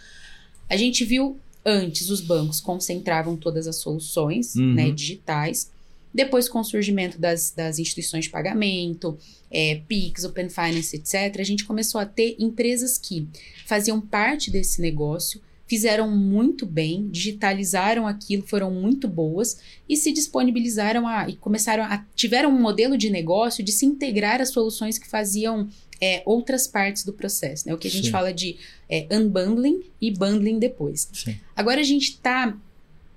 A 0.68 0.76
gente 0.76 1.04
viu 1.04 1.38
antes 1.64 2.08
os 2.10 2.20
bancos 2.20 2.60
concentravam 2.60 3.36
todas 3.36 3.66
as 3.66 3.76
soluções 3.76 4.54
uhum. 4.54 4.74
né, 4.74 4.90
digitais. 4.90 5.70
Depois, 6.12 6.48
com 6.48 6.60
o 6.60 6.64
surgimento 6.64 7.18
das, 7.18 7.50
das 7.50 7.78
instituições 7.78 8.24
de 8.24 8.30
pagamento, 8.30 9.18
é, 9.50 9.82
PIX, 9.86 10.24
Open 10.24 10.48
Finance, 10.48 10.96
etc., 10.96 11.38
a 11.38 11.44
gente 11.44 11.64
começou 11.64 12.00
a 12.00 12.06
ter 12.06 12.36
empresas 12.38 12.96
que 12.96 13.28
faziam 13.66 14.00
parte 14.00 14.50
desse 14.50 14.80
negócio, 14.80 15.40
fizeram 15.68 16.10
muito 16.10 16.64
bem, 16.64 17.08
digitalizaram 17.10 18.06
aquilo, 18.06 18.42
foram 18.46 18.70
muito 18.70 19.06
boas 19.06 19.60
e 19.88 19.96
se 19.96 20.10
disponibilizaram 20.10 21.06
a, 21.06 21.28
e 21.28 21.36
começaram 21.36 21.84
a 21.84 22.04
tiveram 22.16 22.50
um 22.50 22.60
modelo 22.60 22.96
de 22.96 23.10
negócio 23.10 23.62
de 23.62 23.70
se 23.70 23.84
integrar 23.84 24.40
às 24.40 24.50
soluções 24.50 24.98
que 24.98 25.06
faziam 25.06 25.68
é, 26.00 26.22
outras 26.24 26.66
partes 26.66 27.04
do 27.04 27.12
processo, 27.12 27.66
né? 27.66 27.74
O 27.74 27.78
que 27.78 27.86
a 27.86 27.90
gente 27.90 28.06
Sim. 28.06 28.10
fala 28.10 28.32
de 28.32 28.56
é, 28.88 29.06
unbundling 29.10 29.82
e 30.00 30.10
bundling 30.10 30.58
depois. 30.58 31.08
Sim. 31.12 31.36
Agora 31.54 31.80
a 31.80 31.84
gente 31.84 32.16
tá 32.18 32.56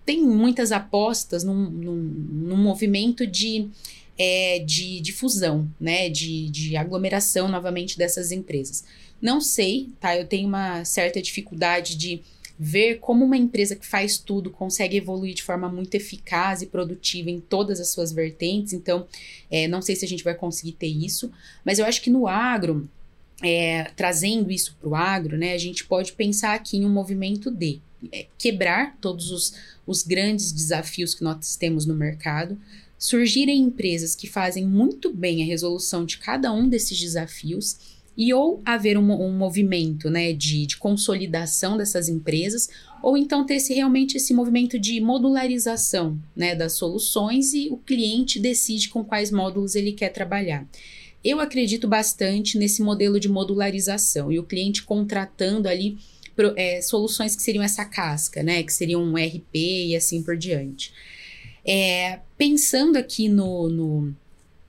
tem 0.05 0.21
muitas 0.21 0.71
apostas 0.71 1.43
num, 1.43 1.69
num, 1.69 1.95
num 1.95 2.57
movimento 2.57 3.25
de, 3.25 3.69
é, 4.17 4.59
de, 4.59 4.99
de, 4.99 5.13
fusão, 5.13 5.69
né? 5.79 6.09
De, 6.09 6.49
de 6.49 6.75
aglomeração 6.75 7.47
novamente 7.47 7.97
dessas 7.97 8.31
empresas. 8.31 8.83
Não 9.21 9.39
sei, 9.39 9.89
tá? 9.99 10.17
Eu 10.17 10.25
tenho 10.25 10.47
uma 10.47 10.83
certa 10.83 11.21
dificuldade 11.21 11.95
de 11.95 12.19
ver 12.63 12.99
como 12.99 13.25
uma 13.25 13.35
empresa 13.35 13.75
que 13.75 13.87
faz 13.87 14.19
tudo 14.19 14.51
consegue 14.51 14.95
evoluir 14.95 15.33
de 15.33 15.41
forma 15.41 15.67
muito 15.67 15.95
eficaz 15.95 16.61
e 16.61 16.67
produtiva 16.67 17.31
em 17.31 17.39
todas 17.39 17.79
as 17.79 17.89
suas 17.89 18.11
vertentes. 18.11 18.71
Então, 18.71 19.07
é, 19.49 19.67
não 19.67 19.81
sei 19.81 19.95
se 19.95 20.05
a 20.05 20.07
gente 20.07 20.23
vai 20.23 20.35
conseguir 20.35 20.73
ter 20.73 20.85
isso, 20.85 21.31
mas 21.65 21.79
eu 21.79 21.85
acho 21.85 22.03
que 22.03 22.11
no 22.11 22.27
agro, 22.27 22.87
é, 23.41 23.85
trazendo 23.95 24.51
isso 24.51 24.77
para 24.79 24.89
o 24.89 24.93
agro, 24.93 25.39
né, 25.39 25.53
a 25.53 25.57
gente 25.57 25.85
pode 25.85 26.13
pensar 26.13 26.53
aqui 26.53 26.77
em 26.77 26.85
um 26.85 26.89
movimento 26.89 27.49
de 27.49 27.81
é, 28.11 28.27
quebrar 28.37 28.95
todos 29.01 29.31
os, 29.31 29.55
os 29.87 30.03
grandes 30.03 30.51
desafios 30.51 31.15
que 31.15 31.23
nós 31.23 31.55
temos 31.55 31.87
no 31.87 31.95
mercado, 31.95 32.55
surgirem 32.95 33.59
empresas 33.59 34.13
que 34.13 34.27
fazem 34.27 34.67
muito 34.67 35.11
bem 35.11 35.41
a 35.41 35.45
resolução 35.47 36.05
de 36.05 36.19
cada 36.19 36.53
um 36.53 36.69
desses 36.69 36.99
desafios 36.99 38.00
e 38.17 38.33
ou 38.33 38.61
haver 38.65 38.97
um, 38.97 39.11
um 39.11 39.31
movimento 39.31 40.09
né, 40.09 40.33
de, 40.33 40.65
de, 40.65 40.77
consolidação 40.77 41.77
dessas 41.77 42.09
empresas, 42.09 42.69
ou 43.01 43.17
então 43.17 43.45
ter 43.45 43.55
esse, 43.55 43.73
realmente 43.73 44.17
esse 44.17 44.33
movimento 44.33 44.77
de 44.77 44.99
modularização 44.99 46.19
né, 46.35 46.53
das 46.53 46.73
soluções 46.73 47.53
e 47.53 47.69
o 47.69 47.77
cliente 47.77 48.39
decide 48.39 48.89
com 48.89 49.03
quais 49.03 49.31
módulos 49.31 49.75
ele 49.75 49.93
quer 49.93 50.09
trabalhar. 50.09 50.67
Eu 51.23 51.39
acredito 51.39 51.87
bastante 51.87 52.57
nesse 52.57 52.81
modelo 52.81 53.19
de 53.19 53.29
modularização 53.29 54.31
e 54.31 54.39
o 54.39 54.43
cliente 54.43 54.83
contratando 54.83 55.69
ali 55.69 55.97
é, 56.55 56.81
soluções 56.81 57.35
que 57.35 57.43
seriam 57.43 57.63
essa 57.63 57.85
casca, 57.85 58.41
né? 58.41 58.63
Que 58.63 58.73
seriam 58.73 59.03
um 59.03 59.15
RP 59.15 59.55
e 59.55 59.95
assim 59.95 60.23
por 60.23 60.35
diante. 60.35 60.91
É, 61.63 62.19
pensando 62.37 62.97
aqui 62.97 63.29
no, 63.29 63.69
no, 63.69 64.15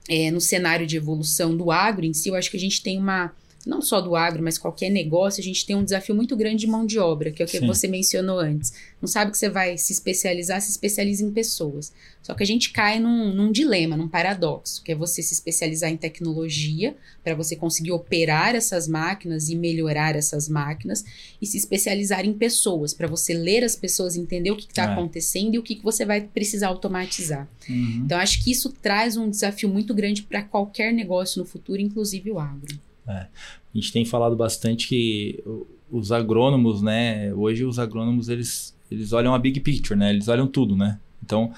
é, 0.09 0.31
no 0.31 0.41
cenário 0.41 0.85
de 0.85 0.97
evolução 0.97 1.55
do 1.55 1.71
agro 1.71 2.05
em 2.05 2.13
si, 2.13 2.29
eu 2.29 2.35
acho 2.35 2.51
que 2.51 2.57
a 2.57 2.59
gente 2.59 2.81
tem 2.81 2.97
uma 2.97 3.33
não 3.65 3.81
só 3.81 4.01
do 4.01 4.15
agro, 4.15 4.43
mas 4.43 4.57
qualquer 4.57 4.89
negócio, 4.89 5.39
a 5.39 5.43
gente 5.43 5.65
tem 5.65 5.75
um 5.75 5.83
desafio 5.83 6.13
muito 6.13 6.35
grande 6.35 6.61
de 6.61 6.67
mão 6.67 6.85
de 6.85 6.99
obra, 6.99 7.31
que 7.31 7.41
é 7.41 7.45
o 7.45 7.47
que 7.47 7.59
Sim. 7.59 7.67
você 7.67 7.87
mencionou 7.87 8.39
antes. 8.39 8.73
Não 9.01 9.07
sabe 9.07 9.31
que 9.31 9.37
você 9.37 9.49
vai 9.49 9.77
se 9.77 9.93
especializar, 9.93 10.61
se 10.61 10.71
especializa 10.71 11.23
em 11.23 11.31
pessoas. 11.31 11.93
Só 12.21 12.33
que 12.33 12.43
a 12.43 12.45
gente 12.45 12.71
cai 12.71 12.99
num, 12.99 13.33
num 13.33 13.51
dilema, 13.51 13.95
num 13.95 14.07
paradoxo, 14.07 14.83
que 14.83 14.91
é 14.91 14.95
você 14.95 15.21
se 15.21 15.33
especializar 15.33 15.89
em 15.89 15.97
tecnologia, 15.97 16.95
para 17.23 17.35
você 17.35 17.55
conseguir 17.55 17.91
operar 17.91 18.53
essas 18.55 18.87
máquinas 18.87 19.49
e 19.49 19.55
melhorar 19.55 20.15
essas 20.15 20.49
máquinas, 20.49 21.03
e 21.41 21.45
se 21.45 21.57
especializar 21.57 22.25
em 22.25 22.33
pessoas, 22.33 22.93
para 22.93 23.07
você 23.07 23.33
ler 23.33 23.63
as 23.63 23.75
pessoas, 23.75 24.15
entender 24.15 24.51
o 24.51 24.57
que 24.57 24.67
está 24.67 24.83
é. 24.83 24.93
acontecendo 24.93 25.55
e 25.55 25.57
o 25.57 25.63
que, 25.63 25.75
que 25.75 25.83
você 25.83 26.05
vai 26.05 26.21
precisar 26.21 26.67
automatizar. 26.67 27.47
Uhum. 27.69 28.03
Então, 28.05 28.17
acho 28.19 28.43
que 28.43 28.51
isso 28.51 28.69
traz 28.81 29.15
um 29.15 29.29
desafio 29.29 29.69
muito 29.69 29.93
grande 29.93 30.23
para 30.23 30.43
qualquer 30.43 30.93
negócio 30.93 31.39
no 31.39 31.45
futuro, 31.45 31.81
inclusive 31.81 32.29
o 32.31 32.39
agro. 32.39 32.77
É. 33.07 33.11
A 33.13 33.27
gente 33.73 33.91
tem 33.91 34.05
falado 34.05 34.35
bastante 34.35 34.87
que 34.87 35.43
os 35.91 36.11
agrônomos, 36.11 36.81
né? 36.81 37.33
Hoje 37.33 37.65
os 37.65 37.77
agrônomos 37.77 38.29
eles, 38.29 38.75
eles 38.89 39.13
olham 39.13 39.33
a 39.33 39.39
big 39.39 39.59
picture, 39.59 39.97
né? 39.97 40.09
Eles 40.09 40.27
olham 40.27 40.47
tudo, 40.47 40.75
né? 40.75 40.99
Então, 41.23 41.53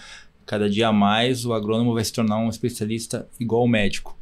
cada 0.45 0.69
dia 0.69 0.91
mais 0.91 1.45
o 1.45 1.53
agrônomo 1.53 1.93
vai 1.93 2.03
se 2.03 2.13
tornar 2.13 2.37
um 2.37 2.49
especialista 2.49 3.27
igual 3.39 3.63
o 3.63 3.67
médico. 3.67 4.17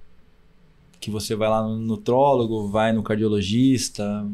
Que 0.99 1.11
você 1.11 1.35
vai 1.35 1.49
lá 1.49 1.61
no 1.63 1.77
nutrólogo, 1.77 2.67
vai 2.67 2.93
no 2.93 3.03
cardiologista, 3.03 4.25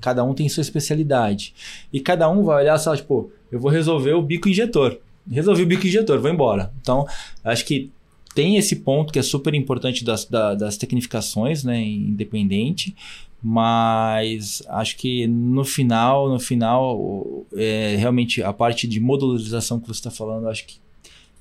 cada 0.00 0.24
um 0.24 0.34
tem 0.34 0.48
sua 0.48 0.60
especialidade. 0.60 1.54
E 1.92 2.00
cada 2.00 2.28
um 2.28 2.42
vai 2.44 2.62
olhar 2.62 2.78
só, 2.78 2.96
tipo, 2.96 3.30
eu 3.50 3.60
vou 3.60 3.70
resolver 3.70 4.12
o 4.12 4.22
bico 4.22 4.48
injetor. 4.48 4.98
Resolvi 5.28 5.62
o 5.62 5.66
bico 5.66 5.86
injetor, 5.86 6.20
vou 6.20 6.30
embora. 6.30 6.72
Então, 6.80 7.06
acho 7.42 7.64
que 7.64 7.90
tem 8.36 8.58
esse 8.58 8.76
ponto 8.76 9.14
que 9.14 9.18
é 9.18 9.22
super 9.22 9.54
importante 9.54 10.04
das, 10.04 10.26
das 10.26 10.76
tecnificações, 10.76 11.64
né, 11.64 11.82
independente, 11.82 12.94
mas 13.42 14.62
acho 14.68 14.94
que 14.98 15.26
no 15.26 15.64
final, 15.64 16.28
no 16.28 16.38
final, 16.38 17.46
é, 17.54 17.96
realmente 17.98 18.42
a 18.42 18.52
parte 18.52 18.86
de 18.86 19.00
modularização 19.00 19.80
que 19.80 19.86
você 19.86 20.00
está 20.00 20.10
falando, 20.10 20.48
acho 20.48 20.66
que, 20.66 20.76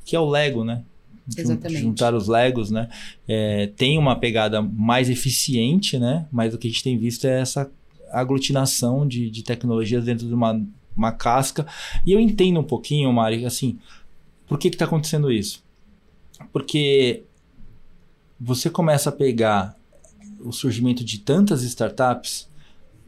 que 0.05 0.15
é 0.15 0.19
o 0.19 0.29
Lego, 0.29 0.63
né? 0.63 0.83
Exatamente. 1.37 1.81
Juntar 1.81 2.13
os 2.13 2.29
Legos, 2.29 2.71
né? 2.71 2.87
É, 3.27 3.67
tem 3.75 3.97
uma 3.97 4.15
pegada 4.15 4.61
mais 4.61 5.09
eficiente, 5.09 5.99
né? 5.99 6.27
Mas 6.31 6.53
o 6.53 6.57
que 6.57 6.67
a 6.67 6.71
gente 6.71 6.83
tem 6.83 6.97
visto 6.97 7.25
é 7.25 7.41
essa 7.41 7.69
aglutinação 8.09 9.05
de, 9.05 9.29
de 9.29 9.43
tecnologias 9.43 10.05
dentro 10.05 10.27
de 10.27 10.33
uma, 10.33 10.65
uma 10.95 11.11
casca. 11.11 11.67
E 12.05 12.13
eu 12.13 12.21
entendo 12.21 12.59
um 12.59 12.63
pouquinho, 12.63 13.11
Mari, 13.11 13.45
assim, 13.45 13.79
por 14.47 14.57
que 14.57 14.69
está 14.69 14.85
acontecendo 14.85 15.29
isso? 15.29 15.64
Porque 16.51 17.23
você 18.39 18.69
começa 18.69 19.09
a 19.09 19.13
pegar 19.13 19.75
o 20.39 20.51
surgimento 20.51 21.03
de 21.03 21.19
tantas 21.19 21.63
startups 21.63 22.49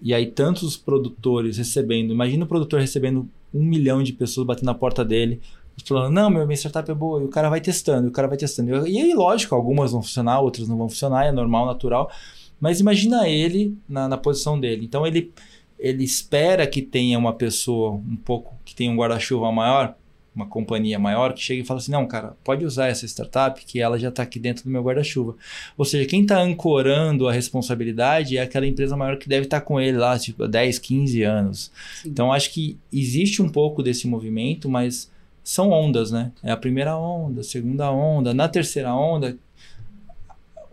e 0.02 0.14
aí 0.14 0.28
tantos 0.28 0.78
produtores 0.78 1.58
recebendo. 1.58 2.14
Imagina 2.14 2.46
o 2.46 2.48
produtor 2.48 2.80
recebendo 2.80 3.28
um 3.54 3.64
milhão 3.64 4.04
de 4.04 4.14
pessoas 4.14 4.46
batendo 4.46 4.66
na 4.66 4.74
porta 4.74 5.04
dele, 5.04 5.42
falando: 5.86 6.14
Não, 6.14 6.30
meu, 6.30 6.46
minha 6.46 6.58
startup 6.58 6.90
é 6.90 6.94
boa. 6.94 7.22
E 7.22 7.26
o 7.26 7.30
cara 7.30 7.50
vai 7.50 7.62
testando, 7.62 8.08
e 8.08 8.10
o 8.10 8.12
cara 8.12 8.28
vai 8.28 8.38
testando. 8.38 8.88
E 8.88 9.00
aí, 9.00 9.14
lógico, 9.14 9.56
algumas 9.56 9.92
vão 9.92 10.02
funcionar, 10.02 10.40
outras 10.40 10.68
não 10.68 10.78
vão 10.78 10.90
funcionar, 10.90 11.26
é 11.26 11.32
normal, 11.32 11.66
natural. 11.66 12.12
Mas 12.60 12.80
imagina 12.80 13.28
ele 13.28 13.78
na, 13.88 14.08
na 14.08 14.18
posição 14.18 14.60
dele. 14.60 14.86
Então 14.86 15.06
ele, 15.06 15.32
ele 15.78 16.04
espera 16.04 16.66
que 16.66 16.82
tenha 16.82 17.18
uma 17.18 17.34
pessoa 17.34 17.92
um 17.92 18.16
pouco 18.16 18.56
que 18.66 18.76
tenha 18.76 18.92
um 18.92 18.96
guarda-chuva 18.96 19.52
maior 19.52 19.96
uma 20.38 20.46
companhia 20.46 21.00
maior 21.00 21.34
que 21.34 21.42
chega 21.42 21.62
e 21.62 21.66
fala 21.66 21.80
assim: 21.80 21.92
não, 21.92 22.06
cara, 22.06 22.38
pode 22.44 22.64
usar 22.64 22.88
essa 22.88 23.06
startup 23.06 23.66
que 23.66 23.82
ela 23.82 23.98
já 23.98 24.10
está 24.10 24.22
aqui 24.22 24.40
dentro 24.40 24.64
do 24.64 24.70
meu 24.70 24.84
guarda-chuva. 24.84 25.36
Ou 25.76 25.84
seja, 25.84 26.08
quem 26.08 26.22
está 26.22 26.40
ancorando 26.40 27.28
a 27.28 27.34
responsabilidade 27.34 28.38
é 28.38 28.42
aquela 28.42 28.68
empresa 28.68 28.96
maior 28.96 29.18
que 29.18 29.28
deve 29.28 29.46
estar 29.46 29.60
tá 29.60 29.66
com 29.66 29.82
ele 29.82 29.98
lá, 29.98 30.18
tipo, 30.18 30.44
há 30.44 30.48
10, 30.48 30.78
15 30.78 31.24
anos. 31.24 31.72
Sim. 32.02 32.10
Então, 32.10 32.32
acho 32.32 32.52
que 32.52 32.78
existe 32.94 33.42
um 33.42 33.50
pouco 33.50 33.82
desse 33.82 34.08
movimento, 34.08 34.70
mas 34.70 35.12
são 35.44 35.72
ondas, 35.72 36.12
né? 36.12 36.32
É 36.44 36.52
a 36.52 36.58
primeira 36.58 36.96
onda, 36.96 37.42
a 37.42 37.44
segunda 37.44 37.90
onda. 37.92 38.34
Na 38.34 38.48
terceira 38.48 38.94
onda, 38.94 39.38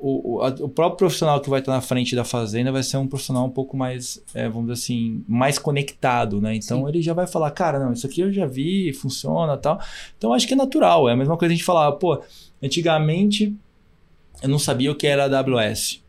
o, 0.06 0.42
a, 0.42 0.48
o, 0.48 0.68
próprio 0.68 0.98
profissional 0.98 1.40
que 1.40 1.48
vai 1.48 1.60
estar 1.60 1.72
na 1.72 1.80
frente 1.80 2.14
da 2.14 2.24
fazenda 2.24 2.70
vai 2.70 2.82
ser 2.82 2.98
um 2.98 3.06
profissional 3.06 3.46
um 3.46 3.50
pouco 3.50 3.74
mais, 3.74 4.22
é, 4.34 4.46
vamos 4.46 4.68
dizer 4.68 4.84
assim, 4.84 5.24
mais 5.26 5.58
conectado, 5.58 6.42
né? 6.42 6.54
Então 6.54 6.82
Sim. 6.82 6.88
ele 6.90 7.00
já 7.00 7.14
vai 7.14 7.26
falar, 7.26 7.50
cara, 7.52 7.78
não, 7.78 7.90
isso 7.90 8.06
aqui 8.06 8.20
eu 8.20 8.30
já 8.30 8.44
vi, 8.44 8.92
funciona 8.92 9.56
tal. 9.56 9.80
Então 10.18 10.34
acho 10.34 10.46
que 10.46 10.52
é 10.52 10.56
natural. 10.56 11.08
É 11.08 11.12
a 11.12 11.16
mesma 11.16 11.38
coisa 11.38 11.54
a 11.54 11.56
gente 11.56 11.64
falar, 11.64 11.90
pô, 11.92 12.22
antigamente 12.62 13.56
eu 14.42 14.48
não 14.50 14.58
sabia 14.58 14.92
o 14.92 14.94
que 14.94 15.06
era 15.06 15.24
AWS. 15.24 16.02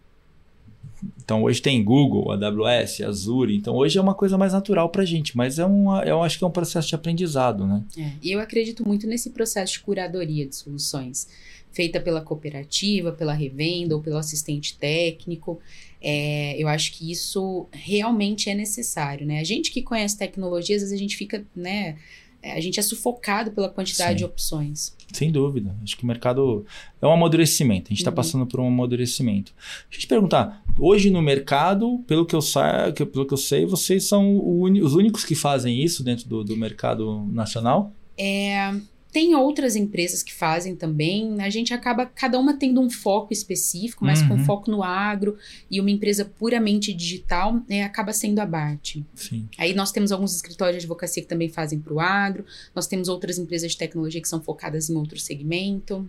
Então 1.24 1.44
hoje 1.44 1.62
tem 1.62 1.82
Google, 1.82 2.34
AWS, 2.34 3.00
Azure. 3.00 3.56
Então 3.56 3.76
hoje 3.76 3.98
é 3.98 4.02
uma 4.02 4.14
coisa 4.14 4.38
mais 4.38 4.52
natural 4.52 4.90
para 4.90 5.04
a 5.04 5.06
gente, 5.06 5.38
mas 5.38 5.58
é 5.58 5.66
um, 5.66 5.96
eu 6.04 6.22
acho 6.22 6.38
que 6.38 6.44
é 6.44 6.48
um 6.48 6.52
processo 6.52 6.90
de 6.90 6.96
aprendizado, 6.96 7.66
né? 7.66 7.82
É, 7.98 8.12
e 8.22 8.32
eu 8.34 8.42
acredito 8.42 8.86
muito 8.86 9.08
nesse 9.08 9.30
processo 9.30 9.74
de 9.74 9.80
curadoria 9.80 10.46
de 10.46 10.54
soluções 10.54 11.30
feita 11.76 12.00
pela 12.00 12.22
cooperativa, 12.22 13.12
pela 13.12 13.34
revenda 13.34 13.96
ou 13.96 14.02
pelo 14.02 14.18
assistente 14.18 14.78
técnico. 14.78 15.60
É, 16.02 16.56
eu 16.58 16.70
acho 16.70 16.94
que 16.94 17.12
isso 17.12 17.68
realmente 17.72 18.50
é 18.50 18.56
necessário, 18.56 19.28
né? 19.28 19.42
A 19.42 19.44
gente 19.44 19.72
que 19.72 19.82
conhece 19.82 20.18
tecnologia, 20.18 20.78
às 20.78 20.82
vezes 20.82 20.96
a 20.96 20.98
gente 20.98 21.18
fica, 21.18 21.46
né? 21.54 21.98
É, 22.42 22.54
a 22.54 22.62
gente 22.62 22.80
é 22.80 22.84
sufocado 22.84 23.52
pela 23.52 23.68
quantidade 23.68 24.12
Sim. 24.12 24.18
de 24.18 24.26
opções. 24.26 24.96
Sem 25.12 25.32
dúvida. 25.32 25.76
Acho 25.84 25.98
que 25.98 26.04
o 26.04 26.08
mercado 26.08 26.66
é 27.02 27.08
um 27.08 27.12
amadurecimento. 27.12 27.88
A 27.88 27.90
gente 27.90 28.00
está 28.00 28.12
uhum. 28.12 28.16
passando 28.16 28.46
por 28.46 28.60
um 28.60 28.68
amadurecimento. 28.68 29.52
Deixa 29.90 29.98
eu 29.98 30.00
te 30.02 30.08
perguntar. 30.08 30.64
Hoje 30.80 31.10
no 31.10 31.22
mercado, 31.22 32.04
pelo 32.08 32.26
que 32.26 32.36
eu, 32.36 32.42
sa 32.42 32.94
pelo 32.94 33.26
que 33.26 33.34
eu 33.34 33.38
sei, 33.38 33.66
vocês 33.66 34.06
são 34.06 34.40
os 34.40 34.94
únicos 34.94 35.26
que 35.26 35.36
fazem 35.36 35.84
isso 35.84 36.04
dentro 36.04 36.30
do, 36.30 36.44
do 36.44 36.56
mercado 36.56 37.26
nacional? 37.32 37.92
É, 38.18 38.74
tem 39.16 39.34
outras 39.34 39.78
empresas 39.78 40.22
que 40.22 40.34
fazem 40.34 40.76
também. 40.76 41.42
A 41.42 41.50
gente 41.50 41.74
acaba, 41.74 42.06
cada 42.06 42.38
uma 42.38 42.58
tendo 42.58 42.82
um 42.82 42.90
foco 42.90 43.32
específico, 43.32 44.04
mas 44.04 44.22
uhum. 44.22 44.28
com 44.28 44.40
foco 44.40 44.70
no 44.70 44.84
agro 44.84 45.38
e 45.72 45.80
uma 45.80 45.90
empresa 45.90 46.26
puramente 46.26 46.94
digital, 46.94 47.62
é, 47.70 47.82
acaba 47.82 48.12
sendo 48.12 48.40
a 48.40 48.46
BART. 48.46 48.98
Sim. 49.16 49.48
Aí 49.58 49.74
nós 49.74 49.94
temos 49.94 50.12
alguns 50.12 50.36
escritórios 50.36 50.76
de 50.76 50.80
advocacia 50.80 51.24
que 51.24 51.30
também 51.30 51.48
fazem 51.48 51.80
para 51.80 51.94
o 51.94 52.02
agro, 52.02 52.44
nós 52.76 52.88
temos 52.88 53.08
outras 53.08 53.38
empresas 53.38 53.72
de 53.72 53.78
tecnologia 53.78 54.20
que 54.20 54.28
são 54.28 54.42
focadas 54.42 54.90
em 54.90 54.98
outro 54.98 55.18
segmento. 55.18 56.06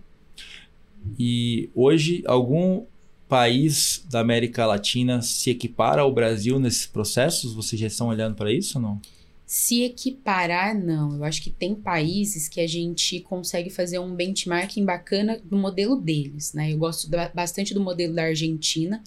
E 1.17 1.69
hoje, 1.73 2.23
algum 2.25 2.83
país 3.29 4.03
da 4.11 4.19
América 4.19 4.65
Latina 4.65 5.21
se 5.21 5.49
equipara 5.49 6.01
ao 6.01 6.13
Brasil 6.13 6.59
nesses 6.59 6.85
processos? 6.85 7.53
Vocês 7.53 7.79
já 7.79 7.87
estão 7.87 8.09
olhando 8.09 8.35
para 8.35 8.51
isso 8.51 8.77
ou 8.77 8.81
não? 8.81 9.01
Se 9.49 9.81
equiparar, 9.81 10.75
não. 10.77 11.15
Eu 11.15 11.23
acho 11.23 11.41
que 11.41 11.49
tem 11.49 11.73
países 11.73 12.49
que 12.49 12.59
a 12.59 12.67
gente 12.67 13.21
consegue 13.21 13.69
fazer 13.69 13.97
um 13.97 14.13
benchmarking 14.13 14.83
bacana 14.83 15.39
do 15.41 15.55
modelo 15.55 15.95
deles, 15.95 16.51
né? 16.51 16.73
Eu 16.73 16.77
gosto 16.77 17.09
bastante 17.33 17.73
do 17.73 17.79
modelo 17.79 18.13
da 18.13 18.23
Argentina. 18.23 19.01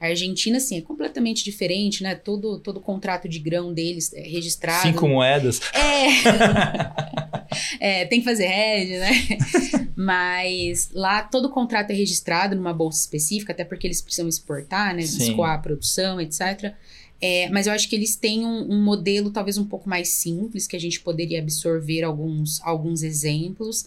A 0.00 0.06
Argentina, 0.06 0.58
sim, 0.58 0.78
é 0.78 0.80
completamente 0.80 1.44
diferente, 1.44 2.02
né? 2.02 2.14
Todo, 2.14 2.58
todo 2.58 2.80
contrato 2.80 3.28
de 3.28 3.38
grão 3.38 3.74
deles 3.74 4.14
é 4.14 4.22
registrado. 4.22 4.80
Cinco 4.80 5.06
moedas. 5.06 5.60
É. 5.74 6.06
é, 8.00 8.06
tem 8.06 8.20
que 8.20 8.24
fazer 8.24 8.46
hedge, 8.46 8.98
né? 8.98 9.12
Mas 9.94 10.88
lá 10.94 11.22
todo 11.22 11.50
contrato 11.50 11.90
é 11.90 11.94
registrado 11.94 12.56
numa 12.56 12.72
bolsa 12.72 13.00
específica, 13.00 13.52
até 13.52 13.62
porque 13.62 13.86
eles 13.86 14.00
precisam 14.00 14.26
exportar, 14.26 14.94
né? 14.94 15.02
Escoar 15.02 15.54
a 15.54 15.58
produção, 15.58 16.18
etc. 16.18 16.74
É, 17.24 17.48
mas 17.50 17.68
eu 17.68 17.72
acho 17.72 17.88
que 17.88 17.94
eles 17.94 18.16
têm 18.16 18.44
um, 18.44 18.72
um, 18.72 18.82
modelo 18.82 19.30
talvez 19.30 19.56
um 19.56 19.64
pouco 19.64 19.88
mais 19.88 20.08
simples, 20.08 20.66
que 20.66 20.74
a 20.74 20.80
gente 20.80 20.98
poderia 20.98 21.38
absorver 21.38 22.02
alguns, 22.02 22.60
alguns 22.62 23.04
exemplos. 23.04 23.86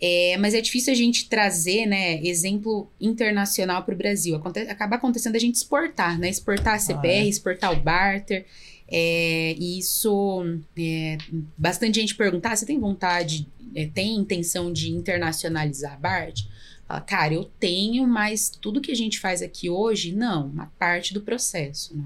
É, 0.00 0.38
mas 0.38 0.54
é 0.54 0.62
difícil 0.62 0.90
a 0.90 0.96
gente 0.96 1.28
trazer, 1.28 1.84
né, 1.84 2.24
exemplo 2.24 2.90
internacional 2.98 3.82
para 3.82 3.94
o 3.94 3.98
Brasil. 3.98 4.34
Aconte 4.34 4.60
acaba 4.60 4.96
acontecendo 4.96 5.36
a 5.36 5.38
gente 5.38 5.56
exportar, 5.56 6.18
né? 6.18 6.30
Exportar 6.30 6.76
a 6.76 6.78
CBR, 6.78 7.06
ah, 7.06 7.24
é. 7.24 7.26
exportar 7.26 7.72
o 7.72 7.76
barter. 7.82 8.46
É, 8.88 9.54
e 9.58 9.78
isso, 9.78 10.42
é, 10.78 11.18
bastante 11.58 12.00
gente 12.00 12.14
perguntar, 12.14 12.52
ah, 12.52 12.56
você 12.56 12.64
tem 12.64 12.80
vontade, 12.80 13.46
é, 13.74 13.86
tem 13.86 14.16
intenção 14.16 14.72
de 14.72 14.90
internacionalizar 14.90 15.92
a 15.92 15.96
BART? 15.96 16.46
Fala, 16.88 17.00
cara, 17.02 17.34
eu 17.34 17.44
tenho, 17.44 18.06
mas 18.08 18.48
tudo 18.48 18.80
que 18.80 18.90
a 18.90 18.96
gente 18.96 19.20
faz 19.20 19.42
aqui 19.42 19.68
hoje, 19.68 20.12
não, 20.12 20.46
uma 20.46 20.72
parte 20.78 21.12
do 21.12 21.20
processo. 21.20 21.94
Né? 21.94 22.04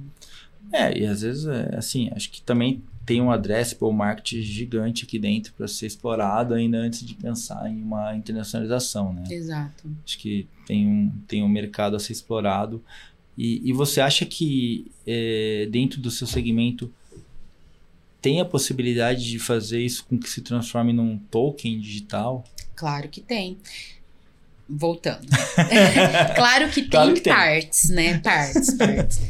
É, 0.72 0.98
e 0.98 1.06
às 1.06 1.22
vezes, 1.22 1.46
é, 1.46 1.74
assim, 1.76 2.10
acho 2.14 2.30
que 2.30 2.42
também 2.42 2.82
tem 3.04 3.20
um 3.20 3.30
addressable 3.30 3.92
market 3.92 4.40
gigante 4.42 5.04
aqui 5.04 5.18
dentro 5.18 5.52
para 5.52 5.68
ser 5.68 5.86
explorado 5.86 6.54
ainda 6.54 6.78
antes 6.78 7.04
de 7.04 7.14
pensar 7.14 7.70
em 7.70 7.82
uma 7.82 8.16
internacionalização, 8.16 9.12
né? 9.12 9.24
Exato. 9.30 9.90
Acho 10.04 10.18
que 10.18 10.48
tem 10.66 10.86
um, 10.86 11.12
tem 11.28 11.42
um 11.42 11.48
mercado 11.48 11.96
a 11.96 12.00
ser 12.00 12.12
explorado. 12.12 12.82
E, 13.36 13.68
e 13.68 13.72
você 13.72 14.00
acha 14.00 14.24
que 14.24 14.90
é, 15.06 15.68
dentro 15.70 16.00
do 16.00 16.10
seu 16.10 16.26
segmento 16.26 16.90
tem 18.22 18.40
a 18.40 18.44
possibilidade 18.44 19.28
de 19.28 19.38
fazer 19.38 19.82
isso 19.82 20.06
com 20.06 20.18
que 20.18 20.30
se 20.30 20.40
transforme 20.40 20.92
num 20.92 21.18
token 21.30 21.78
digital? 21.78 22.42
Claro 22.74 23.08
que 23.08 23.20
tem. 23.20 23.58
Voltando. 24.68 25.26
claro 26.34 26.68
que 26.70 26.82
tem 26.82 26.90
Claro 26.90 27.14
que 27.14 27.20
tem. 27.20 27.32
partes, 27.32 27.90
né? 27.90 28.18
Partes, 28.18 28.74
partes. 28.74 29.20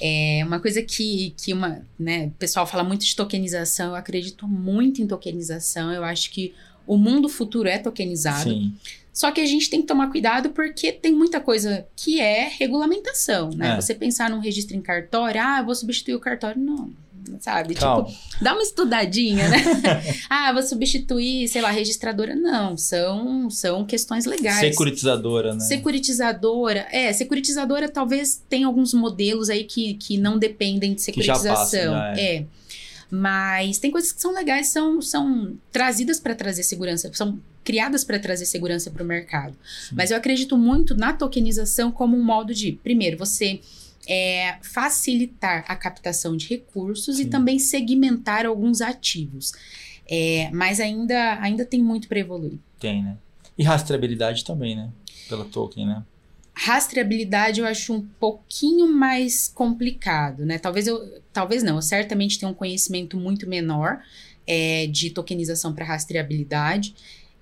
É 0.00 0.42
uma 0.46 0.60
coisa 0.60 0.82
que, 0.82 1.34
que 1.36 1.52
uma, 1.52 1.82
né, 1.98 2.26
o 2.26 2.30
pessoal 2.32 2.66
fala 2.66 2.84
muito 2.84 3.04
de 3.04 3.14
tokenização, 3.14 3.88
eu 3.88 3.94
acredito 3.96 4.46
muito 4.46 5.02
em 5.02 5.06
tokenização. 5.06 5.92
Eu 5.92 6.04
acho 6.04 6.30
que 6.30 6.54
o 6.86 6.96
mundo 6.96 7.28
futuro 7.28 7.68
é 7.68 7.78
tokenizado. 7.78 8.50
Sim, 8.50 8.74
Só 9.12 9.30
que 9.32 9.40
a 9.40 9.46
gente 9.46 9.70
tem 9.70 9.80
que 9.80 9.86
tomar 9.86 10.10
cuidado 10.10 10.50
porque 10.50 10.92
tem 10.92 11.12
muita 11.12 11.40
coisa 11.40 11.86
que 11.96 12.20
é 12.20 12.48
regulamentação, 12.48 13.50
né? 13.50 13.72
É. 13.72 13.76
Você 13.76 13.94
pensar 13.94 14.30
num 14.30 14.38
registro 14.38 14.76
em 14.76 14.82
cartório, 14.82 15.40
ah, 15.42 15.58
eu 15.60 15.64
vou 15.64 15.74
substituir 15.74 16.14
o 16.14 16.20
cartório. 16.20 16.60
Não, 16.60 16.92
sabe? 17.40 17.74
Calma. 17.74 18.04
Tipo, 18.04 18.18
dá 18.40 18.52
uma 18.52 18.62
estudadinha, 18.62 19.48
né? 19.48 19.58
ah, 20.28 20.52
vou 20.52 20.62
substituir, 20.62 21.48
sei 21.48 21.62
lá, 21.62 21.70
registradora. 21.70 22.34
Não, 22.34 22.76
são, 22.76 23.48
são 23.50 23.84
questões 23.84 24.24
legais. 24.24 24.60
securitizadora, 24.60 25.54
né? 25.54 25.60
Securitizadora, 25.60 26.86
é, 26.90 27.12
securitizadora 27.12 27.88
talvez 27.88 28.42
tenha 28.48 28.66
alguns 28.66 28.94
modelos 28.94 29.50
aí 29.50 29.64
que, 29.64 29.94
que 29.94 30.16
não 30.16 30.38
dependem 30.38 30.94
de 30.94 31.12
Que 31.12 31.22
já 31.22 31.34
securitização. 31.34 31.94
passa, 31.94 32.16
já 32.16 32.16
é. 32.16 32.36
é. 32.36 32.46
Mas 33.10 33.78
tem 33.78 33.90
coisas 33.90 34.10
que 34.12 34.20
são 34.20 34.32
legais, 34.32 34.68
são, 34.68 35.00
são 35.00 35.56
trazidas 35.70 36.18
para 36.18 36.34
trazer 36.34 36.62
segurança, 36.62 37.10
são 37.12 37.38
criadas 37.62 38.04
para 38.04 38.18
trazer 38.18 38.44
segurança 38.44 38.90
para 38.90 39.02
o 39.02 39.06
mercado. 39.06 39.56
Sim. 39.88 39.94
Mas 39.96 40.10
eu 40.10 40.16
acredito 40.16 40.56
muito 40.56 40.94
na 40.96 41.12
tokenização 41.12 41.92
como 41.92 42.16
um 42.16 42.22
modo 42.22 42.52
de, 42.52 42.72
primeiro, 42.72 43.16
você 43.16 43.60
é, 44.08 44.56
facilitar 44.62 45.64
a 45.68 45.76
captação 45.76 46.36
de 46.36 46.48
recursos 46.48 47.18
e 47.18 47.24
Sim. 47.24 47.30
também 47.30 47.58
segmentar 47.58 48.46
alguns 48.46 48.80
ativos. 48.80 49.52
É, 50.06 50.50
mas 50.52 50.80
ainda, 50.80 51.40
ainda 51.40 51.64
tem 51.64 51.82
muito 51.82 52.08
para 52.08 52.18
evoluir. 52.18 52.58
Tem, 52.78 53.02
né? 53.02 53.16
E 53.56 53.62
rastreabilidade 53.62 54.44
também, 54.44 54.76
né? 54.76 54.90
Pela 55.28 55.44
token, 55.44 55.86
né? 55.86 56.02
Rastreabilidade 56.56 57.60
eu 57.60 57.66
acho 57.66 57.92
um 57.92 58.02
pouquinho 58.20 58.86
mais 58.86 59.48
complicado, 59.48 60.44
né? 60.44 60.58
Talvez 60.58 60.86
eu, 60.86 61.20
talvez 61.32 61.62
não, 61.62 61.76
eu 61.76 61.82
certamente 61.82 62.38
tenho 62.38 62.52
um 62.52 62.54
conhecimento 62.54 63.16
muito 63.16 63.48
menor 63.48 64.00
é, 64.46 64.86
de 64.86 65.10
tokenização 65.10 65.74
para 65.74 65.84
rastreabilidade, 65.84 66.94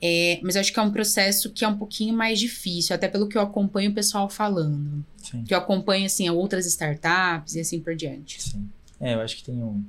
é, 0.02 0.40
mas 0.42 0.56
eu 0.56 0.60
acho 0.60 0.72
que 0.72 0.78
é 0.80 0.82
um 0.82 0.90
processo 0.90 1.50
que 1.50 1.64
é 1.64 1.68
um 1.68 1.78
pouquinho 1.78 2.12
mais 2.14 2.38
difícil, 2.40 2.94
até 2.94 3.06
pelo 3.08 3.28
que 3.28 3.38
eu 3.38 3.42
acompanho 3.42 3.90
o 3.92 3.94
pessoal 3.94 4.28
falando. 4.28 5.04
Sim, 5.22 5.44
Que 5.44 5.54
eu 5.54 5.58
acompanho, 5.58 6.04
assim, 6.06 6.28
outras 6.28 6.66
startups 6.66 7.54
e 7.54 7.60
assim 7.60 7.78
por 7.80 7.94
diante. 7.94 8.42
sim. 8.42 8.68
É, 9.00 9.14
eu 9.14 9.20
acho 9.20 9.36
que 9.36 9.44
tem 9.44 9.54
um, 9.62 9.82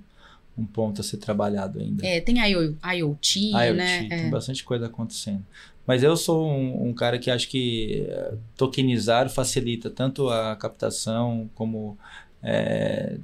um 0.57 0.65
ponto 0.65 1.01
a 1.01 1.03
ser 1.03 1.17
trabalhado 1.17 1.79
ainda. 1.79 2.05
É, 2.05 2.19
tem 2.21 2.37
IO, 2.51 2.77
IoT, 2.83 3.51
IoT, 3.51 3.73
né? 3.75 3.99
tem 4.09 4.27
É. 4.27 4.29
bastante 4.29 4.63
coisa 4.63 4.85
acontecendo. 4.85 5.43
Mas 5.85 6.01
eu 6.01 6.15
sou 6.15 6.47
um, 6.49 6.89
um 6.89 6.93
cara 6.93 7.19
que 7.19 7.29
acho 7.29 7.49
que 7.49 8.05
eh, 8.07 8.35
tokenizar 8.55 9.29
facilita 9.29 9.89
tanto 9.89 10.29
a 10.29 10.55
captação 10.55 11.49
como 11.55 11.97
eh, 12.41 13.17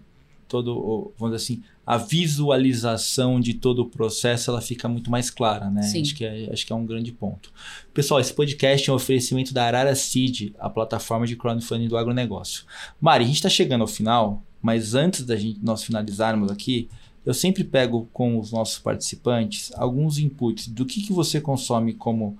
todo, 0.47 0.77
o- 0.77 1.13
vamos 1.17 1.35
dizer 1.37 1.53
assim, 1.55 1.63
a 1.89 1.97
visualização 1.97 3.39
de 3.39 3.55
todo 3.55 3.79
o 3.79 3.89
processo 3.89 4.51
ela 4.51 4.61
fica 4.61 4.87
muito 4.87 5.09
mais 5.09 5.31
clara, 5.31 5.71
né? 5.71 5.81
Sim. 5.81 6.01
Acho 6.01 6.13
que, 6.13 6.23
é, 6.23 6.47
acho 6.53 6.63
que 6.63 6.71
é 6.71 6.75
um 6.75 6.85
grande 6.85 7.11
ponto. 7.11 7.51
Pessoal, 7.91 8.19
esse 8.19 8.31
podcast 8.31 8.87
é 8.87 8.93
um 8.93 8.95
oferecimento 8.95 9.55
da 9.55 9.65
Arara 9.65 9.95
Seed, 9.95 10.53
a 10.59 10.69
plataforma 10.69 11.25
de 11.25 11.35
crowdfunding 11.35 11.87
do 11.87 11.97
agronegócio. 11.97 12.63
Mari, 13.01 13.23
a 13.23 13.27
gente 13.27 13.37
está 13.37 13.49
chegando 13.49 13.81
ao 13.81 13.87
final, 13.87 14.43
mas 14.61 14.93
antes 14.93 15.25
da 15.25 15.35
gente 15.35 15.59
nós 15.63 15.83
finalizarmos 15.83 16.51
aqui, 16.51 16.87
eu 17.25 17.33
sempre 17.33 17.63
pego 17.63 18.07
com 18.13 18.37
os 18.37 18.51
nossos 18.51 18.77
participantes 18.77 19.71
alguns 19.75 20.19
inputs 20.19 20.67
do 20.67 20.85
que, 20.85 21.01
que 21.01 21.11
você 21.11 21.41
consome 21.41 21.93
como 21.95 22.37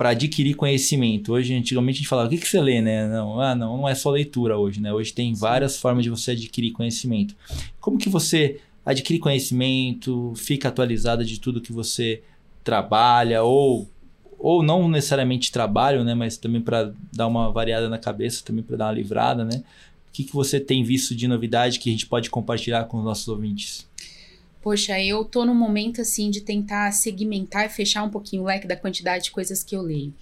para 0.00 0.10
adquirir 0.12 0.54
conhecimento. 0.54 1.34
Hoje, 1.34 1.52
antigamente, 1.52 1.96
a 1.96 1.98
gente 1.98 2.08
falava, 2.08 2.26
o 2.26 2.30
que, 2.30 2.38
que 2.38 2.48
você 2.48 2.58
lê, 2.58 2.80
né? 2.80 3.06
Não, 3.06 3.38
ah, 3.38 3.54
não, 3.54 3.76
não 3.76 3.86
é 3.86 3.94
só 3.94 4.08
leitura 4.08 4.56
hoje, 4.56 4.80
né? 4.80 4.90
Hoje 4.90 5.12
tem 5.12 5.34
várias 5.34 5.78
formas 5.78 6.02
de 6.02 6.08
você 6.08 6.30
adquirir 6.30 6.72
conhecimento. 6.72 7.36
Como 7.78 7.98
que 7.98 8.08
você 8.08 8.60
adquire 8.82 9.18
conhecimento, 9.18 10.32
fica 10.36 10.68
atualizada 10.68 11.22
de 11.22 11.38
tudo 11.38 11.60
que 11.60 11.70
você 11.70 12.22
trabalha 12.64 13.42
ou 13.42 13.90
ou 14.38 14.62
não 14.62 14.88
necessariamente 14.88 15.52
trabalho, 15.52 16.02
né, 16.02 16.14
mas 16.14 16.38
também 16.38 16.62
para 16.62 16.94
dar 17.12 17.26
uma 17.26 17.52
variada 17.52 17.90
na 17.90 17.98
cabeça, 17.98 18.42
também 18.42 18.64
para 18.64 18.78
dar 18.78 18.86
uma 18.86 18.92
livrada, 18.92 19.44
né? 19.44 19.62
O 20.08 20.12
que, 20.14 20.24
que 20.24 20.32
você 20.32 20.58
tem 20.58 20.82
visto 20.82 21.14
de 21.14 21.28
novidade 21.28 21.78
que 21.78 21.90
a 21.90 21.92
gente 21.92 22.06
pode 22.06 22.30
compartilhar 22.30 22.84
com 22.84 22.96
os 22.96 23.04
nossos 23.04 23.28
ouvintes? 23.28 23.86
Poxa, 24.62 25.00
eu 25.00 25.24
tô 25.24 25.44
num 25.44 25.54
momento 25.54 26.00
assim 26.00 26.30
de 26.30 26.42
tentar 26.42 26.92
segmentar 26.92 27.66
e 27.66 27.68
fechar 27.70 28.02
um 28.02 28.10
pouquinho 28.10 28.42
o 28.42 28.46
leque 28.46 28.66
da 28.66 28.76
quantidade 28.76 29.24
de 29.24 29.30
coisas 29.30 29.62
que 29.62 29.74
eu 29.74 29.82
leio. 29.82 30.12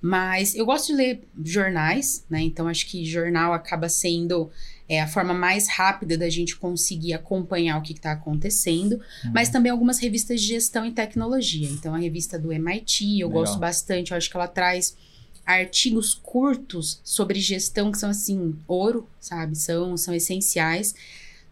Mas 0.00 0.54
eu 0.54 0.66
gosto 0.66 0.88
de 0.88 0.94
ler 0.94 1.28
jornais, 1.42 2.24
né? 2.28 2.40
Então 2.42 2.68
acho 2.68 2.86
que 2.86 3.04
jornal 3.04 3.52
acaba 3.52 3.88
sendo 3.88 4.50
é, 4.88 5.00
a 5.00 5.06
forma 5.06 5.34
mais 5.34 5.68
rápida 5.68 6.16
da 6.16 6.28
gente 6.28 6.56
conseguir 6.56 7.14
acompanhar 7.14 7.78
o 7.78 7.82
que 7.82 7.92
está 7.92 8.12
acontecendo. 8.12 9.00
Mas 9.32 9.48
também 9.48 9.72
algumas 9.72 9.98
revistas 9.98 10.40
de 10.40 10.48
gestão 10.48 10.84
e 10.86 10.92
tecnologia. 10.92 11.68
Então 11.68 11.94
a 11.94 11.98
revista 11.98 12.38
do 12.38 12.52
MIT, 12.52 13.20
eu 13.20 13.28
Legal. 13.28 13.42
gosto 13.42 13.58
bastante. 13.58 14.10
Eu 14.10 14.16
acho 14.16 14.30
que 14.30 14.36
ela 14.36 14.48
traz 14.48 14.96
artigos 15.44 16.12
curtos 16.12 17.00
sobre 17.04 17.40
gestão 17.40 17.90
que 17.90 17.98
são 17.98 18.10
assim 18.10 18.54
ouro, 18.66 19.08
sabe? 19.20 19.56
São 19.56 19.96
são 19.96 20.14
essenciais. 20.14 20.94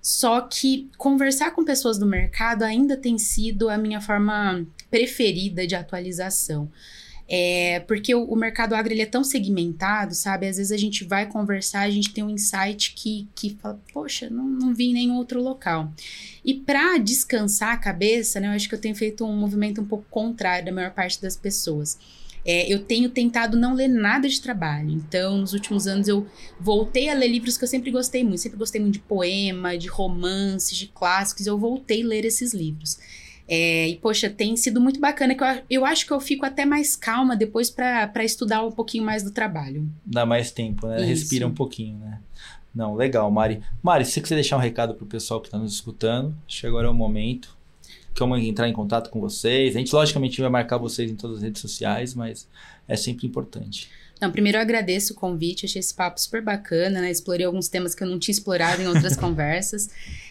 Só 0.04 0.42
que 0.42 0.90
conversar 0.98 1.52
com 1.52 1.64
pessoas 1.64 1.96
do 1.96 2.04
mercado 2.04 2.62
ainda 2.62 2.94
tem 2.94 3.16
sido 3.16 3.70
a 3.70 3.78
minha 3.78 4.02
forma 4.02 4.66
preferida 4.90 5.66
de 5.66 5.74
atualização. 5.74 6.70
É, 7.26 7.80
porque 7.88 8.14
o, 8.14 8.22
o 8.24 8.36
mercado 8.36 8.74
agro 8.74 8.92
ele 8.92 9.00
é 9.00 9.06
tão 9.06 9.24
segmentado, 9.24 10.14
sabe? 10.14 10.46
Às 10.46 10.58
vezes 10.58 10.70
a 10.70 10.76
gente 10.76 11.04
vai 11.04 11.24
conversar, 11.24 11.80
a 11.80 11.90
gente 11.90 12.12
tem 12.12 12.22
um 12.22 12.28
insight 12.28 12.92
que, 12.92 13.26
que 13.34 13.56
fala, 13.62 13.80
poxa, 13.94 14.28
não, 14.28 14.44
não 14.46 14.74
vi 14.74 14.90
em 14.90 14.92
nenhum 14.92 15.16
outro 15.16 15.42
local. 15.42 15.90
E 16.44 16.52
para 16.52 16.98
descansar 16.98 17.72
a 17.72 17.78
cabeça, 17.78 18.38
né, 18.38 18.48
eu 18.48 18.52
acho 18.52 18.68
que 18.68 18.74
eu 18.74 18.80
tenho 18.80 18.94
feito 18.94 19.24
um 19.24 19.34
movimento 19.34 19.80
um 19.80 19.86
pouco 19.86 20.04
contrário 20.10 20.66
da 20.66 20.72
maior 20.72 20.90
parte 20.90 21.18
das 21.22 21.34
pessoas. 21.34 21.98
É, 22.44 22.70
eu 22.72 22.80
tenho 22.80 23.08
tentado 23.08 23.56
não 23.56 23.74
ler 23.74 23.88
nada 23.88 24.28
de 24.28 24.40
trabalho. 24.40 24.90
Então, 24.90 25.38
nos 25.38 25.52
últimos 25.52 25.86
anos, 25.86 26.08
eu 26.08 26.26
voltei 26.60 27.08
a 27.08 27.14
ler 27.14 27.28
livros 27.28 27.56
que 27.56 27.64
eu 27.64 27.68
sempre 27.68 27.90
gostei 27.90 28.22
muito. 28.22 28.40
Sempre 28.40 28.58
gostei 28.58 28.80
muito 28.80 28.94
de 28.94 29.00
poema, 29.00 29.78
de 29.78 29.88
romances, 29.88 30.76
de 30.76 30.88
clássicos. 30.88 31.46
Eu 31.46 31.58
voltei 31.58 32.02
a 32.02 32.06
ler 32.06 32.24
esses 32.24 32.52
livros. 32.52 32.98
É, 33.46 33.88
e, 33.88 33.96
poxa, 33.96 34.30
tem 34.30 34.56
sido 34.56 34.80
muito 34.80 35.00
bacana. 35.00 35.34
que 35.34 35.42
Eu, 35.42 35.62
eu 35.70 35.84
acho 35.84 36.06
que 36.06 36.12
eu 36.12 36.20
fico 36.20 36.44
até 36.44 36.64
mais 36.64 36.96
calma 36.96 37.36
depois 37.36 37.70
para 37.70 38.24
estudar 38.24 38.64
um 38.64 38.72
pouquinho 38.72 39.04
mais 39.04 39.22
do 39.22 39.30
trabalho. 39.30 39.88
Dá 40.04 40.26
mais 40.26 40.50
tempo, 40.50 40.86
né? 40.86 40.96
Isso. 41.00 41.06
Respira 41.06 41.46
um 41.46 41.54
pouquinho, 41.54 41.98
né? 41.98 42.20
Não, 42.74 42.94
legal, 42.94 43.30
Mari. 43.30 43.62
Mari, 43.82 44.04
se 44.04 44.12
você 44.12 44.20
quiser 44.20 44.34
deixar 44.34 44.56
um 44.56 44.60
recado 44.60 44.94
pro 44.94 45.06
pessoal 45.06 45.40
que 45.40 45.46
está 45.46 45.58
nos 45.58 45.74
escutando, 45.74 46.34
acho 46.46 46.62
que 46.62 46.66
agora 46.66 46.88
é 46.88 46.90
o 46.90 46.94
momento. 46.94 47.53
Como 48.16 48.36
entrar 48.36 48.68
em 48.68 48.72
contato 48.72 49.10
com 49.10 49.20
vocês. 49.20 49.74
A 49.74 49.78
gente, 49.78 49.94
logicamente, 49.94 50.40
vai 50.40 50.50
marcar 50.50 50.78
vocês 50.78 51.10
em 51.10 51.16
todas 51.16 51.38
as 51.38 51.42
redes 51.42 51.60
sociais, 51.60 52.14
mas 52.14 52.46
é 52.86 52.96
sempre 52.96 53.26
importante. 53.26 53.90
Não, 54.20 54.30
primeiro 54.30 54.58
eu 54.58 54.62
agradeço 54.62 55.12
o 55.12 55.16
convite, 55.16 55.66
achei 55.66 55.80
esse 55.80 55.92
papo 55.92 56.20
super 56.20 56.40
bacana, 56.40 57.00
né? 57.00 57.10
Explorei 57.10 57.44
alguns 57.44 57.68
temas 57.68 57.94
que 57.94 58.02
eu 58.02 58.08
não 58.08 58.18
tinha 58.18 58.32
explorado 58.32 58.80
em 58.80 58.86
outras 58.86 59.16
conversas. 59.18 59.90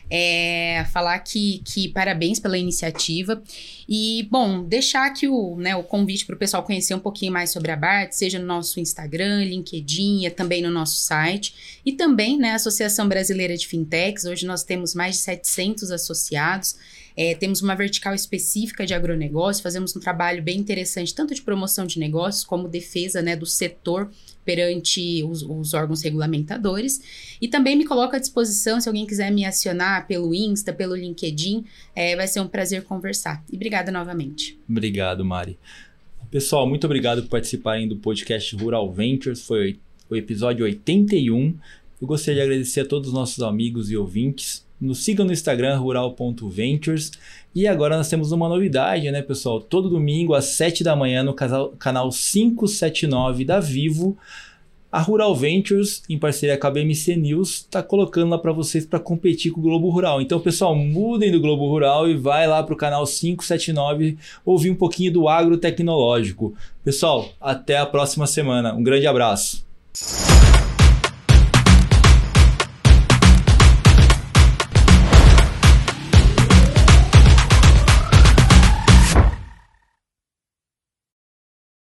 É, 0.10 0.86
falar 0.91 1.18
que, 1.20 1.62
que 1.66 1.88
parabéns 1.89 2.39
pela 2.39 2.58
iniciativa. 2.58 3.41
E, 3.88 4.28
bom, 4.30 4.64
deixar 4.64 5.08
aqui 5.08 5.28
o, 5.28 5.56
né, 5.58 5.76
o 5.76 5.84
convite 5.84 6.26
para 6.26 6.36
o 6.36 6.38
pessoal 6.38 6.64
conhecer 6.64 6.93
um 6.93 6.99
pouquinho 6.99 7.32
mais 7.32 7.51
sobre 7.51 7.72
a 7.72 7.76
BART, 7.76 8.12
seja 8.12 8.38
no 8.38 8.45
nosso 8.45 8.80
Instagram, 8.80 9.43
LinkedIn, 9.43 10.26
e 10.26 10.30
também 10.30 10.62
no 10.62 10.70
nosso 10.70 10.97
site. 10.97 11.82
E 11.86 11.91
também, 11.93 12.38
né, 12.38 12.51
a 12.51 12.56
Associação 12.56 13.08
Brasileira 13.08 13.58
de 13.58 13.68
Fintechs. 13.68 14.26
Hoje 14.26 14.45
nós 14.45 14.64
temos 14.64 14.93
mais 14.93 15.16
de 15.16 15.22
700 15.22 15.91
associados. 15.91 16.76
É, 17.16 17.36
temos 17.36 17.62
uma 17.62 17.76
vertical 17.76 18.14
específica 18.14 18.86
de 18.86 18.93
agronegócio, 18.93 19.62
fazemos 19.62 19.95
um 19.95 19.99
trabalho 19.99 20.41
bem 20.41 20.58
interessante, 20.58 21.14
tanto 21.14 21.36
de 21.36 21.41
promoção 21.41 21.86
de 21.86 21.99
negócios 21.99 22.43
como 22.43 22.68
defesa 22.68 23.22
né, 23.22 23.36
do 23.36 23.45
setor 23.45 24.10
perante 24.44 25.24
os, 25.24 25.44
os, 25.44 25.74
órgãos 25.74 26.02
regulamentadores. 26.02 27.02
E 27.41 27.48
também 27.48 27.76
me 27.76 27.86
coloco 27.86 28.16
à 28.16 28.20
disposição, 28.20 28.80
se 28.80 28.88
alguém 28.88 29.06
quiser 29.06 29.32
me 29.32 29.46
acionar 29.46 30.08
pelo 30.08 30.34
Insta, 30.34 30.74
pelo 30.74 30.96
LinkedIn, 30.96 31.66
é, 31.96 32.16
vai 32.16 32.28
ser 32.28 32.39
um 32.39 32.48
prazer 32.48 32.84
conversar. 32.84 33.44
E 33.52 33.56
obrigada 33.56 33.91
novamente. 33.91 34.58
Obrigado, 34.70 35.24
Mari. 35.24 35.58
Pessoal, 36.32 36.68
muito 36.68 36.86
obrigado 36.86 37.22
por 37.24 37.30
participarem 37.30 37.88
do 37.88 37.96
podcast 37.98 38.56
Rural 38.56 38.91
Ventures. 38.91 39.41
Foi 39.41 39.78
o 40.10 40.16
episódio 40.16 40.66
81. 40.66 41.56
Eu 42.02 42.08
gostaria 42.08 42.41
de 42.41 42.41
agradecer 42.41 42.82
a 42.82 42.86
todos 42.86 43.10
os 43.10 43.14
nossos 43.14 43.44
amigos 43.44 43.91
e 43.91 43.98
ouvintes. 43.98 44.62
Nos 44.80 45.03
sigam 45.03 45.26
no 45.26 45.32
Instagram 45.32 45.78
rural.ventures. 45.78 47.11
E 47.55 47.67
agora 47.67 47.95
nós 47.97 48.09
temos 48.09 48.32
uma 48.32 48.49
novidade, 48.49 49.09
né, 49.11 49.21
pessoal? 49.21 49.61
Todo 49.61 49.89
domingo 49.89 50.34
às 50.34 50.45
7 50.45 50.84
da 50.84 50.95
manhã 50.95 51.24
no 51.24 51.34
canal 51.34 52.09
579 52.09 53.45
da 53.45 53.59
Vivo, 53.59 54.17
a 54.91 54.99
Rural 54.99 55.36
Ventures, 55.36 56.03
em 56.07 56.19
parceria 56.19 56.55
com 56.55 56.67
a 56.67 56.69
BMC 56.69 57.15
News, 57.15 57.61
está 57.61 57.82
colocando 57.82 58.30
lá 58.30 58.38
para 58.38 58.51
vocês 58.51 58.86
para 58.86 58.99
competir 58.99 59.51
com 59.51 59.59
o 59.59 59.63
Globo 59.63 59.89
Rural. 59.89 60.21
Então, 60.21 60.39
pessoal, 60.39 60.76
mudem 60.76 61.32
do 61.32 61.41
Globo 61.41 61.67
Rural 61.67 62.07
e 62.07 62.15
vai 62.15 62.45
lá 62.45 62.61
para 62.61 62.76
o 62.76 62.78
canal 62.78 63.03
579 63.03 64.19
ouvir 64.45 64.69
um 64.69 64.76
pouquinho 64.76 65.11
do 65.11 65.28
agro 65.28 65.57
tecnológico. 65.57 66.53
Pessoal, 66.84 67.28
até 67.41 67.80
a 67.80 67.88
próxima 67.88 68.28
semana. 68.28 68.76
Um 68.76 68.84
grande 68.84 69.07
abraço. 69.07 69.65